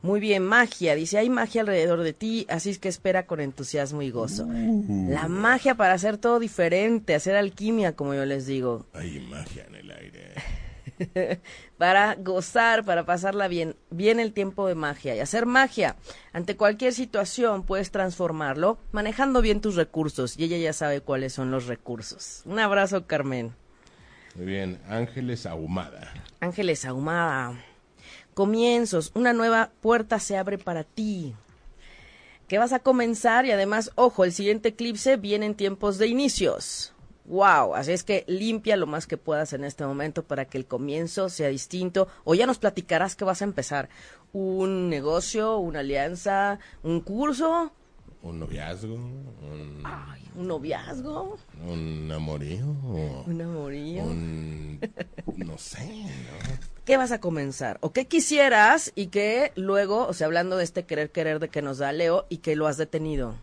Muy 0.02 0.20
bien, 0.20 0.44
magia. 0.44 0.94
Dice, 0.94 1.18
hay 1.18 1.32
magia 1.32 1.62
alrededor 1.62 2.04
de 2.04 2.14
ti, 2.14 2.46
así 2.48 2.70
es 2.70 2.78
que 2.78 2.90
espera 2.90 3.26
con 3.26 3.40
entusiasmo 3.40 4.04
y 4.04 4.12
gozo. 4.12 4.46
Uh. 4.46 5.10
La 5.10 5.28
magia 5.28 5.74
para 5.76 5.96
hacer 5.96 6.18
todo 6.18 6.40
diferente, 6.40 7.16
hacer 7.16 7.36
alquimia, 7.36 7.96
como 7.96 8.14
yo 8.14 8.24
les 8.24 8.46
digo. 8.46 8.86
Hay 8.94 9.20
magia 9.20 9.66
en 9.68 9.76
el 9.76 9.90
aire. 9.90 10.34
para 11.80 12.14
gozar, 12.16 12.86
para 12.86 13.08
pasarla 13.08 13.48
bien. 13.48 13.76
Viene 13.90 14.22
el 14.22 14.32
tiempo 14.32 14.68
de 14.68 14.76
magia 14.76 15.16
y 15.16 15.22
hacer 15.22 15.48
magia. 15.48 15.96
Ante 16.34 16.56
cualquier 16.56 16.94
situación 16.94 17.64
puedes 17.64 17.90
transformarlo 17.90 18.78
manejando 18.92 19.42
bien 19.42 19.60
tus 19.60 19.76
recursos 19.76 20.38
y 20.38 20.44
ella 20.44 20.58
ya 20.58 20.74
sabe 20.74 21.02
cuáles 21.02 21.34
son 21.34 21.50
los 21.50 21.66
recursos. 21.66 22.44
Un 22.46 22.60
abrazo, 22.60 23.08
Carmen. 23.08 23.56
Muy 24.36 24.46
bien, 24.46 24.80
Ángeles 24.88 25.46
Ahumada. 25.46 26.14
Ángeles 26.40 26.86
Ahumada 26.86 27.56
comienzos, 28.36 29.12
una 29.16 29.34
nueva 29.34 29.72
puerta 29.82 30.20
se 30.20 30.38
abre 30.38 30.60
para 30.60 30.84
ti. 30.84 31.34
Que 32.48 32.60
vas 32.60 32.74
a 32.74 32.80
comenzar 32.80 33.48
y 33.48 33.52
además, 33.52 33.92
ojo, 33.96 34.24
el 34.24 34.34
siguiente 34.34 34.70
eclipse 34.70 35.18
viene 35.18 35.48
en 35.48 35.56
tiempos 35.56 35.98
de 35.98 36.08
inicios. 36.08 36.94
Wow, 37.26 37.74
así 37.74 37.92
es 37.92 38.04
que 38.04 38.24
limpia 38.28 38.78
lo 38.78 38.86
más 38.86 39.08
que 39.08 39.18
puedas 39.18 39.54
en 39.54 39.64
este 39.64 39.84
momento 39.84 40.22
para 40.22 40.46
que 40.46 40.60
el 40.60 40.68
comienzo 40.68 41.30
sea 41.30 41.48
distinto 41.48 42.08
o 42.24 42.36
ya 42.36 42.46
nos 42.46 42.60
platicarás 42.60 43.16
que 43.16 43.26
vas 43.26 43.42
a 43.42 43.46
empezar 43.46 43.90
un 44.32 44.90
negocio, 44.90 45.58
una 45.58 45.80
alianza, 45.80 46.60
un 46.84 47.00
curso, 47.00 47.72
un 48.26 48.40
noviazgo, 48.40 48.96
un, 48.96 49.84
un 50.36 50.48
noviazgo, 50.48 51.38
un 51.64 52.12
amorío, 52.12 52.66
un 53.28 53.42
amorío, 53.42 54.04
un 54.04 54.80
no 55.38 55.58
sé, 55.60 55.86
¿no? 55.86 56.58
¿qué 56.86 56.98
vas 56.98 57.12
a 57.12 57.20
comenzar? 57.20 57.78
¿O 57.82 57.94
qué 57.94 58.06
quisieras 58.08 58.92
y 58.96 59.08
que 59.08 59.52
luego, 59.56 60.08
o 60.08 60.14
sea, 60.14 60.26
hablando 60.26 60.58
de 60.58 60.64
este 60.64 60.86
querer 60.86 61.12
querer 61.12 61.40
de 61.40 61.50
que 61.50 61.62
nos 61.62 61.78
da 61.78 61.92
Leo 61.92 62.26
y 62.30 62.38
que 62.38 62.56
lo 62.56 62.66
has 62.66 62.78
detenido? 62.78 63.36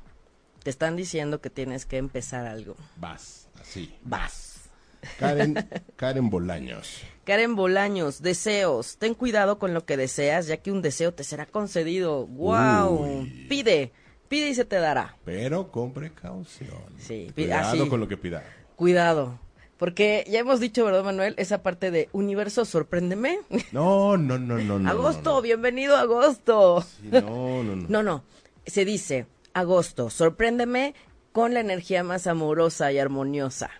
Te 0.64 0.70
están 0.70 0.96
diciendo 0.96 1.40
que 1.40 1.50
tienes 1.50 1.86
que 1.86 1.98
empezar 1.98 2.46
algo. 2.46 2.76
Vas, 2.96 3.48
así. 3.60 3.94
Vas. 4.02 4.70
Karen, 5.18 5.54
Karen 5.96 6.28
Bolaños. 6.28 7.02
Karen 7.24 7.54
Bolaños, 7.54 8.20
deseos. 8.20 8.96
Ten 8.98 9.14
cuidado 9.14 9.58
con 9.58 9.74
lo 9.74 9.84
que 9.84 9.96
deseas, 9.96 10.46
ya 10.48 10.56
que 10.56 10.72
un 10.72 10.82
deseo 10.82 11.14
te 11.14 11.24
será 11.24 11.46
concedido. 11.46 12.26
¡Wow! 12.26 13.26
Pide, 13.48 13.92
pide 14.32 14.48
y 14.48 14.54
se 14.54 14.64
te 14.64 14.76
dará. 14.76 15.14
Pero 15.26 15.70
con 15.70 15.92
precaución. 15.92 16.86
Sí, 16.98 17.30
cuidado 17.34 17.86
con 17.90 18.00
lo 18.00 18.08
que 18.08 18.16
pida. 18.16 18.42
Cuidado. 18.76 19.38
Porque 19.76 20.24
ya 20.26 20.38
hemos 20.38 20.58
dicho, 20.58 20.86
¿verdad, 20.86 21.04
Manuel? 21.04 21.34
Esa 21.36 21.62
parte 21.62 21.90
de 21.90 22.08
universo, 22.12 22.64
sorpréndeme. 22.64 23.40
No, 23.72 24.16
no, 24.16 24.38
no, 24.38 24.56
no. 24.56 24.78
no 24.78 24.88
agosto, 24.88 25.42
bienvenido 25.42 25.98
agosto. 25.98 26.82
no, 27.02 27.62
no, 27.62 27.76
no. 27.76 27.86
No, 27.90 28.02
no. 28.02 28.24
Se 28.64 28.86
dice, 28.86 29.26
agosto, 29.52 30.08
sorpréndeme 30.08 30.94
con 31.32 31.52
la 31.52 31.60
energía 31.60 32.02
más 32.02 32.26
amorosa 32.26 32.90
y 32.90 32.98
armoniosa. 32.98 33.70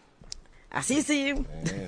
Así 0.69 1.01
sí. 1.03 1.33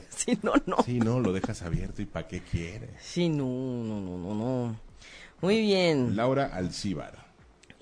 Si 0.09 0.38
no, 0.42 0.55
no. 0.64 0.79
Sí, 0.87 1.00
no, 1.00 1.20
lo 1.20 1.35
dejas 1.35 1.61
abierto 1.61 2.00
y 2.00 2.07
¿para 2.07 2.27
qué 2.27 2.40
quieres? 2.40 2.88
Sí, 3.03 3.29
no, 3.29 3.44
no, 3.44 4.01
no, 4.01 4.16
no, 4.16 4.34
no. 4.34 4.80
Muy 5.43 5.61
bien. 5.61 6.16
Laura 6.16 6.47
Alcíbar. 6.47 7.24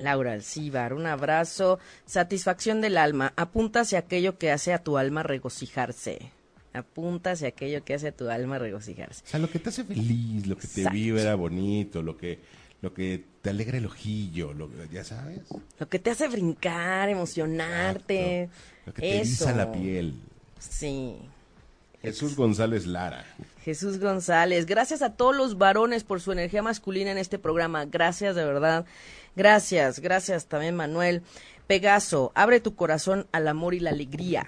Laura 0.02 0.32
Alcíbar, 0.32 0.92
un 0.92 1.06
abrazo, 1.06 1.78
satisfacción 2.04 2.80
del 2.80 2.98
alma, 2.98 3.32
apunta 3.36 3.80
hacia 3.80 4.00
aquello 4.00 4.38
que 4.38 4.50
hace 4.50 4.72
a 4.72 4.78
tu 4.78 4.98
alma 4.98 5.22
regocijarse. 5.22 6.32
Apunta 6.74 7.32
hacia 7.32 7.48
aquello 7.48 7.84
que 7.84 7.94
hace 7.94 8.08
a 8.08 8.12
tu 8.12 8.28
alma 8.28 8.58
regocijarse. 8.58 9.22
O 9.24 9.28
sea, 9.28 9.40
lo 9.40 9.50
que 9.50 9.58
te 9.58 9.68
hace 9.68 9.84
feliz, 9.84 10.46
lo 10.46 10.56
que 10.56 10.66
te 10.66 10.88
vibra 10.90 11.34
bonito, 11.34 12.02
lo 12.02 12.16
que, 12.16 12.38
lo 12.80 12.94
que 12.94 13.24
te 13.42 13.50
alegra 13.50 13.78
el 13.78 13.86
ojillo, 13.86 14.52
lo, 14.54 14.70
ya 14.90 15.04
sabes. 15.04 15.40
Lo 15.78 15.88
que 15.88 15.98
te 15.98 16.10
hace 16.10 16.28
brincar, 16.28 17.08
emocionarte. 17.08 18.48
Lo 18.86 18.94
que 18.94 19.02
te 19.02 19.20
Eso. 19.20 19.50
la 19.54 19.70
piel. 19.70 20.14
Sí. 20.58 21.16
Jesús 22.02 22.34
González 22.34 22.86
Lara. 22.86 23.24
Jesús 23.64 24.00
González, 24.00 24.66
gracias 24.66 25.02
a 25.02 25.14
todos 25.14 25.36
los 25.36 25.56
varones 25.56 26.02
por 26.02 26.20
su 26.20 26.32
energía 26.32 26.62
masculina 26.62 27.12
en 27.12 27.18
este 27.18 27.38
programa. 27.38 27.84
Gracias, 27.84 28.34
de 28.34 28.44
verdad. 28.44 28.84
Gracias, 29.36 30.00
gracias 30.00 30.46
también 30.46 30.76
Manuel. 30.76 31.22
Pegaso, 31.66 32.32
abre 32.34 32.60
tu 32.60 32.74
corazón 32.74 33.26
al 33.32 33.48
amor 33.48 33.74
y 33.74 33.80
la 33.80 33.90
alegría. 33.90 34.46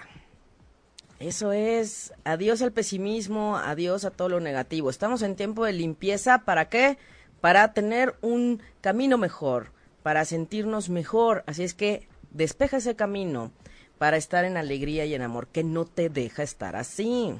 Eso 1.19 1.53
es, 1.53 2.13
adiós 2.25 2.61
al 2.61 2.73
pesimismo, 2.73 3.57
adiós 3.57 4.03
a 4.03 4.11
todo 4.11 4.29
lo 4.29 4.39
negativo. 4.39 4.89
Estamos 4.89 5.21
en 5.21 5.35
tiempo 5.35 5.65
de 5.65 5.73
limpieza, 5.73 6.39
¿para 6.39 6.67
qué? 6.69 6.97
Para 7.39 7.73
tener 7.73 8.15
un 8.21 8.61
camino 8.81 9.17
mejor, 9.17 9.71
para 10.03 10.25
sentirnos 10.25 10.89
mejor. 10.89 11.43
Así 11.47 11.63
es 11.63 11.73
que 11.73 12.07
despeja 12.31 12.77
ese 12.77 12.95
camino 12.95 13.51
para 13.97 14.17
estar 14.17 14.43
en 14.43 14.57
alegría 14.57 15.05
y 15.05 15.15
en 15.15 15.21
amor, 15.21 15.47
que 15.47 15.63
no 15.63 15.85
te 15.85 16.09
deja 16.09 16.43
estar 16.43 16.75
así. 16.75 17.33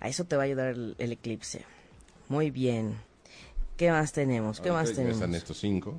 A 0.00 0.08
eso 0.08 0.24
te 0.24 0.36
va 0.36 0.42
a 0.42 0.46
ayudar 0.46 0.68
el, 0.68 0.96
eclipse. 0.98 1.64
Muy 2.28 2.50
bien. 2.50 2.96
¿Qué 3.76 3.90
más 3.90 4.12
tenemos? 4.12 4.60
¿Qué 4.60 4.70
más 4.70 4.92
tenemos? 4.92 5.16
Están 5.16 5.34
estos 5.34 5.58
cinco. 5.58 5.98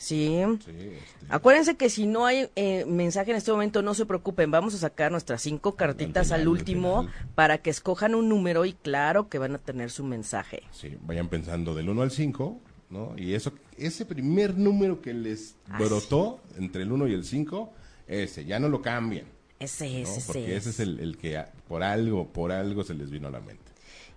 Sí. 0.00 0.34
Este. 0.34 0.98
Acuérdense 1.28 1.76
que 1.76 1.90
si 1.90 2.06
no 2.06 2.24
hay 2.24 2.48
eh, 2.56 2.86
mensaje 2.86 3.32
en 3.32 3.36
este 3.36 3.52
momento, 3.52 3.82
no 3.82 3.92
se 3.92 4.06
preocupen. 4.06 4.50
Vamos 4.50 4.74
a 4.74 4.78
sacar 4.78 5.12
nuestras 5.12 5.42
cinco 5.42 5.76
cartitas 5.76 6.32
al 6.32 6.48
último 6.48 7.06
para 7.34 7.58
que 7.58 7.68
escojan 7.68 8.14
un 8.14 8.28
número 8.28 8.64
y 8.64 8.72
claro 8.72 9.28
que 9.28 9.38
van 9.38 9.54
a 9.54 9.58
tener 9.58 9.90
su 9.90 10.02
mensaje. 10.02 10.62
Sí, 10.72 10.96
vayan 11.02 11.28
pensando 11.28 11.74
del 11.74 11.90
1 11.90 12.00
al 12.00 12.10
5, 12.10 12.60
¿no? 12.88 13.14
Y 13.18 13.34
eso, 13.34 13.52
ese 13.76 14.06
primer 14.06 14.56
número 14.56 15.02
que 15.02 15.12
les 15.12 15.56
ah, 15.68 15.78
brotó 15.78 16.40
entre 16.56 16.82
el 16.82 16.92
1 16.92 17.08
y 17.08 17.12
el 17.12 17.24
5, 17.24 17.70
ese, 18.06 18.46
ya 18.46 18.58
no 18.58 18.70
lo 18.70 18.80
cambian. 18.80 19.26
Ese 19.58 20.00
es, 20.00 20.24
Porque 20.26 20.56
ese 20.56 20.70
es 20.70 20.80
el, 20.80 20.98
el 21.00 21.18
que 21.18 21.44
por 21.68 21.82
algo, 21.82 22.26
por 22.26 22.52
algo 22.52 22.84
se 22.84 22.94
les 22.94 23.10
vino 23.10 23.28
a 23.28 23.30
la 23.30 23.40
mente. 23.40 23.69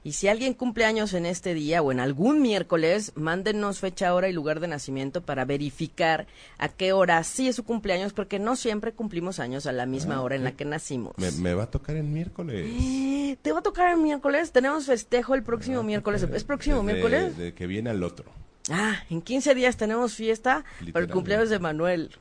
Y 0.04 0.14
si 0.14 0.28
alguien 0.28 0.54
cumple 0.54 0.86
años 0.86 1.14
en 1.14 1.26
este 1.26 1.54
día 1.54 1.82
o 1.82 1.92
en 1.92 2.00
algún 2.00 2.42
miércoles, 2.42 3.14
mándenos 3.16 3.80
fecha, 3.80 4.14
hora 4.14 4.28
y 4.28 4.34
lugar 4.34 4.60
de 4.60 4.68
nacimiento 4.68 5.22
para 5.22 5.46
verificar 5.46 6.28
a 6.58 6.68
qué 6.68 6.92
hora 6.92 7.24
sí 7.24 7.48
es 7.48 7.56
su 7.56 7.64
cumpleaños, 7.64 8.12
porque 8.12 8.38
no 8.38 8.56
siempre 8.56 8.92
cumplimos 8.92 9.40
años 9.40 9.66
a 9.66 9.72
la 9.72 9.86
misma 9.86 10.16
ah, 10.16 10.22
hora 10.22 10.36
en 10.36 10.44
la 10.44 10.52
que 10.52 10.66
nacimos. 10.66 11.14
Me, 11.18 11.54
va 11.54 11.64
a 11.64 11.72
tocar 11.72 11.96
el 11.96 12.04
miércoles. 12.04 13.38
¿Te 13.42 13.52
va 13.54 13.60
a 13.60 13.64
tocar 13.64 13.94
el 13.94 14.00
miércoles? 14.00 14.52
Tenemos 14.52 14.86
festejo 14.86 15.36
el 15.36 15.44
próximo 15.44 15.84
miércoles. 15.84 16.24
¿Es 16.24 16.44
próximo 16.44 16.84
miércoles? 16.84 17.38
De 17.38 17.54
que 17.54 17.66
viene 17.66 17.90
al 17.90 18.04
otro. 18.04 18.26
Ah, 18.70 19.04
en 19.10 19.22
15 19.22 19.56
días 19.56 19.76
tenemos 19.76 20.16
fiesta 20.16 20.64
para 20.94 21.06
el 21.06 21.12
cumpleaños 21.12 21.50
de 21.50 21.60
Manuel. 21.60 22.12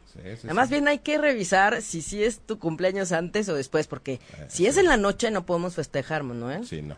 Además, 0.45 0.71
bien 0.71 0.89
hay 0.89 0.99
que 0.99 1.19
revisar 1.19 1.83
si 1.83 2.03
sí 2.03 2.23
es 2.23 2.41
tu 2.41 2.59
cumpleaños 2.59 3.13
antes 3.13 3.49
o 3.49 3.55
después, 3.55 3.87
porque 3.87 4.15
eh, 4.15 4.47
si 4.49 4.67
es 4.67 4.77
en 4.77 4.87
la 4.87 4.97
noche 4.97 5.31
no 5.31 5.47
podemos 5.47 5.75
festejar, 5.75 6.25
Manuel. 6.25 6.67
Sí, 6.67 6.83
no. 6.83 6.97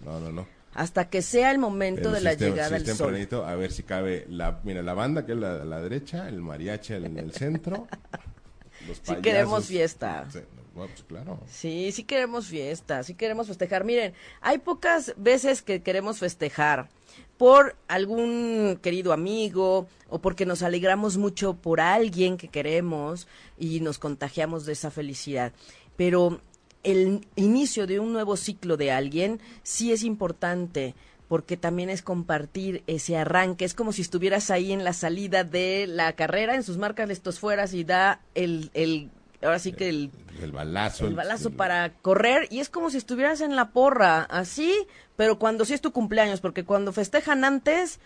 No, 0.00 0.20
no, 0.20 0.32
no. 0.32 0.46
Hasta 0.74 1.08
que 1.08 1.22
sea 1.22 1.50
el 1.50 1.58
momento 1.58 2.10
de 2.10 2.20
la 2.20 2.34
llegada 2.34 2.78
del 2.78 2.86
sol. 2.94 3.16
A 3.46 3.54
ver 3.54 3.72
si 3.72 3.82
cabe 3.82 4.26
la, 4.28 4.60
mira, 4.62 4.82
la 4.82 4.92
banda 4.92 5.24
que 5.24 5.32
es 5.32 5.38
la, 5.38 5.64
la 5.64 5.80
derecha, 5.80 6.28
el 6.28 6.42
mariachi 6.42 6.92
en 6.92 7.18
el 7.18 7.32
centro. 7.32 7.88
los 8.86 9.00
sí 9.02 9.16
queremos 9.22 9.66
fiesta. 9.66 10.26
Sí, 10.30 10.40
pues, 10.74 11.04
claro. 11.08 11.40
Sí, 11.48 11.92
sí 11.92 12.04
queremos 12.04 12.48
fiesta, 12.48 13.02
sí 13.02 13.14
queremos 13.14 13.46
festejar. 13.46 13.84
Miren, 13.84 14.12
hay 14.42 14.58
pocas 14.58 15.14
veces 15.16 15.62
que 15.62 15.82
queremos 15.82 16.18
festejar 16.18 16.90
por 17.38 17.76
algún 17.88 18.78
querido 18.82 19.14
amigo 19.14 19.88
o 20.08 20.18
porque 20.20 20.44
nos 20.44 20.62
alegramos 20.62 21.16
mucho 21.16 21.54
por 21.54 21.80
alguien 21.80 22.36
que 22.36 22.48
queremos 22.48 23.26
y 23.58 23.80
nos 23.80 23.98
contagiamos 23.98 24.66
de 24.66 24.74
esa 24.74 24.90
felicidad. 24.90 25.52
Pero 25.96 26.40
el 26.86 27.26
inicio 27.34 27.86
de 27.86 27.98
un 27.98 28.12
nuevo 28.12 28.36
ciclo 28.36 28.76
de 28.76 28.92
alguien 28.92 29.40
sí 29.62 29.92
es 29.92 30.04
importante 30.04 30.94
porque 31.28 31.56
también 31.56 31.90
es 31.90 32.02
compartir 32.02 32.84
ese 32.86 33.16
arranque. 33.16 33.64
Es 33.64 33.74
como 33.74 33.92
si 33.92 34.02
estuvieras 34.02 34.50
ahí 34.50 34.72
en 34.72 34.84
la 34.84 34.92
salida 34.92 35.42
de 35.42 35.86
la 35.88 36.12
carrera, 36.12 36.54
en 36.54 36.62
sus 36.62 36.78
marcas 36.78 37.10
estos 37.10 37.40
fueras 37.40 37.74
y 37.74 37.82
da 37.82 38.20
el, 38.36 38.70
el 38.74 39.10
ahora 39.42 39.58
sí 39.58 39.72
que 39.72 39.88
el, 39.88 40.12
el 40.40 40.52
balazo. 40.52 41.06
El 41.06 41.14
balazo 41.14 41.50
para 41.50 41.92
correr 41.94 42.46
y 42.50 42.60
es 42.60 42.68
como 42.68 42.90
si 42.90 42.98
estuvieras 42.98 43.40
en 43.40 43.56
la 43.56 43.70
porra, 43.70 44.22
así, 44.22 44.72
pero 45.16 45.38
cuando 45.38 45.64
sí 45.64 45.74
es 45.74 45.80
tu 45.80 45.92
cumpleaños, 45.92 46.40
porque 46.40 46.64
cuando 46.64 46.92
festejan 46.92 47.44
antes, 47.44 47.98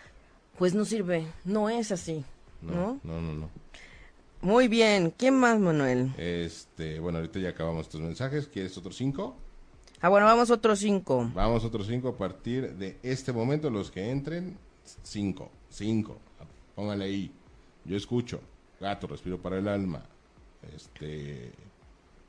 pues 0.58 0.74
no 0.74 0.86
sirve, 0.86 1.26
no 1.44 1.68
es 1.68 1.92
así. 1.92 2.24
No, 2.62 2.98
no, 3.04 3.20
no, 3.20 3.34
no. 3.34 3.50
Muy 4.42 4.68
bien. 4.68 5.12
¿Quién 5.16 5.34
más, 5.34 5.58
Manuel? 5.58 6.12
Este, 6.16 6.98
bueno, 6.98 7.18
ahorita 7.18 7.38
ya 7.38 7.50
acabamos 7.50 7.86
estos 7.86 8.00
mensajes. 8.00 8.48
¿Quieres 8.48 8.76
otros 8.78 8.96
cinco? 8.96 9.36
Ah, 10.00 10.08
bueno, 10.08 10.24
vamos 10.24 10.50
otros 10.50 10.78
cinco. 10.78 11.30
Vamos 11.34 11.64
otros 11.64 11.86
cinco 11.86 12.08
a 12.08 12.16
partir 12.16 12.74
de 12.74 12.98
este 13.02 13.32
momento. 13.32 13.68
Los 13.68 13.90
que 13.90 14.10
entren, 14.10 14.56
cinco. 15.02 15.50
Cinco. 15.68 16.18
Póngale 16.74 17.04
ahí. 17.04 17.32
Yo 17.84 17.96
escucho. 17.96 18.40
Gato, 18.80 19.06
respiro 19.06 19.38
para 19.40 19.58
el 19.58 19.68
alma. 19.68 20.02
Este, 20.74 21.52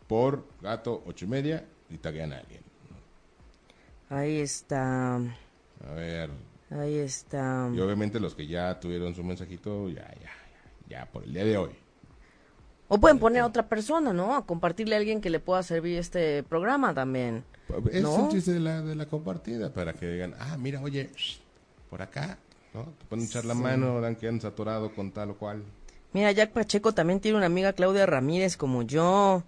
por 0.08 0.46
gato, 0.62 1.02
ocho 1.06 1.26
y 1.26 1.28
media. 1.30 1.66
Y 1.90 1.98
taguean 1.98 2.34
a 2.34 2.40
alguien. 2.40 2.62
Ahí 4.10 4.42
está. 4.42 5.16
A 5.16 5.94
ver. 5.96 6.30
Ahí 6.70 6.98
está. 6.98 7.70
Y 7.74 7.80
obviamente 7.80 8.20
los 8.20 8.36
que 8.36 8.48
ya 8.48 8.78
tuvieron 8.80 9.16
su 9.16 9.24
mensajito, 9.24 9.90
ya, 9.90 10.08
ya, 10.16 10.32
ya, 10.90 10.90
ya 10.90 11.06
por 11.06 11.24
el 11.24 11.34
día 11.34 11.46
de 11.46 11.58
hoy. 11.58 11.72
O 12.94 12.98
pueden 13.00 13.20
poner 13.20 13.42
a 13.42 13.46
otra 13.46 13.70
persona, 13.70 14.12
¿no? 14.12 14.36
A 14.36 14.46
compartirle 14.46 14.96
a 14.96 14.98
alguien 14.98 15.22
que 15.22 15.30
le 15.30 15.40
pueda 15.40 15.64
servir 15.64 15.98
este 15.98 16.44
programa 16.44 16.94
también. 16.94 17.46
Es 17.90 18.04
un 18.04 18.28
chiste 18.28 18.52
de 18.52 18.60
la, 18.60 18.82
de 18.82 18.96
la 18.96 19.06
compartida, 19.06 19.72
para 19.72 19.94
que 19.94 20.06
digan, 20.12 20.36
ah, 20.38 20.58
mira, 20.58 20.82
oye, 20.82 21.10
por 21.90 22.02
acá, 22.02 22.38
¿no? 22.74 22.84
Te 23.00 23.06
pueden 23.06 23.24
echar 23.24 23.46
la 23.46 23.54
mano, 23.54 24.02
dan 24.02 24.18
que 24.18 24.28
han 24.28 24.42
saturado 24.42 24.94
con 24.94 25.12
tal 25.12 25.30
o 25.30 25.38
cual. 25.38 25.64
Mira, 26.12 26.34
Jack 26.34 26.52
Pacheco 26.52 26.92
también 26.92 27.22
tiene 27.22 27.38
una 27.38 27.46
amiga, 27.46 27.72
Claudia 27.72 28.06
Ramírez, 28.06 28.58
como 28.58 28.82
yo. 28.82 29.44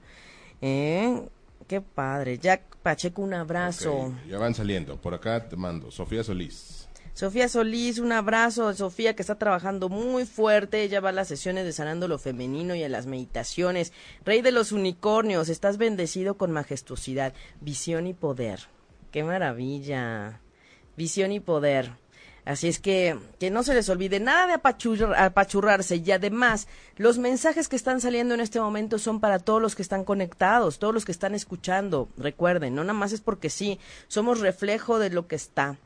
¿Eh? 0.62 1.28
Qué 1.68 1.82
padre. 1.82 2.38
Jack 2.38 2.78
Pacheco, 2.78 3.22
un 3.24 3.34
abrazo. 3.34 4.14
ya 4.26 4.38
van 4.38 4.56
saliendo. 4.56 4.96
Por 4.96 5.16
acá 5.16 5.50
te 5.50 5.58
mando. 5.58 5.92
Sofía 5.92 6.24
Solís. 6.24 6.83
Sofía 7.14 7.48
Solís, 7.48 8.00
un 8.00 8.12
abrazo. 8.12 8.74
Sofía 8.74 9.16
que 9.16 9.22
está 9.22 9.36
trabajando 9.36 9.88
muy 9.88 10.26
fuerte. 10.26 10.82
Ella 10.82 11.00
va 11.00 11.10
a 11.10 11.14
las 11.14 11.28
sesiones 11.28 11.64
de 11.64 11.72
Sanando 11.72 12.08
lo 12.08 12.18
Femenino 12.18 12.74
y 12.74 12.84
a 12.84 12.90
las 12.90 13.06
meditaciones. 13.06 13.94
Rey 14.26 14.42
de 14.42 14.52
los 14.52 14.72
unicornios, 14.72 15.50
estás 15.50 15.78
bendecido 15.78 16.38
con 16.38 16.52
majestuosidad, 16.52 17.34
visión 17.62 18.08
y 18.08 18.14
poder. 18.14 18.62
¡Qué 19.12 19.24
maravilla! 19.24 20.40
Visión 20.98 21.32
y 21.32 21.40
poder. 21.40 21.92
Así 22.46 22.68
es 22.68 22.80
que 22.80 23.18
que 23.40 23.52
no 23.52 23.64
se 23.64 23.74
les 23.74 23.88
olvide 23.90 24.20
nada 24.20 24.48
de 24.48 24.54
apachurrarse 25.18 25.98
y 25.98 26.12
además 26.12 26.68
los 26.98 27.18
mensajes 27.18 27.70
que 27.70 27.78
están 27.78 28.02
saliendo 28.02 28.34
en 28.34 28.42
este 28.42 28.60
momento 28.60 29.00
son 29.00 29.22
para 29.22 29.40
todos 29.40 29.62
los 29.62 29.76
que 29.76 29.82
están 29.82 30.04
conectados, 30.04 30.80
todos 30.80 30.94
los 30.94 31.06
que 31.06 31.14
están 31.14 31.36
escuchando. 31.36 32.10
Recuerden, 32.18 32.76
no 32.76 32.84
nada 32.84 32.98
más 32.98 33.14
es 33.14 33.22
porque 33.22 33.50
sí, 33.50 33.80
somos 34.08 34.42
reflejo 34.42 35.00
de 35.00 35.12
lo 35.12 35.28
que 35.28 35.36
está. 35.36 35.78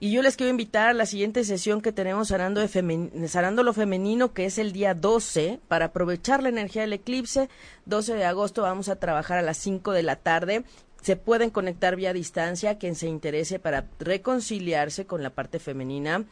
Y 0.00 0.10
yo 0.12 0.22
les 0.22 0.36
quiero 0.36 0.50
invitar 0.50 0.88
a 0.88 0.94
la 0.94 1.06
siguiente 1.06 1.44
sesión 1.44 1.80
que 1.80 1.92
tenemos 1.92 2.28
sanando, 2.28 2.60
de 2.60 3.62
lo 3.62 3.72
femenino, 3.72 4.32
que 4.32 4.46
es 4.46 4.58
el 4.58 4.72
día 4.72 4.94
12, 4.94 5.60
para 5.68 5.86
aprovechar 5.86 6.42
la 6.42 6.48
energía 6.48 6.82
del 6.82 6.94
eclipse. 6.94 7.48
12 7.86 8.14
de 8.14 8.24
agosto 8.24 8.62
vamos 8.62 8.88
a 8.88 8.96
trabajar 8.96 9.38
a 9.38 9.42
las 9.42 9.58
5 9.58 9.92
de 9.92 10.02
la 10.02 10.16
tarde. 10.16 10.64
Se 11.02 11.16
pueden 11.16 11.50
conectar 11.50 11.96
vía 11.96 12.12
distancia, 12.12 12.78
quien 12.78 12.94
se 12.94 13.08
interese 13.08 13.58
para 13.58 13.86
reconciliarse 13.98 15.06
con 15.06 15.22
la 15.22 15.30
parte 15.30 15.58
femenina. 15.58 16.24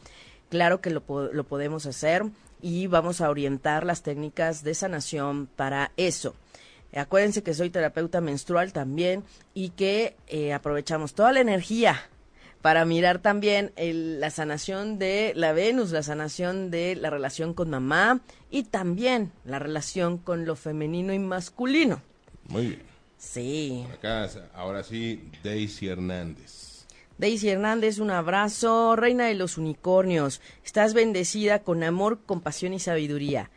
Claro 0.49 0.81
que 0.81 0.91
lo, 0.91 1.05
lo 1.33 1.45
podemos 1.45 1.87
hacer 1.87 2.25
y 2.61 2.87
vamos 2.87 3.21
a 3.21 3.31
orientar 3.31 3.85
las 3.85 4.03
técnicas 4.03 4.63
de 4.65 4.75
sanación 4.75 5.47
para 5.47 5.93
eso. 5.97 6.35
Acuérdense 6.95 7.43
que 7.43 7.55
soy 7.55 7.71
terapeuta 7.71 8.21
menstrual 8.21 8.73
también 8.73 9.25
y 9.55 9.71
que 9.71 10.17
eh, 10.27 10.53
aprovechamos 10.53 11.15
toda 11.15 11.33
la 11.33 11.41
energía 11.41 12.09
para 12.63 12.85
mirar 12.85 13.21
también 13.21 13.73
la 13.77 14.31
sanación 14.31 14.99
de 14.99 15.33
la 15.35 15.53
Venus, 15.53 15.93
la 15.93 16.03
sanación 16.03 16.71
de 16.71 16.95
la 16.97 17.11
relación 17.11 17.55
con 17.55 17.71
mamá 17.71 18.21
y 18.51 18.65
también 18.65 19.33
la 19.45 19.59
relación 19.59 20.19
con 20.19 20.45
lo 20.45 20.57
femenino 20.57 21.13
y 21.13 21.19
masculino. 21.19 22.03
Muy 22.49 22.67
bien. 22.67 22.83
Sí. 23.17 23.87
acá, 23.93 24.29
ahora 24.55 24.83
sí, 24.83 25.31
Daisy 25.45 25.89
Hernández. 25.89 26.87
Daisy 27.19 27.51
Hernández, 27.51 27.99
un 27.99 28.11
abrazo. 28.11 28.97
Reina 28.97 29.27
de 29.27 29.35
los 29.35 29.59
unicornios, 29.59 30.41
estás 30.65 30.95
bendecida 30.95 31.59
con 31.59 31.83
amor, 31.83 32.21
compasión 32.25 32.73
y 32.73 32.79
sabiduría. 32.79 33.51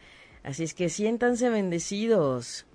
Así 0.43 0.63
es 0.63 0.73
que 0.73 0.89
siéntanse 0.89 1.49
bendecidos. 1.49 2.65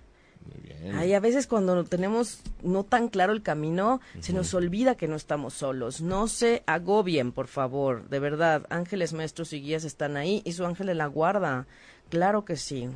Muy 0.47 1.13
a 1.13 1.21
veces 1.21 1.47
cuando 1.47 1.85
tenemos 1.85 2.41
no 2.63 2.85
tan 2.85 3.09
claro 3.09 3.33
el 3.33 3.43
camino, 3.43 4.01
se 4.21 4.33
nos 4.33 4.55
olvida 4.55 4.95
que 4.95 5.09
no 5.09 5.17
estamos 5.17 5.55
solos. 5.55 6.01
No 6.01 6.29
se 6.29 6.63
agobien, 6.67 7.33
por 7.33 7.49
favor, 7.49 8.09
de 8.09 8.19
verdad. 8.19 8.67
Ángeles, 8.71 9.13
maestros 9.13 9.53
y 9.53 9.61
guías 9.61 9.85
están 9.85 10.17
ahí 10.17 10.43
y 10.45 10.53
su 10.53 10.65
ángel 10.65 10.97
la 10.97 11.07
guarda. 11.07 11.67
Claro 12.09 12.45
que 12.45 12.57
sí. 12.57 12.89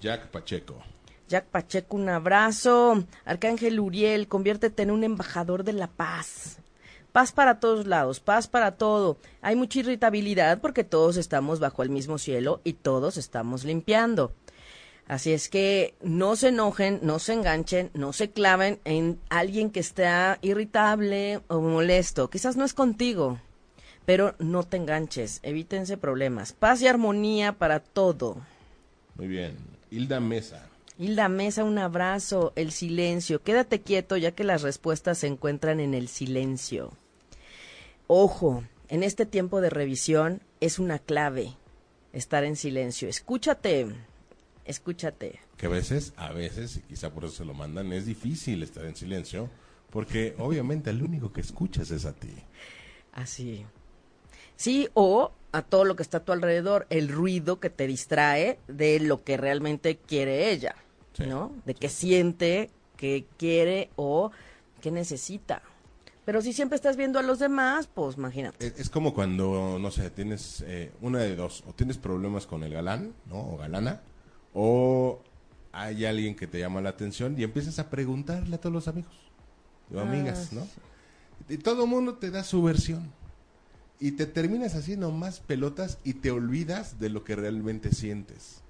Jack 0.00 0.28
Pacheco. 0.28 0.76
Jack 1.28 1.46
Pacheco, 1.46 1.96
un 1.96 2.08
abrazo. 2.08 3.04
Arcángel 3.24 3.80
Uriel, 3.80 4.28
conviértete 4.28 4.82
en 4.82 4.90
un 4.90 5.04
embajador 5.04 5.64
de 5.64 5.72
la 5.72 5.88
paz. 5.88 6.58
Paz 7.12 7.30
para 7.30 7.60
todos 7.60 7.86
lados, 7.86 8.18
paz 8.18 8.48
para 8.48 8.72
todo. 8.72 9.18
Hay 9.40 9.54
mucha 9.54 9.78
irritabilidad 9.78 10.60
porque 10.60 10.82
todos 10.82 11.16
estamos 11.16 11.60
bajo 11.60 11.82
el 11.82 11.90
mismo 11.90 12.18
cielo 12.18 12.60
y 12.64 12.72
todos 12.72 13.16
estamos 13.16 13.64
limpiando. 13.64 14.32
Así 15.06 15.32
es 15.32 15.48
que 15.48 15.94
no 16.02 16.34
se 16.34 16.48
enojen, 16.48 17.00
no 17.02 17.18
se 17.18 17.34
enganchen, 17.34 17.90
no 17.92 18.12
se 18.12 18.30
claven 18.30 18.80
en 18.84 19.20
alguien 19.28 19.70
que 19.70 19.80
está 19.80 20.38
irritable 20.40 21.40
o 21.48 21.60
molesto. 21.60 22.30
Quizás 22.30 22.56
no 22.56 22.64
es 22.64 22.72
contigo, 22.72 23.38
pero 24.06 24.34
no 24.38 24.62
te 24.62 24.78
enganches, 24.78 25.40
evítense 25.42 25.98
problemas. 25.98 26.54
Paz 26.54 26.80
y 26.80 26.86
armonía 26.86 27.52
para 27.52 27.80
todo. 27.80 28.38
Muy 29.16 29.28
bien. 29.28 29.56
Hilda 29.90 30.20
Mesa. 30.20 30.68
Hilda 30.98 31.28
Mesa, 31.28 31.64
un 31.64 31.78
abrazo. 31.78 32.52
El 32.56 32.72
silencio. 32.72 33.42
Quédate 33.42 33.80
quieto 33.82 34.16
ya 34.16 34.32
que 34.32 34.44
las 34.44 34.62
respuestas 34.62 35.18
se 35.18 35.26
encuentran 35.26 35.80
en 35.80 35.92
el 35.92 36.08
silencio. 36.08 36.92
Ojo, 38.06 38.64
en 38.88 39.02
este 39.02 39.26
tiempo 39.26 39.60
de 39.60 39.70
revisión 39.70 40.40
es 40.60 40.78
una 40.78 40.98
clave 40.98 41.56
estar 42.12 42.44
en 42.44 42.56
silencio. 42.56 43.08
Escúchate, 43.08 43.88
escúchate. 44.64 45.40
Que 45.56 45.66
a 45.66 45.70
veces, 45.70 46.12
a 46.16 46.32
veces, 46.32 46.76
y 46.76 46.80
quizá 46.80 47.12
por 47.12 47.24
eso 47.24 47.34
se 47.34 47.44
lo 47.44 47.54
mandan, 47.54 47.92
es 47.92 48.06
difícil 48.06 48.62
estar 48.62 48.84
en 48.84 48.96
silencio, 48.96 49.50
porque 49.90 50.34
obviamente 50.38 50.90
el 50.90 51.02
único 51.02 51.32
que 51.32 51.40
escuchas 51.40 51.90
es 51.90 52.04
a 52.04 52.14
ti. 52.14 52.34
Así. 53.12 53.64
Sí, 54.56 54.88
o 54.94 55.32
a 55.52 55.62
todo 55.62 55.84
lo 55.84 55.96
que 55.96 56.02
está 56.02 56.18
a 56.18 56.24
tu 56.24 56.32
alrededor, 56.32 56.86
el 56.90 57.08
ruido 57.08 57.60
que 57.60 57.70
te 57.70 57.86
distrae 57.86 58.58
de 58.66 58.98
lo 59.00 59.22
que 59.22 59.36
realmente 59.36 59.96
quiere 59.96 60.50
ella. 60.50 60.74
¿no? 61.18 61.52
De 61.64 61.74
qué 61.74 61.88
siente, 61.88 62.70
qué 62.96 63.26
quiere 63.36 63.90
o 63.96 64.30
qué 64.80 64.90
necesita. 64.90 65.62
Pero 66.24 66.40
si 66.40 66.52
siempre 66.52 66.76
estás 66.76 66.96
viendo 66.96 67.18
a 67.18 67.22
los 67.22 67.38
demás, 67.38 67.86
pues 67.92 68.16
imagínate. 68.16 68.72
Es, 68.78 68.88
como 68.88 69.12
cuando, 69.12 69.78
no 69.78 69.90
sé, 69.90 70.10
tienes 70.10 70.64
eh, 70.66 70.90
una 71.02 71.18
de 71.18 71.36
dos, 71.36 71.62
o 71.66 71.74
tienes 71.74 71.98
problemas 71.98 72.46
con 72.46 72.62
el 72.62 72.72
galán, 72.72 73.12
¿no? 73.26 73.40
O 73.40 73.56
galana, 73.58 74.00
o 74.54 75.20
hay 75.72 76.04
alguien 76.06 76.34
que 76.36 76.46
te 76.46 76.60
llama 76.60 76.80
la 76.80 76.90
atención 76.90 77.38
y 77.38 77.42
empiezas 77.42 77.78
a 77.78 77.90
preguntarle 77.90 78.54
a 78.54 78.60
todos 78.60 78.72
los 78.72 78.88
amigos 78.88 79.12
o 79.92 79.98
amigas, 79.98 80.50
ah, 80.52 80.54
¿no? 80.54 80.68
Y 81.48 81.58
todo 81.58 81.86
mundo 81.86 82.14
te 82.14 82.30
da 82.30 82.42
su 82.42 82.62
versión. 82.62 83.12
Y 84.00 84.12
te 84.12 84.26
terminas 84.26 84.74
haciendo 84.74 85.10
más 85.12 85.40
pelotas 85.40 85.98
y 86.04 86.14
te 86.14 86.30
olvidas 86.30 86.98
de 86.98 87.10
lo 87.10 87.22
que 87.22 87.36
realmente 87.36 87.92
sientes. 87.92 88.63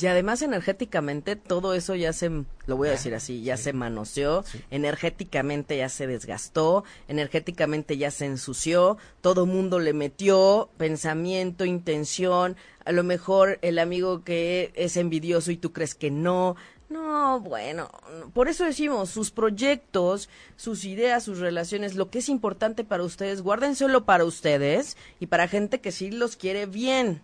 Y 0.00 0.06
además 0.06 0.40
energéticamente 0.40 1.36
todo 1.36 1.74
eso 1.74 1.94
ya 1.94 2.12
se, 2.12 2.30
lo 2.66 2.76
voy 2.76 2.88
a 2.88 2.92
decir 2.92 3.14
así, 3.14 3.42
ya 3.42 3.58
se 3.58 3.74
manoseó, 3.74 4.42
energéticamente 4.70 5.76
ya 5.76 5.88
se 5.90 6.06
desgastó, 6.06 6.84
energéticamente 7.08 7.98
ya 7.98 8.10
se 8.10 8.24
ensució, 8.24 8.96
todo 9.20 9.44
mundo 9.44 9.78
le 9.78 9.92
metió 9.92 10.70
pensamiento, 10.78 11.66
intención, 11.66 12.56
a 12.84 12.92
lo 12.92 13.04
mejor 13.04 13.58
el 13.60 13.78
amigo 13.78 14.24
que 14.24 14.72
es 14.74 14.96
envidioso 14.96 15.52
y 15.52 15.56
tú 15.58 15.72
crees 15.72 15.94
que 15.94 16.10
no. 16.10 16.56
No, 16.88 17.40
bueno, 17.40 17.90
por 18.34 18.48
eso 18.48 18.64
decimos, 18.64 19.08
sus 19.08 19.30
proyectos, 19.30 20.28
sus 20.56 20.84
ideas, 20.84 21.24
sus 21.24 21.38
relaciones, 21.38 21.94
lo 21.94 22.10
que 22.10 22.18
es 22.18 22.28
importante 22.28 22.84
para 22.84 23.02
ustedes, 23.02 23.40
guárdenselo 23.40 24.04
para 24.04 24.24
ustedes 24.24 24.96
y 25.18 25.26
para 25.26 25.48
gente 25.48 25.80
que 25.80 25.92
sí 25.92 26.10
los 26.10 26.36
quiere 26.36 26.66
bien 26.66 27.22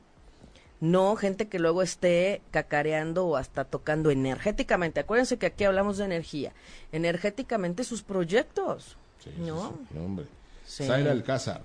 no 0.81 1.17
gente 1.17 1.49
que 1.49 1.59
luego 1.59 1.83
esté 1.83 2.41
cacareando 2.51 3.27
o 3.27 3.37
hasta 3.37 3.65
tocando 3.65 4.11
energéticamente. 4.11 5.01
Acuérdense 5.01 5.37
que 5.37 5.47
aquí 5.47 5.65
hablamos 5.65 5.99
de 5.99 6.05
energía. 6.05 6.53
Energéticamente 6.93 7.85
sus 7.85 8.03
proyectos. 8.03 8.97
Sí, 9.23 9.31
¿no? 9.39 9.79
Sí, 9.91 9.99
hombre. 9.99 10.27
Zaira 10.67 11.11
Alcázar. 11.11 11.63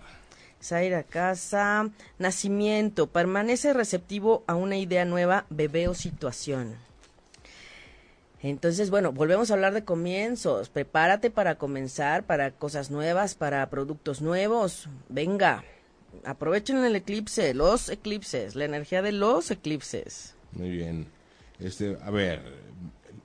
Zaira 0.61 1.03
Casa. 1.03 1.89
Nacimiento. 2.17 3.07
Permanece 3.07 3.73
receptivo 3.73 4.43
a 4.47 4.55
una 4.55 4.77
idea 4.77 5.05
nueva, 5.05 5.45
bebé 5.49 5.87
o 5.87 5.93
situación. 5.93 6.75
Entonces, 8.41 8.89
bueno, 8.89 9.11
volvemos 9.11 9.51
a 9.51 9.53
hablar 9.53 9.73
de 9.73 9.85
comienzos. 9.85 10.69
Prepárate 10.69 11.29
para 11.29 11.55
comenzar, 11.55 12.23
para 12.23 12.51
cosas 12.51 12.91
nuevas, 12.91 13.35
para 13.35 13.69
productos 13.69 14.21
nuevos. 14.21 14.89
Venga 15.07 15.63
aprovechen 16.25 16.77
el 16.83 16.95
eclipse, 16.95 17.53
los 17.53 17.89
eclipses, 17.89 18.55
la 18.55 18.65
energía 18.65 19.01
de 19.01 19.11
los 19.11 19.51
eclipses. 19.51 20.35
Muy 20.53 20.69
bien. 20.69 21.07
Este, 21.59 21.97
a 22.01 22.11
ver, 22.11 22.41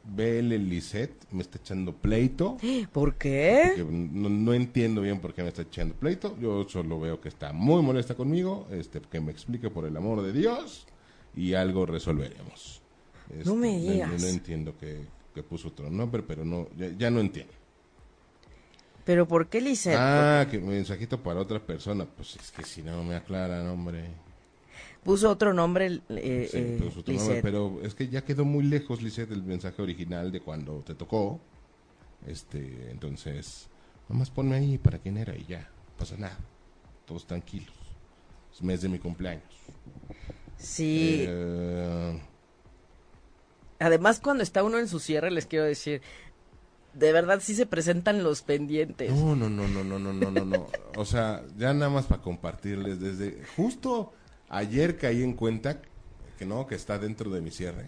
BL 0.04 0.54
Lisette 0.68 1.26
me 1.32 1.42
está 1.42 1.58
echando 1.58 1.94
pleito. 1.94 2.56
¿Por 2.92 3.16
qué? 3.16 3.84
No, 3.88 4.54
entiendo 4.54 5.02
bien 5.02 5.20
por 5.20 5.34
qué 5.34 5.42
me 5.42 5.48
está 5.48 5.62
echando 5.62 5.94
pleito. 5.94 6.36
Yo 6.40 6.66
solo 6.68 6.98
veo 7.00 7.20
que 7.20 7.28
está 7.28 7.52
muy 7.52 7.82
molesta 7.82 8.14
conmigo. 8.14 8.66
Este, 8.70 9.00
que 9.00 9.20
me 9.20 9.32
explique 9.32 9.70
por 9.70 9.84
el 9.84 9.96
amor 9.96 10.22
de 10.22 10.32
Dios 10.32 10.86
y 11.36 11.54
algo 11.54 11.86
resolveremos. 11.86 12.82
no 13.44 13.54
me 13.54 13.76
este, 13.76 13.92
digas. 13.92 14.22
No, 14.22 14.28
entiendo 14.28 14.74
que, 14.78 15.18
puso 15.48 15.68
otro 15.68 15.88
nombre, 15.88 16.24
pero 16.24 16.44
no, 16.44 16.66
ya 16.76 17.10
no 17.10 17.20
entiendo. 17.20 17.52
¿Pero 19.08 19.26
por 19.26 19.48
qué 19.48 19.62
Lisette? 19.62 19.96
Ah, 19.98 20.46
que 20.50 20.58
mensajito 20.58 21.22
para 21.22 21.40
otra 21.40 21.58
persona. 21.58 22.04
Pues 22.04 22.36
es 22.36 22.50
que 22.50 22.62
si 22.62 22.82
no 22.82 23.02
me 23.02 23.14
aclaran, 23.14 23.66
hombre. 23.66 24.04
Puso 25.02 25.30
otro 25.30 25.54
nombre, 25.54 26.02
eh, 26.10 26.46
sí, 26.50 26.58
eh, 26.58 26.78
puso 26.78 27.00
otro 27.00 27.14
nombre, 27.14 27.40
pero 27.40 27.80
es 27.82 27.94
que 27.94 28.08
ya 28.08 28.22
quedó 28.22 28.44
muy 28.44 28.64
lejos, 28.64 29.00
Lisette, 29.00 29.30
del 29.30 29.42
mensaje 29.42 29.80
original 29.80 30.30
de 30.30 30.40
cuando 30.40 30.80
te 30.80 30.94
tocó. 30.94 31.40
Este, 32.26 32.90
entonces, 32.90 33.70
nomás 34.10 34.28
ponme 34.28 34.56
ahí 34.56 34.76
para 34.76 34.98
quién 34.98 35.16
era 35.16 35.34
y 35.34 35.46
ya, 35.46 35.60
no 35.60 35.96
pasa 35.96 36.18
nada. 36.18 36.36
Todos 37.06 37.26
tranquilos. 37.26 37.72
Es 38.52 38.62
mes 38.62 38.82
de 38.82 38.90
mi 38.90 38.98
cumpleaños. 38.98 39.54
Sí. 40.58 41.24
Eh, 41.26 42.20
Además, 43.80 44.20
cuando 44.20 44.42
está 44.42 44.64
uno 44.64 44.78
en 44.78 44.88
su 44.88 44.98
cierre, 44.98 45.30
les 45.30 45.46
quiero 45.46 45.64
decir, 45.64 46.02
de 46.98 47.12
verdad 47.12 47.40
sí 47.42 47.54
se 47.54 47.66
presentan 47.66 48.22
los 48.22 48.42
pendientes. 48.42 49.12
No, 49.12 49.36
no, 49.36 49.48
no, 49.48 49.68
no, 49.68 49.84
no, 49.84 49.98
no, 49.98 50.12
no, 50.12 50.30
no, 50.30 50.44
no. 50.44 50.66
O 50.96 51.04
sea, 51.04 51.44
ya 51.56 51.72
nada 51.72 51.90
más 51.90 52.06
para 52.06 52.22
compartirles 52.22 53.00
desde 53.00 53.44
justo 53.56 54.12
ayer 54.48 54.98
caí 54.98 55.22
en 55.22 55.34
cuenta 55.34 55.80
que 56.38 56.46
no, 56.46 56.66
que 56.66 56.74
está 56.74 56.98
dentro 56.98 57.30
de 57.30 57.40
mi 57.40 57.50
cierre. 57.50 57.86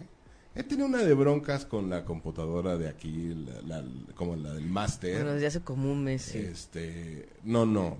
He 0.53 0.63
tenido 0.63 0.87
una 0.87 0.97
de 0.97 1.13
broncas 1.13 1.65
con 1.65 1.89
la 1.89 2.03
computadora 2.03 2.77
de 2.77 2.89
aquí, 2.89 3.33
la, 3.65 3.83
como 4.15 4.35
la 4.35 4.53
del 4.53 4.65
máster. 4.65 5.15
Bueno, 5.15 5.33
desde 5.33 5.47
hace 5.47 5.61
como 5.61 5.89
un 5.89 6.03
mes. 6.03 6.35
Este, 6.35 7.29
no, 7.43 7.65
no. 7.65 7.97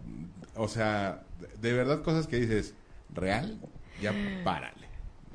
O 0.55 0.68
sea, 0.68 1.24
de 1.62 1.74
verdad 1.74 2.03
cosas 2.03 2.28
que 2.28 2.41
dices, 2.41 2.74
real, 3.14 3.57
ya 4.01 4.14
párale. 4.43 4.88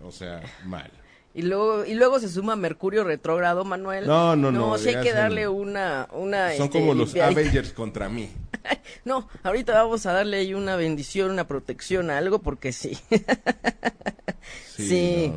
O 0.05 0.13
sea, 0.13 0.43
mal. 0.67 0.91
Y 1.37 1.43
luego, 1.43 1.85
y 1.85 1.93
luego 1.93 2.19
se 2.19 2.31
suma 2.31 2.57
Mercurio 2.57 3.05
retrógrado, 3.05 3.63
Manuel. 3.63 4.07
No, 4.07 4.35
no, 4.37 4.51
no. 4.51 4.71
No, 4.71 4.79
sí 4.79 4.89
hay 4.89 5.03
que 5.03 5.13
darle 5.13 5.47
una... 5.47 6.09
una 6.13 6.55
Son 6.55 6.65
este, 6.65 6.81
como 6.81 6.95
los 6.95 7.15
Avengers 7.15 7.75
contra 7.75 8.09
mí. 8.09 8.31
no, 9.05 9.29
ahorita 9.43 9.75
vamos 9.75 10.07
a 10.07 10.15
darle 10.15 10.39
ahí 10.39 10.55
una 10.55 10.77
bendición, 10.77 11.31
una 11.31 11.47
protección, 11.47 12.11
algo, 12.11 12.39
porque 12.39 12.73
sí. 12.73 12.99
sí, 14.67 15.31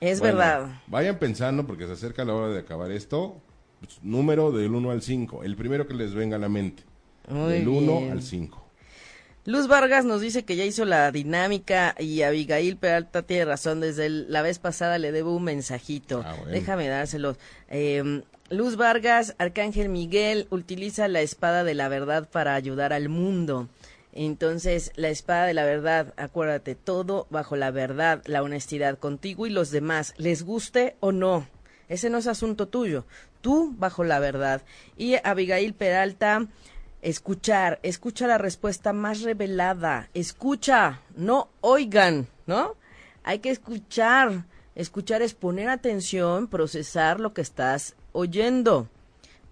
es 0.00 0.20
verdad. 0.20 0.82
Vayan 0.88 1.20
pensando, 1.20 1.64
porque 1.64 1.86
se 1.86 1.92
acerca 1.92 2.24
la 2.24 2.34
hora 2.34 2.48
de 2.48 2.58
acabar 2.58 2.90
esto. 2.90 3.40
Pues, 3.78 4.00
número 4.02 4.50
del 4.50 4.74
1 4.74 4.90
al 4.90 5.02
5. 5.02 5.44
El 5.44 5.54
primero 5.54 5.86
que 5.86 5.94
les 5.94 6.14
venga 6.14 6.34
a 6.34 6.40
la 6.40 6.48
mente. 6.48 6.82
del 7.28 7.68
1 7.68 8.10
al 8.10 8.22
5. 8.22 8.63
Luz 9.46 9.68
Vargas 9.68 10.06
nos 10.06 10.22
dice 10.22 10.44
que 10.44 10.56
ya 10.56 10.64
hizo 10.64 10.86
la 10.86 11.12
dinámica 11.12 11.94
y 11.98 12.22
Abigail 12.22 12.78
Peralta 12.78 13.22
tiene 13.22 13.44
razón. 13.44 13.80
Desde 13.80 14.08
la 14.08 14.40
vez 14.40 14.58
pasada 14.58 14.98
le 14.98 15.12
debo 15.12 15.36
un 15.36 15.44
mensajito. 15.44 16.22
Ah, 16.24 16.34
Déjame 16.50 16.88
dárselo. 16.88 17.36
Em, 17.68 18.22
Luz 18.48 18.76
Vargas, 18.76 19.34
Arcángel 19.36 19.90
Miguel, 19.90 20.46
utiliza 20.50 21.08
la 21.08 21.20
espada 21.20 21.62
de 21.62 21.74
la 21.74 21.88
verdad 21.88 22.26
para 22.30 22.54
ayudar 22.54 22.94
al 22.94 23.10
mundo. 23.10 23.68
Entonces, 24.14 24.92
la 24.96 25.08
espada 25.08 25.44
de 25.44 25.54
la 25.54 25.64
verdad, 25.64 26.14
acuérdate, 26.16 26.74
todo 26.74 27.26
bajo 27.30 27.56
la 27.56 27.70
verdad, 27.70 28.22
la 28.26 28.42
honestidad 28.42 28.98
contigo 28.98 29.46
y 29.46 29.50
los 29.50 29.70
demás, 29.70 30.14
les 30.16 30.42
guste 30.44 30.96
o 31.00 31.12
no. 31.12 31.46
Ese 31.88 32.08
no 32.08 32.18
es 32.18 32.28
asunto 32.28 32.68
tuyo. 32.68 33.04
Tú 33.40 33.74
bajo 33.76 34.04
la 34.04 34.20
verdad. 34.20 34.62
Y 34.96 35.16
Abigail 35.22 35.74
Peralta, 35.74 36.46
escuchar, 37.04 37.78
escucha 37.82 38.26
la 38.26 38.38
respuesta 38.38 38.94
más 38.94 39.20
revelada, 39.20 40.08
escucha, 40.14 41.02
no 41.16 41.50
oigan, 41.60 42.26
¿no? 42.46 42.76
Hay 43.22 43.40
que 43.40 43.50
escuchar, 43.50 44.44
escuchar 44.74 45.20
es 45.20 45.34
poner 45.34 45.68
atención, 45.68 46.48
procesar 46.48 47.20
lo 47.20 47.34
que 47.34 47.42
estás 47.42 47.94
oyendo. 48.12 48.88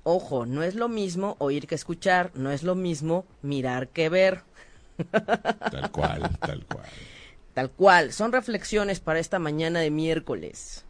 Ojo, 0.02 0.46
no 0.46 0.62
es 0.62 0.74
lo 0.74 0.88
mismo 0.88 1.36
oír 1.38 1.66
que 1.66 1.74
escuchar, 1.74 2.32
no 2.34 2.50
es 2.50 2.62
lo 2.62 2.74
mismo 2.74 3.26
mirar 3.42 3.88
que 3.88 4.08
ver. 4.08 4.42
Tal 5.10 5.90
cual, 5.92 6.38
tal 6.40 6.64
cual. 6.64 6.86
Tal 7.52 7.70
cual, 7.70 8.12
son 8.12 8.32
reflexiones 8.32 9.00
para 9.00 9.18
esta 9.18 9.38
mañana 9.38 9.80
de 9.80 9.90
miércoles. 9.90 10.86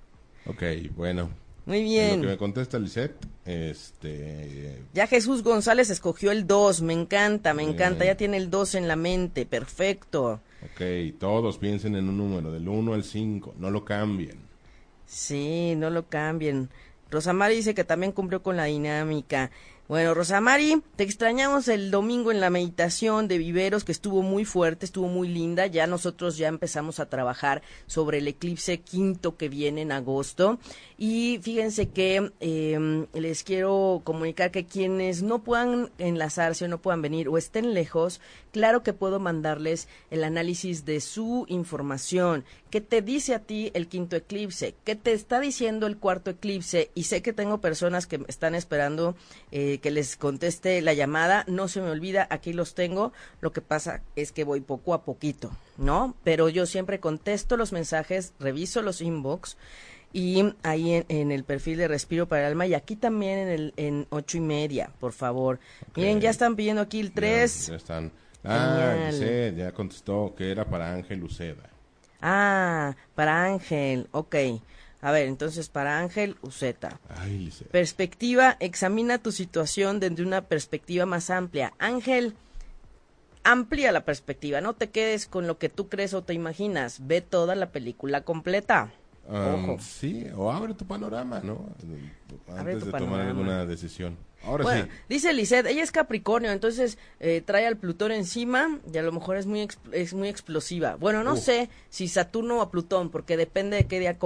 Ok, 0.46 0.62
bueno, 0.94 1.30
Muy 1.64 1.82
bien. 1.82 2.16
lo 2.16 2.22
que 2.22 2.32
me 2.32 2.38
contesta 2.38 2.78
Lisette, 2.78 3.14
este... 3.44 4.82
Ya 4.92 5.06
Jesús 5.06 5.42
González 5.42 5.90
escogió 5.90 6.32
el 6.32 6.46
2, 6.46 6.82
me 6.82 6.92
encanta, 6.92 7.54
me 7.54 7.62
encanta, 7.62 8.04
ya 8.04 8.16
tiene 8.16 8.36
el 8.36 8.50
2 8.50 8.74
en 8.76 8.88
la 8.88 8.96
mente, 8.96 9.46
perfecto. 9.46 10.40
Ok, 10.64 11.18
todos 11.18 11.58
piensen 11.58 11.94
en 11.96 12.08
un 12.08 12.18
número, 12.18 12.50
del 12.50 12.68
1 12.68 12.94
al 12.94 13.04
5, 13.04 13.54
no 13.58 13.70
lo 13.70 13.84
cambien. 13.84 14.38
Sí, 15.06 15.74
no 15.76 15.90
lo 15.90 16.08
cambien. 16.08 16.68
Rosamari 17.10 17.56
dice 17.56 17.74
que 17.74 17.84
también 17.84 18.12
cumplió 18.12 18.42
con 18.42 18.56
la 18.56 18.64
dinámica. 18.64 19.50
Bueno, 19.92 20.14
Rosamari, 20.14 20.82
te 20.96 21.04
extrañamos 21.04 21.68
el 21.68 21.90
domingo 21.90 22.32
en 22.32 22.40
la 22.40 22.48
meditación 22.48 23.28
de 23.28 23.36
viveros 23.36 23.84
que 23.84 23.92
estuvo 23.92 24.22
muy 24.22 24.46
fuerte, 24.46 24.86
estuvo 24.86 25.06
muy 25.06 25.28
linda. 25.28 25.66
Ya 25.66 25.86
nosotros 25.86 26.38
ya 26.38 26.48
empezamos 26.48 26.98
a 26.98 27.10
trabajar 27.10 27.60
sobre 27.86 28.16
el 28.16 28.26
eclipse 28.26 28.80
quinto 28.80 29.36
que 29.36 29.50
viene 29.50 29.82
en 29.82 29.92
agosto. 29.92 30.58
Y 30.96 31.40
fíjense 31.42 31.90
que 31.90 32.32
em, 32.40 33.06
les 33.12 33.44
quiero 33.44 34.00
comunicar 34.02 34.50
que 34.50 34.64
quienes 34.64 35.22
no 35.22 35.44
puedan 35.44 35.90
enlazarse 35.98 36.64
o 36.64 36.68
no 36.68 36.80
puedan 36.80 37.02
venir 37.02 37.28
o 37.28 37.36
estén 37.36 37.74
lejos, 37.74 38.22
claro 38.52 38.82
que 38.82 38.92
puedo 38.92 39.18
mandarles 39.18 39.88
el 40.10 40.22
análisis 40.22 40.84
de 40.84 41.00
su 41.00 41.44
información. 41.48 42.44
¿Qué 42.70 42.80
te 42.80 43.02
dice 43.02 43.34
a 43.34 43.40
ti 43.40 43.70
el 43.74 43.88
quinto 43.88 44.14
eclipse? 44.14 44.74
¿Qué 44.84 44.94
te 44.94 45.12
está 45.12 45.40
diciendo 45.40 45.86
el 45.86 45.98
cuarto 45.98 46.30
eclipse? 46.30 46.90
Y 46.94 47.04
sé 47.04 47.22
que 47.22 47.32
tengo 47.32 47.58
personas 47.58 48.06
que 48.06 48.20
están 48.28 48.54
esperando 48.54 49.16
eh, 49.50 49.78
que 49.78 49.90
les 49.90 50.16
conteste 50.16 50.80
la 50.82 50.94
llamada. 50.94 51.44
No 51.48 51.66
se 51.68 51.80
me 51.80 51.90
olvida, 51.90 52.28
aquí 52.30 52.52
los 52.52 52.74
tengo. 52.74 53.12
Lo 53.40 53.52
que 53.52 53.60
pasa 53.60 54.02
es 54.14 54.30
que 54.30 54.44
voy 54.44 54.60
poco 54.60 54.94
a 54.94 55.02
poquito, 55.02 55.50
¿no? 55.78 56.14
Pero 56.22 56.48
yo 56.48 56.66
siempre 56.66 57.00
contesto 57.00 57.56
los 57.56 57.72
mensajes, 57.72 58.34
reviso 58.38 58.82
los 58.82 59.00
inbox 59.00 59.56
y 60.12 60.44
ahí 60.62 61.04
en, 61.08 61.32
el 61.32 61.44
perfil 61.44 61.78
de 61.78 61.88
Respiro 61.88 62.28
para 62.28 62.42
el 62.42 62.48
Alma 62.48 62.66
y 62.66 62.74
aquí 62.74 62.96
también 62.96 63.38
en 63.38 63.48
el 63.48 63.74
en 63.76 64.06
ocho 64.10 64.36
y 64.36 64.40
media, 64.40 64.90
por 65.00 65.12
favor. 65.12 65.58
Miren, 65.96 66.20
ya 66.20 66.30
están 66.30 66.54
pidiendo 66.54 66.82
aquí 66.82 67.00
el 67.00 67.12
3. 67.12 67.68
Ya, 67.68 67.76
están. 67.76 68.12
Ah, 68.44 69.08
dice, 69.10 69.54
ya 69.56 69.72
contestó 69.72 70.34
que 70.36 70.50
era 70.50 70.64
para 70.64 70.92
Ángel 70.92 71.22
Uceda. 71.22 71.70
Ah, 72.20 72.94
para 73.14 73.44
Ángel, 73.44 74.08
ok. 74.12 74.36
A 75.00 75.10
ver, 75.10 75.26
entonces 75.26 75.68
para 75.68 75.98
Ángel 75.98 76.36
Uceta. 76.42 77.00
Ay, 77.08 77.52
perspectiva, 77.70 78.56
examina 78.60 79.18
tu 79.18 79.32
situación 79.32 79.98
desde 79.98 80.22
una 80.22 80.42
perspectiva 80.42 81.06
más 81.06 81.30
amplia. 81.30 81.72
Ángel, 81.78 82.34
amplia 83.42 83.90
la 83.90 84.04
perspectiva, 84.04 84.60
no 84.60 84.74
te 84.74 84.90
quedes 84.90 85.26
con 85.26 85.48
lo 85.48 85.58
que 85.58 85.68
tú 85.68 85.88
crees 85.88 86.14
o 86.14 86.22
te 86.22 86.34
imaginas, 86.34 87.06
ve 87.06 87.20
toda 87.20 87.56
la 87.56 87.70
película 87.70 88.22
completa. 88.22 88.92
Ojo. 89.28 89.78
Sí, 89.80 90.26
o 90.36 90.50
abre 90.50 90.74
tu 90.74 90.84
panorama, 90.84 91.40
¿no? 91.42 91.66
Antes 92.56 92.84
de 92.84 92.92
tomar 92.92 93.20
alguna 93.20 93.66
decisión. 93.66 94.16
Ahora 94.44 94.82
sí. 94.82 94.88
Dice 95.08 95.32
Lisette, 95.32 95.66
ella 95.66 95.82
es 95.82 95.92
Capricornio, 95.92 96.50
entonces 96.50 96.98
eh, 97.20 97.42
trae 97.44 97.66
al 97.66 97.76
Plutón 97.76 98.12
encima 98.12 98.78
y 98.92 98.98
a 98.98 99.02
lo 99.02 99.12
mejor 99.12 99.36
es 99.36 99.46
muy 99.46 99.68
es 99.92 100.14
muy 100.14 100.28
explosiva. 100.28 100.96
Bueno, 100.96 101.22
no 101.22 101.36
sé 101.36 101.70
si 101.90 102.08
Saturno 102.08 102.60
o 102.60 102.70
Plutón, 102.70 103.10
porque 103.10 103.36
depende 103.36 103.76
de 103.76 103.86
qué 103.86 104.00
día 104.00 104.16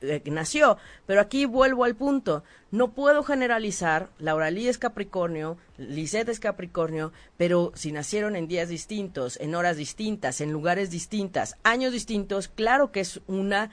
eh, 0.00 0.22
nació. 0.26 0.76
Pero 1.06 1.20
aquí 1.20 1.46
vuelvo 1.46 1.84
al 1.84 1.94
punto. 1.94 2.42
No 2.70 2.92
puedo 2.92 3.22
generalizar. 3.22 4.10
Laura 4.18 4.50
Lee 4.50 4.68
es 4.68 4.78
Capricornio, 4.78 5.58
Lisette 5.76 6.28
es 6.28 6.40
Capricornio, 6.40 7.12
pero 7.36 7.72
si 7.74 7.90
nacieron 7.90 8.36
en 8.36 8.46
días 8.46 8.68
distintos, 8.68 9.38
en 9.40 9.54
horas 9.54 9.76
distintas, 9.76 10.40
en 10.40 10.52
lugares 10.52 10.90
distintas, 10.90 11.56
años 11.64 11.92
distintos, 11.92 12.48
claro 12.48 12.92
que 12.92 13.00
es 13.00 13.20
una 13.26 13.70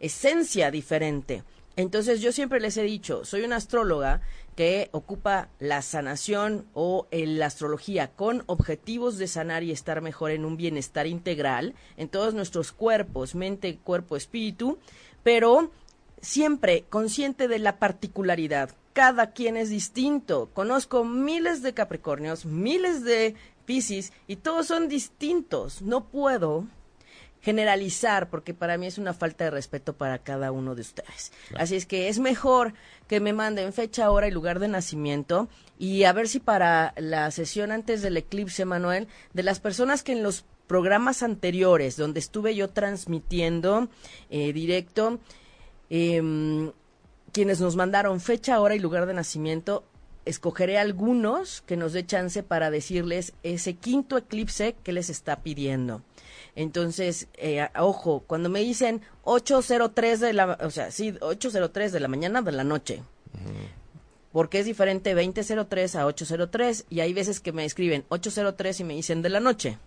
esencia 0.00 0.70
diferente. 0.70 1.42
Entonces 1.76 2.20
yo 2.20 2.30
siempre 2.30 2.60
les 2.60 2.76
he 2.76 2.82
dicho, 2.82 3.24
soy 3.24 3.42
una 3.42 3.56
astróloga 3.56 4.20
que 4.54 4.88
ocupa 4.92 5.48
la 5.58 5.82
sanación 5.82 6.66
o 6.72 7.08
la 7.10 7.46
astrología 7.46 8.12
con 8.12 8.44
objetivos 8.46 9.18
de 9.18 9.26
sanar 9.26 9.64
y 9.64 9.72
estar 9.72 10.00
mejor 10.00 10.30
en 10.30 10.44
un 10.44 10.56
bienestar 10.56 11.08
integral 11.08 11.74
en 11.96 12.08
todos 12.08 12.34
nuestros 12.34 12.70
cuerpos, 12.70 13.34
mente, 13.34 13.76
cuerpo, 13.82 14.16
espíritu, 14.16 14.78
pero 15.24 15.72
siempre 16.20 16.84
consciente 16.88 17.48
de 17.48 17.58
la 17.58 17.78
particularidad. 17.78 18.70
Cada 18.92 19.32
quien 19.32 19.56
es 19.56 19.70
distinto. 19.70 20.50
Conozco 20.54 21.04
miles 21.04 21.62
de 21.62 21.74
Capricornios, 21.74 22.44
miles 22.46 23.02
de 23.02 23.34
Piscis 23.64 24.12
y 24.28 24.36
todos 24.36 24.68
son 24.68 24.88
distintos. 24.88 25.82
No 25.82 26.04
puedo 26.04 26.66
generalizar, 27.44 28.30
porque 28.30 28.54
para 28.54 28.78
mí 28.78 28.86
es 28.86 28.96
una 28.96 29.12
falta 29.12 29.44
de 29.44 29.50
respeto 29.50 29.92
para 29.92 30.18
cada 30.18 30.50
uno 30.50 30.74
de 30.74 30.80
ustedes. 30.80 31.30
Así 31.56 31.76
es 31.76 31.84
que 31.84 32.08
es 32.08 32.18
mejor 32.18 32.72
que 33.06 33.20
me 33.20 33.34
manden 33.34 33.74
fecha, 33.74 34.10
hora 34.10 34.26
y 34.26 34.30
lugar 34.30 34.60
de 34.60 34.68
nacimiento 34.68 35.48
y 35.78 36.04
a 36.04 36.14
ver 36.14 36.26
si 36.26 36.40
para 36.40 36.94
la 36.96 37.30
sesión 37.30 37.70
antes 37.70 38.00
del 38.00 38.16
eclipse, 38.16 38.64
Manuel, 38.64 39.08
de 39.34 39.42
las 39.42 39.60
personas 39.60 40.02
que 40.02 40.12
en 40.12 40.22
los 40.22 40.46
programas 40.66 41.22
anteriores 41.22 41.98
donde 41.98 42.20
estuve 42.20 42.54
yo 42.54 42.70
transmitiendo 42.70 43.88
eh, 44.30 44.54
directo, 44.54 45.18
em, 45.90 46.72
quienes 47.30 47.60
nos 47.60 47.76
mandaron 47.76 48.20
fecha, 48.20 48.58
hora 48.58 48.74
y 48.74 48.78
lugar 48.78 49.04
de 49.04 49.12
nacimiento, 49.12 49.84
escogeré 50.24 50.78
algunos 50.78 51.60
que 51.60 51.76
nos 51.76 51.92
dé 51.92 52.06
chance 52.06 52.42
para 52.42 52.70
decirles 52.70 53.34
ese 53.42 53.74
quinto 53.74 54.16
eclipse 54.16 54.76
que 54.82 54.92
les 54.92 55.10
está 55.10 55.42
pidiendo. 55.42 56.00
Entonces, 56.56 57.28
eh, 57.34 57.66
ojo, 57.78 58.24
cuando 58.26 58.48
me 58.48 58.60
dicen 58.60 59.02
8.03 59.24 60.18
de 60.18 60.32
la, 60.32 60.58
o 60.60 60.70
sea, 60.70 60.90
sí, 60.90 61.12
8.03 61.12 61.90
de 61.90 62.00
la 62.00 62.08
mañana 62.08 62.42
de 62.42 62.52
la 62.52 62.64
noche. 62.64 63.02
Porque 64.32 64.60
es 64.60 64.66
diferente 64.66 65.14
20.03 65.14 65.96
a 65.96 66.06
8.03 66.06 66.84
y 66.90 67.00
hay 67.00 67.12
veces 67.12 67.40
que 67.40 67.52
me 67.52 67.64
escriben 67.64 68.04
8.03 68.08 68.80
y 68.80 68.84
me 68.84 68.94
dicen 68.94 69.22
de 69.22 69.30
la 69.30 69.40
noche. 69.40 69.78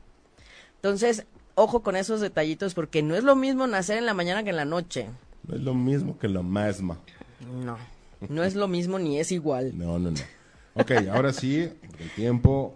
Entonces, 0.76 1.26
ojo 1.55 1.82
con 1.82 1.95
esos 1.95 2.22
detallitos 2.22 2.74
porque 2.74 3.01
no 3.01 3.15
es 3.15 3.24
lo 3.24 3.36
mismo 3.36 3.65
nacer 3.68 3.97
en 3.97 4.05
la 4.05 4.13
mañana 4.13 4.43
que 4.43 4.51
en 4.51 4.55
la 4.57 4.65
noche. 4.65 5.07
No 5.47 5.55
es 5.55 5.61
lo 5.61 5.74
mismo 5.74 6.18
que 6.20 6.28
lo 6.28 6.43
mismo. 6.43 6.97
No, 7.63 7.78
no 8.28 8.43
es 8.43 8.55
lo 8.55 8.68
mismo 8.68 8.99
ni 8.99 9.20
es 9.20 9.32
igual. 9.32 9.78
No, 9.78 9.99
no, 9.99 10.11
no. 10.11 10.20
Ok, 10.76 10.91
ahora 11.11 11.34
sí, 11.34 11.61
el 11.99 12.11
tiempo 12.15 12.76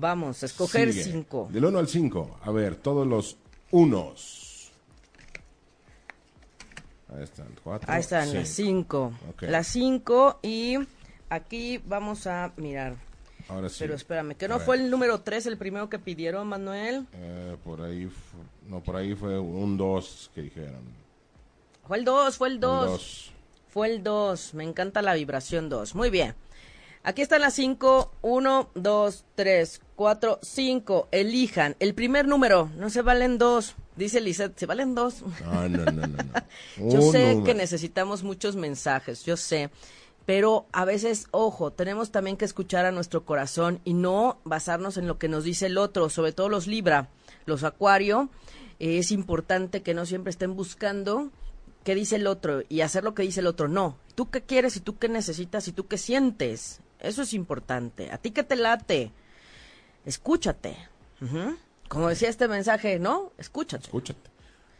Vamos, 0.00 0.42
a 0.42 0.46
escoger 0.46 0.92
cinco. 0.94 1.48
Del 1.52 1.66
1 1.66 1.78
al 1.78 1.86
5. 1.86 2.40
A 2.42 2.50
ver, 2.50 2.76
todos 2.76 3.06
los 3.06 3.36
unos. 3.70 4.72
Ahí 7.14 7.24
están, 7.24 7.48
cuatro. 7.62 7.92
Ahí 7.92 8.00
están, 8.00 8.32
las 8.32 8.48
cinco. 8.48 9.12
Las 9.40 9.66
cinco 9.66 10.38
y 10.42 10.76
aquí 11.28 11.78
vamos 11.84 12.26
a 12.26 12.52
mirar. 12.56 12.94
Ahora 13.48 13.68
sí. 13.68 13.76
Pero 13.80 13.94
espérame, 13.94 14.34
¿que 14.36 14.48
no 14.48 14.58
fue 14.60 14.76
el 14.76 14.90
número 14.90 15.20
3 15.20 15.44
el 15.46 15.58
primero 15.58 15.90
que 15.90 15.98
pidieron, 15.98 16.46
Manuel? 16.46 17.06
Eh, 17.14 17.56
por 17.64 17.82
ahí, 17.82 18.08
no, 18.68 18.80
por 18.80 18.96
ahí 18.96 19.14
fue 19.14 19.38
un 19.38 19.76
2 19.76 20.30
que 20.34 20.42
dijeron. 20.42 20.82
Fue 21.86 21.98
el 21.98 22.04
2, 22.04 22.38
fue 22.38 22.48
el 22.48 22.60
2. 22.60 23.32
Fue 23.68 23.88
el 23.88 24.02
2, 24.02 24.54
me 24.54 24.64
encanta 24.64 25.02
la 25.02 25.14
vibración 25.14 25.68
2. 25.68 25.94
Muy 25.94 26.10
bien. 26.10 26.34
Aquí 27.02 27.22
están 27.22 27.40
las 27.40 27.54
cinco. 27.54 28.12
Uno, 28.20 28.68
dos, 28.74 29.24
tres, 29.34 29.80
cuatro, 29.96 30.38
cinco. 30.42 31.08
Elijan. 31.10 31.76
El 31.80 31.94
primer 31.94 32.28
número. 32.28 32.70
No 32.76 32.90
se 32.90 33.02
valen 33.02 33.38
dos. 33.38 33.74
Dice 33.96 34.20
Lizeth, 34.20 34.58
¿se 34.58 34.66
valen 34.66 34.94
dos? 34.94 35.22
No, 35.44 35.68
no, 35.68 35.84
no, 35.84 36.06
no. 36.06 36.24
yo 36.90 37.02
sé 37.10 37.40
que 37.44 37.54
necesitamos 37.54 38.22
muchos 38.22 38.56
mensajes, 38.56 39.24
yo 39.24 39.36
sé. 39.36 39.70
Pero 40.26 40.66
a 40.72 40.84
veces, 40.84 41.26
ojo, 41.32 41.72
tenemos 41.72 42.10
también 42.10 42.36
que 42.36 42.44
escuchar 42.44 42.86
a 42.86 42.92
nuestro 42.92 43.24
corazón 43.24 43.80
y 43.84 43.94
no 43.94 44.38
basarnos 44.44 44.96
en 44.96 45.06
lo 45.06 45.18
que 45.18 45.28
nos 45.28 45.44
dice 45.44 45.66
el 45.66 45.76
otro, 45.76 46.08
sobre 46.08 46.32
todo 46.32 46.48
los 46.48 46.66
Libra, 46.66 47.08
los 47.46 47.64
Acuario. 47.64 48.30
es 48.78 49.10
importante 49.10 49.82
que 49.82 49.94
no 49.94 50.06
siempre 50.06 50.30
estén 50.30 50.54
buscando 50.54 51.30
qué 51.84 51.94
dice 51.94 52.16
el 52.16 52.26
otro 52.26 52.62
y 52.68 52.82
hacer 52.82 53.04
lo 53.04 53.14
que 53.14 53.22
dice 53.22 53.40
el 53.40 53.46
otro. 53.46 53.68
No, 53.68 53.96
tú 54.14 54.30
qué 54.30 54.42
quieres 54.42 54.76
y 54.76 54.80
tú 54.80 54.98
qué 54.98 55.08
necesitas 55.08 55.66
y 55.68 55.72
tú 55.72 55.88
qué 55.88 55.98
sientes. 55.98 56.80
Eso 57.00 57.22
es 57.22 57.34
importante. 57.34 58.10
A 58.10 58.18
ti 58.18 58.30
que 58.30 58.42
te 58.42 58.56
late, 58.56 59.12
escúchate. 60.04 60.76
Como 61.88 62.08
decía 62.08 62.28
este 62.28 62.48
mensaje, 62.48 62.98
¿no? 62.98 63.32
Escúchate. 63.38 63.84
Escúchate. 63.84 64.30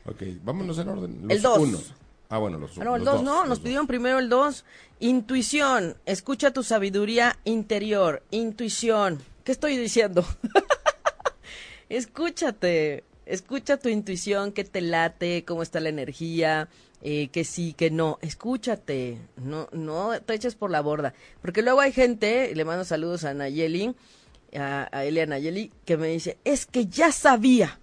Ok, 0.06 0.22
vámonos 0.42 0.78
en 0.78 0.88
orden. 0.88 1.30
el 1.30 1.42
2. 1.42 1.94
Ah, 2.30 2.38
bueno, 2.38 2.58
los, 2.58 2.78
ah, 2.78 2.84
no, 2.84 2.96
el 2.96 3.04
2 3.04 3.22
no, 3.22 3.44
nos 3.44 3.58
pidieron 3.58 3.86
primero 3.86 4.18
el 4.18 4.28
2. 4.28 4.64
Intuición, 5.00 5.96
escucha 6.06 6.52
tu 6.52 6.62
sabiduría 6.62 7.38
interior. 7.44 8.22
Intuición. 8.30 9.20
¿Qué 9.44 9.52
estoy 9.52 9.76
diciendo? 9.76 10.24
Escúchate, 11.88 13.02
escucha 13.26 13.78
tu 13.78 13.88
intuición, 13.88 14.52
que 14.52 14.62
te 14.62 14.80
late, 14.80 15.44
cómo 15.44 15.62
está 15.62 15.80
la 15.80 15.88
energía, 15.88 16.68
eh, 17.02 17.28
que 17.28 17.44
sí, 17.44 17.72
que 17.72 17.90
no, 17.90 18.18
escúchate, 18.20 19.18
no, 19.36 19.68
no 19.72 20.20
te 20.20 20.34
eches 20.34 20.54
por 20.54 20.70
la 20.70 20.80
borda, 20.80 21.14
porque 21.40 21.62
luego 21.62 21.80
hay 21.80 21.92
gente, 21.92 22.54
le 22.54 22.64
mando 22.64 22.84
saludos 22.84 23.24
a 23.24 23.34
Nayeli, 23.34 23.94
a, 24.56 24.88
a 24.92 25.04
Elia 25.04 25.26
Nayeli, 25.26 25.72
que 25.84 25.96
me 25.96 26.08
dice, 26.08 26.38
es 26.44 26.66
que 26.66 26.86
ya 26.86 27.12
sabía, 27.12 27.80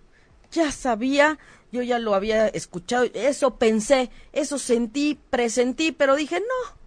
ya 0.52 0.72
sabía, 0.72 1.40
yo 1.72 1.82
ya 1.82 2.00
lo 2.00 2.16
había 2.16 2.48
escuchado, 2.48 3.06
eso 3.14 3.56
pensé, 3.56 4.10
eso 4.34 4.58
sentí, 4.58 5.20
presentí, 5.30 5.92
pero 5.92 6.16
dije 6.16 6.40
no. 6.40 6.78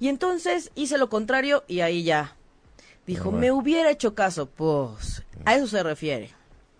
Y 0.00 0.08
entonces 0.08 0.70
hice 0.74 0.98
lo 0.98 1.08
contrario 1.08 1.64
y 1.68 1.80
ahí 1.80 2.02
ya. 2.02 2.36
Dijo, 3.06 3.30
me 3.30 3.52
hubiera 3.52 3.90
hecho 3.90 4.14
caso, 4.14 4.46
pues 4.46 5.22
a 5.44 5.54
eso 5.54 5.66
se 5.66 5.82
refiere. 5.82 6.30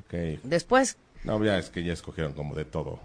Okay. 0.06 0.40
Después... 0.42 0.96
No, 1.22 1.42
ya 1.44 1.58
es 1.58 1.70
que 1.70 1.84
ya 1.84 1.92
escogieron 1.92 2.32
como 2.32 2.54
de 2.54 2.64
todo. 2.64 2.98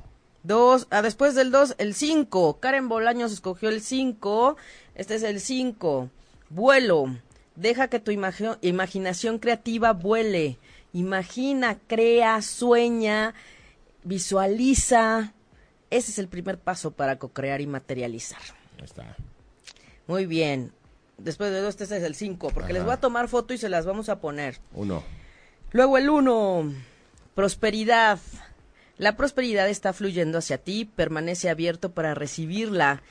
Dos, 0.43 0.87
ah, 0.89 1.01
después 1.01 1.35
del 1.35 1.51
dos, 1.51 1.75
el 1.77 1.93
cinco. 1.93 2.59
Karen 2.59 2.87
Bolaños 2.87 3.31
escogió 3.31 3.69
el 3.69 3.81
cinco. 3.81 4.57
Este 4.95 5.15
es 5.15 5.23
el 5.23 5.39
cinco. 5.39 6.09
Vuelo. 6.49 7.15
Deja 7.55 7.89
que 7.89 7.99
tu 7.99 8.11
imaginación 8.11 9.39
creativa 9.39 9.91
vuele. 9.91 10.57
Imagina, 10.93 11.77
crea, 11.87 12.41
sueña, 12.41 13.33
visualiza. 14.03 15.33
Ese 15.89 16.11
es 16.11 16.19
el 16.19 16.27
primer 16.29 16.57
paso 16.57 16.91
para 16.91 17.19
co-crear 17.19 17.61
y 17.61 17.67
materializar. 17.67 18.41
Ahí 18.77 18.85
está. 18.85 19.15
Muy 20.07 20.25
bien. 20.25 20.71
Después 21.17 21.51
de 21.51 21.59
dos, 21.59 21.79
este 21.79 21.97
es 21.97 22.03
el 22.03 22.15
cinco, 22.15 22.49
porque 22.53 22.71
les 22.71 22.83
voy 22.83 22.93
a 22.93 23.01
tomar 23.01 23.27
foto 23.27 23.53
y 23.53 23.57
se 23.57 23.67
las 23.67 23.85
vamos 23.85 24.07
a 24.07 24.21
poner. 24.21 24.59
Uno. 24.73 25.03
Luego 25.71 25.97
el 25.97 26.09
uno. 26.09 26.73
Prosperidad. 27.35 28.19
La 28.99 29.15
prosperidad 29.15 29.69
está 29.69 29.93
fluyendo 29.93 30.39
hacia 30.39 30.57
ti, 30.57 30.83
permanece 30.83 31.49
abierto 31.49 31.93
para 31.93 32.15
recibirla. 32.15 33.01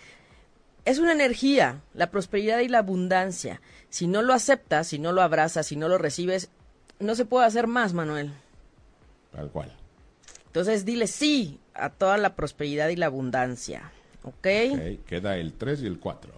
Es 0.84 0.98
una 0.98 1.12
energía, 1.12 1.80
la 1.94 2.10
prosperidad 2.10 2.58
y 2.58 2.68
la 2.68 2.80
abundancia. 2.80 3.62
Si 3.88 4.06
no 4.06 4.20
lo 4.20 4.34
aceptas, 4.34 4.88
si 4.88 4.98
no 4.98 5.12
lo 5.12 5.22
abrazas, 5.22 5.66
si 5.66 5.76
no 5.76 5.88
lo 5.88 5.96
recibes, 5.96 6.50
no 7.00 7.14
se 7.14 7.24
puede 7.24 7.46
hacer 7.46 7.68
más, 7.68 7.94
Manuel. 7.94 8.34
Tal 9.32 9.50
cual. 9.50 9.74
Entonces 10.44 10.84
dile 10.84 11.06
sí 11.06 11.58
a 11.72 11.88
toda 11.88 12.18
la 12.18 12.36
prosperidad 12.36 12.90
y 12.90 12.96
la 12.96 13.06
abundancia. 13.06 13.90
¿Ok? 14.24 14.36
okay 14.36 15.00
queda 15.06 15.38
el 15.38 15.54
3 15.54 15.82
y 15.82 15.86
el 15.86 15.98
4. 15.98 16.32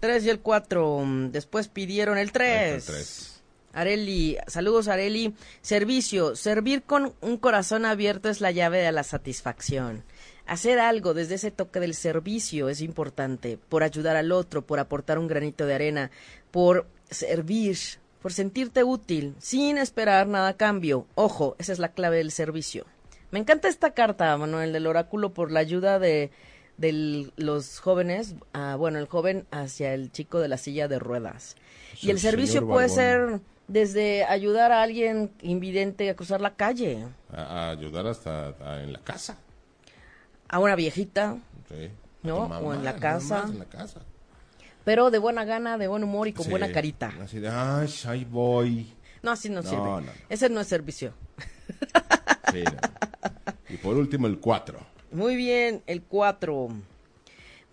3 0.00 0.24
y 0.24 0.30
el 0.30 0.40
4. 0.40 1.04
Después 1.32 1.68
pidieron 1.68 2.16
el 2.16 2.32
3. 2.32 3.35
El 3.76 3.82
3. 3.82 3.92
Areli, 3.92 4.38
saludos 4.46 4.88
Areli. 4.88 5.34
Servicio, 5.60 6.34
servir 6.34 6.82
con 6.82 7.12
un 7.20 7.36
corazón 7.36 7.84
abierto 7.84 8.30
es 8.30 8.40
la 8.40 8.50
llave 8.50 8.78
de 8.78 8.92
la 8.92 9.02
satisfacción. 9.02 10.02
Hacer 10.46 10.78
algo 10.78 11.12
desde 11.12 11.34
ese 11.34 11.50
toque 11.50 11.80
del 11.80 11.94
servicio 11.94 12.68
es 12.68 12.80
importante, 12.80 13.58
por 13.68 13.82
ayudar 13.82 14.16
al 14.16 14.32
otro, 14.32 14.62
por 14.62 14.78
aportar 14.78 15.18
un 15.18 15.26
granito 15.26 15.66
de 15.66 15.74
arena, 15.74 16.10
por 16.50 16.86
servir, 17.10 17.76
por 18.22 18.32
sentirte 18.32 18.82
útil, 18.82 19.34
sin 19.38 19.76
esperar 19.76 20.26
nada 20.26 20.48
a 20.48 20.56
cambio. 20.56 21.06
Ojo, 21.14 21.56
esa 21.58 21.72
es 21.72 21.78
la 21.78 21.90
clave 21.90 22.18
del 22.18 22.30
servicio. 22.30 22.86
Me 23.30 23.40
encanta 23.40 23.68
esta 23.68 23.90
carta, 23.90 24.36
Manuel, 24.36 24.72
del 24.72 24.86
oráculo, 24.86 25.34
por 25.34 25.50
la 25.50 25.60
ayuda 25.60 25.98
de, 25.98 26.30
de 26.78 27.30
los 27.36 27.80
jóvenes, 27.80 28.36
ah, 28.52 28.76
bueno, 28.78 28.98
el 28.98 29.06
joven 29.06 29.46
hacia 29.50 29.94
el 29.94 30.12
chico 30.12 30.38
de 30.38 30.48
la 30.48 30.58
silla 30.58 30.88
de 30.88 30.98
ruedas. 30.98 31.56
y 32.00 32.10
el 32.10 32.20
servicio 32.20 32.66
puede 32.66 32.88
ser 32.88 33.40
desde 33.68 34.24
ayudar 34.24 34.72
a 34.72 34.82
alguien 34.82 35.32
invidente 35.42 36.08
a 36.10 36.16
cruzar 36.16 36.40
la 36.40 36.54
calle. 36.54 37.06
A, 37.32 37.70
ayudar 37.70 38.06
hasta 38.06 38.82
en 38.82 38.92
la 38.92 39.00
casa. 39.00 39.38
A 40.48 40.58
una 40.58 40.76
viejita. 40.76 41.36
Sí. 41.68 41.90
¿No? 42.22 42.44
o 42.44 42.74
en 42.74 42.84
la 42.84 42.96
casa. 42.96 43.44
En 43.48 43.58
la 43.58 43.66
casa. 43.66 44.00
Pero 44.84 45.10
de 45.10 45.18
buena 45.18 45.44
gana, 45.44 45.78
de 45.78 45.88
buen 45.88 46.04
humor 46.04 46.28
y 46.28 46.32
con 46.32 46.48
buena 46.48 46.70
carita. 46.70 47.12
Así 47.20 47.40
de, 47.40 47.48
ay, 47.48 47.92
ahí 48.06 48.24
voy. 48.24 48.92
No, 49.22 49.32
así 49.32 49.48
no, 49.48 49.62
sirve. 49.62 50.04
Ese 50.28 50.48
no 50.48 50.60
es 50.60 50.68
servicio. 50.68 51.12
Sí, 52.52 52.62
y 53.68 53.76
por 53.78 53.96
último, 53.96 54.28
el 54.28 54.38
4. 54.38 54.78
Muy 55.10 55.34
bien, 55.34 55.82
el 55.86 56.02
4. 56.02 56.68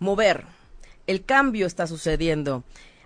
Mover. 0.00 0.44
El 1.06 1.24
cambio 1.24 1.66
está 1.66 1.86
sucediendo. 1.86 2.64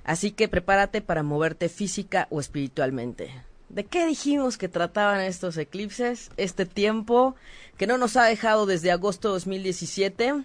Así 0.09 0.31
que 0.31 0.49
prepárate 0.49 1.03
para 1.03 1.23
moverte 1.23 1.69
física 1.69 2.29
o 2.31 2.41
espiritualmente. 2.41 3.31
¿De 3.69 3.85
qué 3.85 4.07
dijimos 4.07 4.57
que 4.57 4.67
trataban 4.67 5.21
estos 5.21 5.59
eclipses? 5.59 6.31
Este 6.39 6.65
tiempo 6.65 7.37
que 7.77 7.87
no 7.87 7.99
nos 7.99 8.17
ha 8.17 8.25
dejado 8.25 8.65
desde 8.65 8.91
agosto 8.91 9.29
de 9.29 9.35
2017 9.35 10.45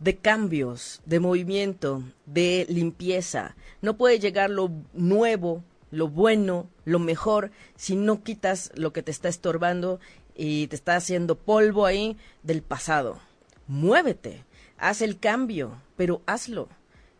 de 0.00 0.16
cambios, 0.16 1.00
de 1.06 1.20
movimiento, 1.20 2.02
de 2.26 2.66
limpieza. 2.68 3.54
No 3.82 3.96
puede 3.96 4.18
llegar 4.18 4.50
lo 4.50 4.72
nuevo, 4.92 5.62
lo 5.92 6.08
bueno, 6.08 6.68
lo 6.84 6.98
mejor, 6.98 7.52
si 7.76 7.94
no 7.94 8.24
quitas 8.24 8.72
lo 8.74 8.92
que 8.92 9.04
te 9.04 9.12
está 9.12 9.28
estorbando 9.28 10.00
y 10.34 10.66
te 10.66 10.74
está 10.74 10.96
haciendo 10.96 11.36
polvo 11.36 11.86
ahí 11.86 12.16
del 12.42 12.62
pasado. 12.62 13.20
Muévete, 13.68 14.44
haz 14.76 15.02
el 15.02 15.20
cambio, 15.20 15.80
pero 15.96 16.20
hazlo 16.26 16.68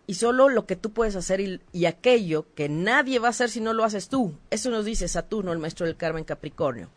y 0.08 0.14
solo 0.14 0.48
lo 0.48 0.64
que 0.64 0.74
tú 0.74 0.92
puedes 0.94 1.16
hacer 1.16 1.38
y, 1.38 1.84
aquello 1.84 2.46
que 2.54 2.70
nadie 2.70 3.18
va 3.18 3.28
a 3.28 3.30
hacer 3.30 3.50
si 3.50 3.60
no 3.60 3.74
lo 3.74 3.84
haces 3.84 4.08
tú. 4.08 4.32
Eso 4.50 4.70
nos 4.70 4.86
dice 4.86 5.06
Saturno, 5.06 5.52
el 5.52 5.58
maestro 5.58 5.84
del 5.84 5.98
Carmen 5.98 6.24
Capricornio. 6.24 6.88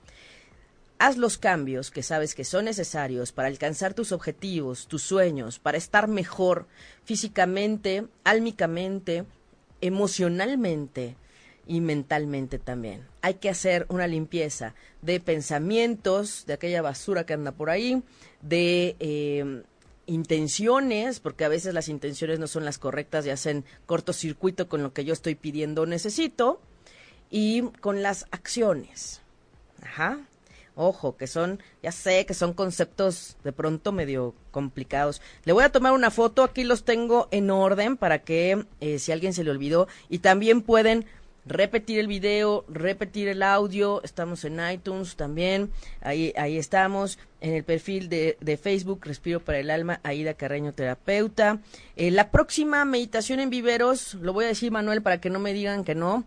Haz 0.98 1.18
los 1.18 1.38
cambios 1.38 1.92
que 1.92 2.04
sabes 2.04 2.36
que 2.36 2.46
son 2.46 2.66
necesarios 2.66 3.34
para 3.34 3.50
alcanzar 3.50 3.94
tus 3.94 4.14
objetivos, 4.14 4.88
tus 4.88 5.02
sueños, 5.02 5.60
para 5.60 5.78
estar 5.78 6.08
mejor 6.08 6.68
físicamente, 7.04 8.08
álmicamente, 8.24 9.26
emocionalmente 9.82 11.18
y 11.68 11.82
mentalmente 11.82 12.60
también. 12.60 13.06
Hay 13.22 13.36
que 13.36 13.50
hacer 13.50 13.88
una 13.90 14.08
limpieza 14.08 14.74
de 15.02 15.20
pensamientos, 15.20 16.46
de 16.48 16.54
aquella 16.54 16.82
basura 16.82 17.26
que 17.26 17.34
anda 17.34 17.52
por 17.52 17.72
ahí, 17.72 18.04
de 18.42 18.96
eh, 19.02 19.64
intenciones, 20.12 21.20
porque 21.20 21.46
a 21.46 21.50
veces 21.50 21.74
las 21.74 21.88
intenciones 21.88 22.38
no 22.40 22.48
son 22.48 22.66
las 22.66 22.78
correctas 22.78 23.26
y 23.26 23.30
hacen 23.30 23.64
cortocircuito 23.86 24.68
con 24.68 24.84
lo 24.84 24.94
que 24.94 25.06
yo 25.06 25.14
estoy 25.14 25.36
pidiendo 25.36 25.84
o 25.84 25.86
necesito, 25.86 26.60
y 27.30 27.62
con 27.80 28.04
las 28.04 28.26
acciones. 28.32 29.22
Ajá. 29.82 30.20
Ojo, 30.76 31.18
que 31.18 31.28
son, 31.28 31.62
ya 31.84 31.92
sé 31.92 32.26
que 32.26 32.34
son 32.34 32.54
conceptos 32.54 33.38
de 33.44 33.52
pronto 33.52 33.92
medio 33.92 34.34
complicados. 34.52 35.22
Le 35.44 35.54
voy 35.54 35.64
a 35.64 35.72
tomar 35.72 35.94
una 35.94 36.12
foto, 36.12 36.44
aquí 36.44 36.64
los 36.64 36.84
tengo 36.84 37.28
en 37.32 37.50
orden 37.50 37.98
para 37.98 38.20
que 38.20 38.66
eh, 38.80 39.00
si 39.00 39.12
alguien 39.12 39.34
se 39.34 39.44
le 39.44 39.52
olvidó, 39.52 39.88
y 40.10 40.20
también 40.20 40.62
pueden 40.62 41.06
repetir 41.46 42.00
el 42.00 42.08
video, 42.08 42.66
repetir 42.68 43.28
el 43.28 43.44
audio, 43.44 44.02
estamos 44.04 44.46
en 44.46 44.60
iTunes 44.72 45.16
también, 45.16 45.72
ahí, 46.02 46.34
ahí 46.38 46.58
estamos, 46.58 47.18
en 47.40 47.54
el 47.54 47.64
perfil 47.64 48.10
de, 48.10 48.38
de 48.40 48.58
Facebook, 48.58 49.02
Respiro 49.04 49.40
para 49.40 49.60
el 49.60 49.72
Alma, 49.72 50.00
Aida 50.04 50.36
Carreño 50.36 50.74
Terapeuta. 50.74 51.60
Eh, 51.96 52.12
la 52.12 52.30
próxima 52.30 52.86
meditación 52.86 53.40
en 53.40 53.50
viveros, 53.50 54.16
lo 54.16 54.34
voy 54.34 54.46
a 54.46 54.50
decir 54.50 54.72
Manuel 54.72 55.02
para 55.02 55.20
que 55.20 55.30
no 55.30 55.40
me 55.40 55.54
digan 55.54 55.84
que 55.84 55.96
no, 55.96 56.26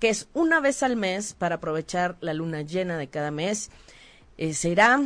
que 0.00 0.08
es 0.08 0.28
una 0.34 0.60
vez 0.60 0.82
al 0.82 0.96
mes 0.96 1.34
para 1.34 1.56
aprovechar 1.56 2.16
la 2.20 2.34
luna 2.34 2.62
llena 2.62 2.98
de 2.98 3.06
cada 3.08 3.30
mes, 3.30 3.70
eh, 4.38 4.52
será 4.52 5.02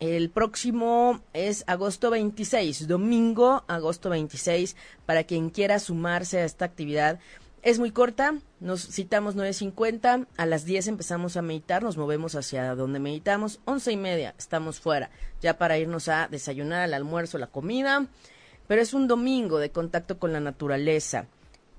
el 0.00 0.28
próximo 0.28 1.20
es 1.32 1.64
agosto 1.66 2.10
26, 2.10 2.88
domingo, 2.88 3.64
agosto 3.68 4.10
26, 4.10 4.76
para 5.06 5.24
quien 5.24 5.50
quiera 5.50 5.78
sumarse 5.78 6.40
a 6.40 6.44
esta 6.44 6.64
actividad 6.64 7.20
es 7.64 7.78
muy 7.78 7.92
corta, 7.92 8.34
nos 8.60 8.86
citamos 8.86 9.36
9.50, 9.36 10.26
a 10.36 10.46
las 10.46 10.66
10 10.66 10.86
empezamos 10.88 11.38
a 11.38 11.42
meditar, 11.42 11.82
nos 11.82 11.96
movemos 11.96 12.34
hacia 12.34 12.74
donde 12.74 13.00
meditamos, 13.00 13.58
once 13.64 13.90
y 13.90 13.96
media 13.96 14.34
estamos 14.38 14.80
fuera, 14.80 15.10
ya 15.40 15.56
para 15.56 15.78
irnos 15.78 16.08
a 16.08 16.28
desayunar, 16.28 16.82
al 16.82 16.92
almuerzo, 16.92 17.38
la 17.38 17.46
comida, 17.46 18.06
pero 18.68 18.82
es 18.82 18.92
un 18.92 19.08
domingo 19.08 19.58
de 19.58 19.70
contacto 19.70 20.18
con 20.18 20.34
la 20.34 20.40
naturaleza. 20.40 21.26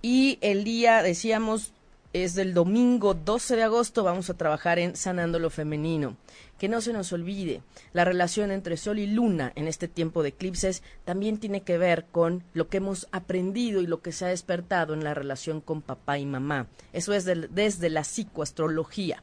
Y 0.01 0.39
el 0.41 0.63
día, 0.63 1.03
decíamos, 1.03 1.71
es 2.13 2.33
del 2.33 2.55
domingo 2.55 3.13
12 3.13 3.55
de 3.55 3.63
agosto, 3.63 4.03
vamos 4.03 4.31
a 4.31 4.37
trabajar 4.37 4.79
en 4.79 4.95
Sanando 4.95 5.37
lo 5.37 5.51
Femenino 5.51 6.17
que 6.57 6.69
no 6.69 6.81
se 6.81 6.93
nos 6.93 7.11
olvide, 7.13 7.61
la 7.93 8.05
relación 8.05 8.51
entre 8.51 8.77
Sol 8.77 8.99
y 8.99 9.07
Luna 9.07 9.51
en 9.55 9.67
este 9.67 9.87
tiempo 9.87 10.23
de 10.23 10.29
eclipses 10.29 10.83
también 11.03 11.37
tiene 11.37 11.61
que 11.61 11.77
ver 11.77 12.05
con 12.11 12.43
lo 12.53 12.69
que 12.69 12.77
hemos 12.77 13.07
aprendido 13.11 13.81
y 13.81 13.87
lo 13.87 14.01
que 14.01 14.11
se 14.11 14.25
ha 14.25 14.29
despertado 14.29 14.93
en 14.93 15.03
la 15.03 15.13
relación 15.13 15.61
con 15.61 15.81
papá 15.81 16.17
y 16.17 16.25
mamá. 16.25 16.67
Eso 16.93 17.13
es 17.13 17.25
desde 17.25 17.89
la 17.89 18.03
psicoastrología. 18.03 19.21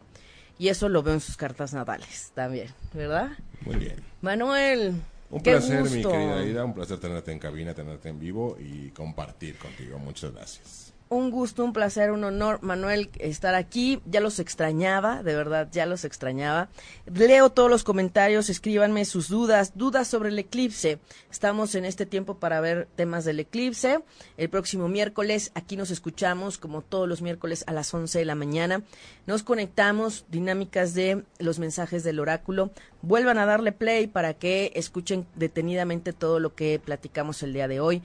Y 0.58 0.68
eso 0.68 0.88
lo 0.88 1.02
veo 1.02 1.14
en 1.14 1.20
sus 1.20 1.36
cartas 1.36 1.72
natales 1.72 2.30
también, 2.34 2.68
¿verdad? 2.92 3.30
Muy 3.62 3.76
bien. 3.76 3.96
Manuel, 4.20 4.94
un 5.30 5.42
placer, 5.42 5.82
mi 5.84 6.02
querida 6.02 6.44
Ida, 6.44 6.64
un 6.64 6.74
placer 6.74 7.00
tenerte 7.00 7.32
en 7.32 7.38
cabina, 7.38 7.74
tenerte 7.74 8.10
en 8.10 8.20
vivo 8.20 8.56
y 8.60 8.90
compartir 8.90 9.56
contigo. 9.56 9.98
Muchas 9.98 10.32
gracias. 10.32 10.91
Un 11.14 11.30
gusto, 11.30 11.64
un 11.64 11.72
placer, 11.72 12.10
un 12.10 12.24
honor, 12.24 12.62
Manuel, 12.62 13.10
estar 13.18 13.54
aquí. 13.54 14.00
Ya 14.06 14.20
los 14.20 14.38
extrañaba, 14.38 15.22
de 15.22 15.34
verdad, 15.34 15.68
ya 15.70 15.86
los 15.86 16.04
extrañaba. 16.04 16.68
Leo 17.12 17.50
todos 17.50 17.70
los 17.70 17.84
comentarios, 17.84 18.48
escríbanme 18.50 19.04
sus 19.04 19.28
dudas, 19.28 19.72
dudas 19.76 20.08
sobre 20.08 20.30
el 20.30 20.38
eclipse. 20.38 20.98
Estamos 21.30 21.74
en 21.74 21.84
este 21.84 22.06
tiempo 22.06 22.38
para 22.38 22.60
ver 22.60 22.88
temas 22.96 23.24
del 23.24 23.40
eclipse. 23.40 24.00
El 24.36 24.48
próximo 24.48 24.88
miércoles, 24.88 25.52
aquí 25.54 25.76
nos 25.76 25.90
escuchamos, 25.90 26.58
como 26.58 26.82
todos 26.82 27.08
los 27.08 27.22
miércoles 27.22 27.64
a 27.66 27.72
las 27.72 27.92
11 27.92 28.18
de 28.18 28.24
la 28.24 28.34
mañana. 28.34 28.82
Nos 29.26 29.42
conectamos, 29.42 30.26
dinámicas 30.30 30.94
de 30.94 31.24
los 31.38 31.58
mensajes 31.58 32.04
del 32.04 32.20
oráculo. 32.20 32.70
Vuelvan 33.02 33.38
a 33.38 33.46
darle 33.46 33.72
play 33.72 34.06
para 34.06 34.34
que 34.34 34.72
escuchen 34.74 35.26
detenidamente 35.34 36.12
todo 36.12 36.40
lo 36.40 36.54
que 36.54 36.80
platicamos 36.82 37.42
el 37.42 37.52
día 37.52 37.68
de 37.68 37.80
hoy 37.80 38.02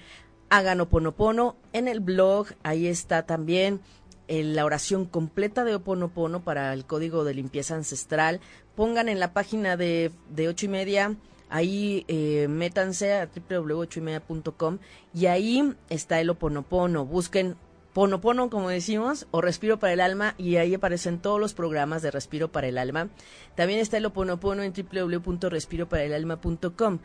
hagan 0.50 0.82
Oponopono. 0.82 1.56
En 1.74 1.88
el 1.88 2.00
blog, 2.00 2.48
ahí 2.64 2.88
está 2.88 3.26
también 3.26 3.82
eh, 4.28 4.44
la 4.44 4.66
oración 4.66 5.06
completa 5.06 5.64
de 5.64 5.76
Oponopono 5.76 6.44
para 6.44 6.74
el 6.74 6.86
código 6.86 7.24
de 7.24 7.34
limpieza 7.34 7.76
ancestral. 7.76 8.40
Pongan 8.76 9.10
en 9.10 9.20
la 9.20 9.34
página 9.34 9.78
de, 9.78 10.12
de 10.30 10.48
ocho 10.48 10.66
y 10.66 10.70
media, 10.70 11.16
ahí 11.50 12.06
eh, 12.08 12.48
métanse 12.50 13.14
a 13.14 13.30
www.ochoymedia.com 13.50 14.80
y 15.14 15.26
ahí 15.28 15.74
está 15.90 16.20
el 16.20 16.30
Oponopono. 16.30 17.06
Busquen 17.06 17.56
Ponopono, 17.98 18.52
como 18.52 18.70
decimos, 18.70 19.26
o 19.32 19.42
Respiro 19.42 19.80
para 19.80 19.94
el 19.94 20.02
Alma, 20.02 20.36
y 20.38 20.58
ahí 20.58 20.76
aparecen 20.76 21.18
todos 21.18 21.40
los 21.40 21.56
programas 21.56 22.04
de 22.04 22.12
Respiro 22.12 22.52
para 22.52 22.68
el 22.68 22.78
Alma. 22.78 23.10
También 23.56 23.80
está 23.80 23.98
el 23.98 24.06
Oponopono 24.06 24.62
en 24.62 24.72
www.respiroparaelalma.com. 24.72 27.00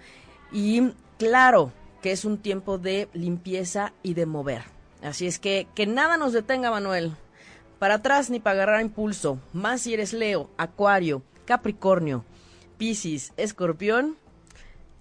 Y 0.52 0.92
claro, 1.18 1.72
que 2.02 2.12
es 2.12 2.24
un 2.24 2.38
tiempo 2.38 2.78
de 2.78 3.08
limpieza 3.14 3.92
y 4.02 4.14
de 4.14 4.26
mover. 4.26 4.64
Así 5.02 5.26
es 5.26 5.38
que 5.38 5.68
que 5.74 5.86
nada 5.86 6.16
nos 6.16 6.32
detenga, 6.32 6.70
Manuel. 6.70 7.16
Para 7.78 7.94
atrás 7.94 8.30
ni 8.30 8.38
para 8.38 8.54
agarrar 8.62 8.80
impulso. 8.82 9.38
Más 9.52 9.82
si 9.82 9.94
eres 9.94 10.12
Leo, 10.12 10.50
Acuario, 10.56 11.22
Capricornio, 11.46 12.24
Piscis, 12.78 13.32
Escorpión, 13.36 14.16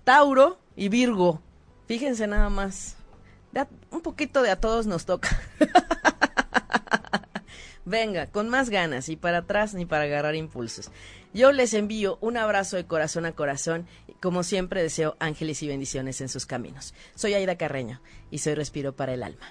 Tauro 0.04 0.58
y 0.76 0.90
Virgo. 0.90 1.42
Fíjense 1.88 2.26
nada 2.28 2.50
más. 2.50 2.96
un 3.90 4.02
poquito 4.02 4.42
de 4.42 4.52
a 4.52 4.60
todos 4.60 4.88
nos 4.88 5.06
toca. 5.06 5.30
Venga, 7.86 8.28
con 8.28 8.48
más 8.48 8.70
ganas 8.70 9.10
y 9.10 9.16
para 9.16 9.40
atrás 9.40 9.74
ni 9.74 9.86
para 9.86 10.04
agarrar 10.04 10.36
impulsos. 10.36 10.92
Yo 11.34 11.52
les 11.52 11.74
envío 11.74 12.18
un 12.22 12.38
abrazo 12.38 12.78
de 12.78 12.86
corazón 12.86 13.26
a 13.26 13.32
corazón 13.32 13.88
como 14.22 14.44
siempre 14.44 14.82
deseo 14.82 15.18
ángeles 15.20 15.62
y 15.64 15.68
bendiciones 15.68 16.22
en 16.22 16.30
sus 16.30 16.46
caminos. 16.46 16.94
Soy 17.16 17.34
Aida 17.34 17.58
Carreño 17.58 18.00
y 18.30 18.38
soy 18.38 18.54
Respiro 18.54 18.96
para 18.96 19.14
el 19.14 19.24
Alma. 19.24 19.50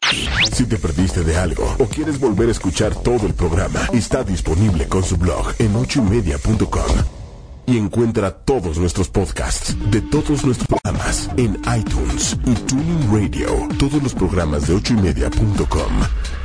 Si 0.52 0.64
te 0.64 0.76
perdiste 0.76 1.22
de 1.22 1.36
algo 1.36 1.76
o 1.78 1.86
quieres 1.86 2.18
volver 2.18 2.48
a 2.48 2.52
escuchar 2.52 2.94
todo 2.94 3.26
el 3.26 3.34
programa, 3.34 3.80
está 3.92 4.22
disponible 4.22 4.88
con 4.88 5.02
su 5.02 5.16
blog 5.16 5.54
en 5.58 5.74
ochoymedia.com 5.74 7.20
y 7.66 7.78
encuentra 7.78 8.32
todos 8.32 8.78
nuestros 8.78 9.08
podcasts 9.08 9.76
de 9.90 10.00
todos 10.00 10.44
nuestros 10.44 10.66
programas 10.66 11.30
en 11.36 11.60
iTunes 11.76 12.36
y 12.46 12.54
Tuning 12.54 13.12
Radio. 13.12 13.68
Todos 13.78 14.02
los 14.02 14.14
programas 14.14 14.66
de 14.66 14.74
ochoymedia.com 14.74 15.92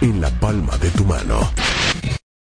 en 0.01 0.21
la 0.21 0.29
palma 0.39 0.77
de 0.77 0.89
tu 0.91 1.05
mano. 1.05 1.39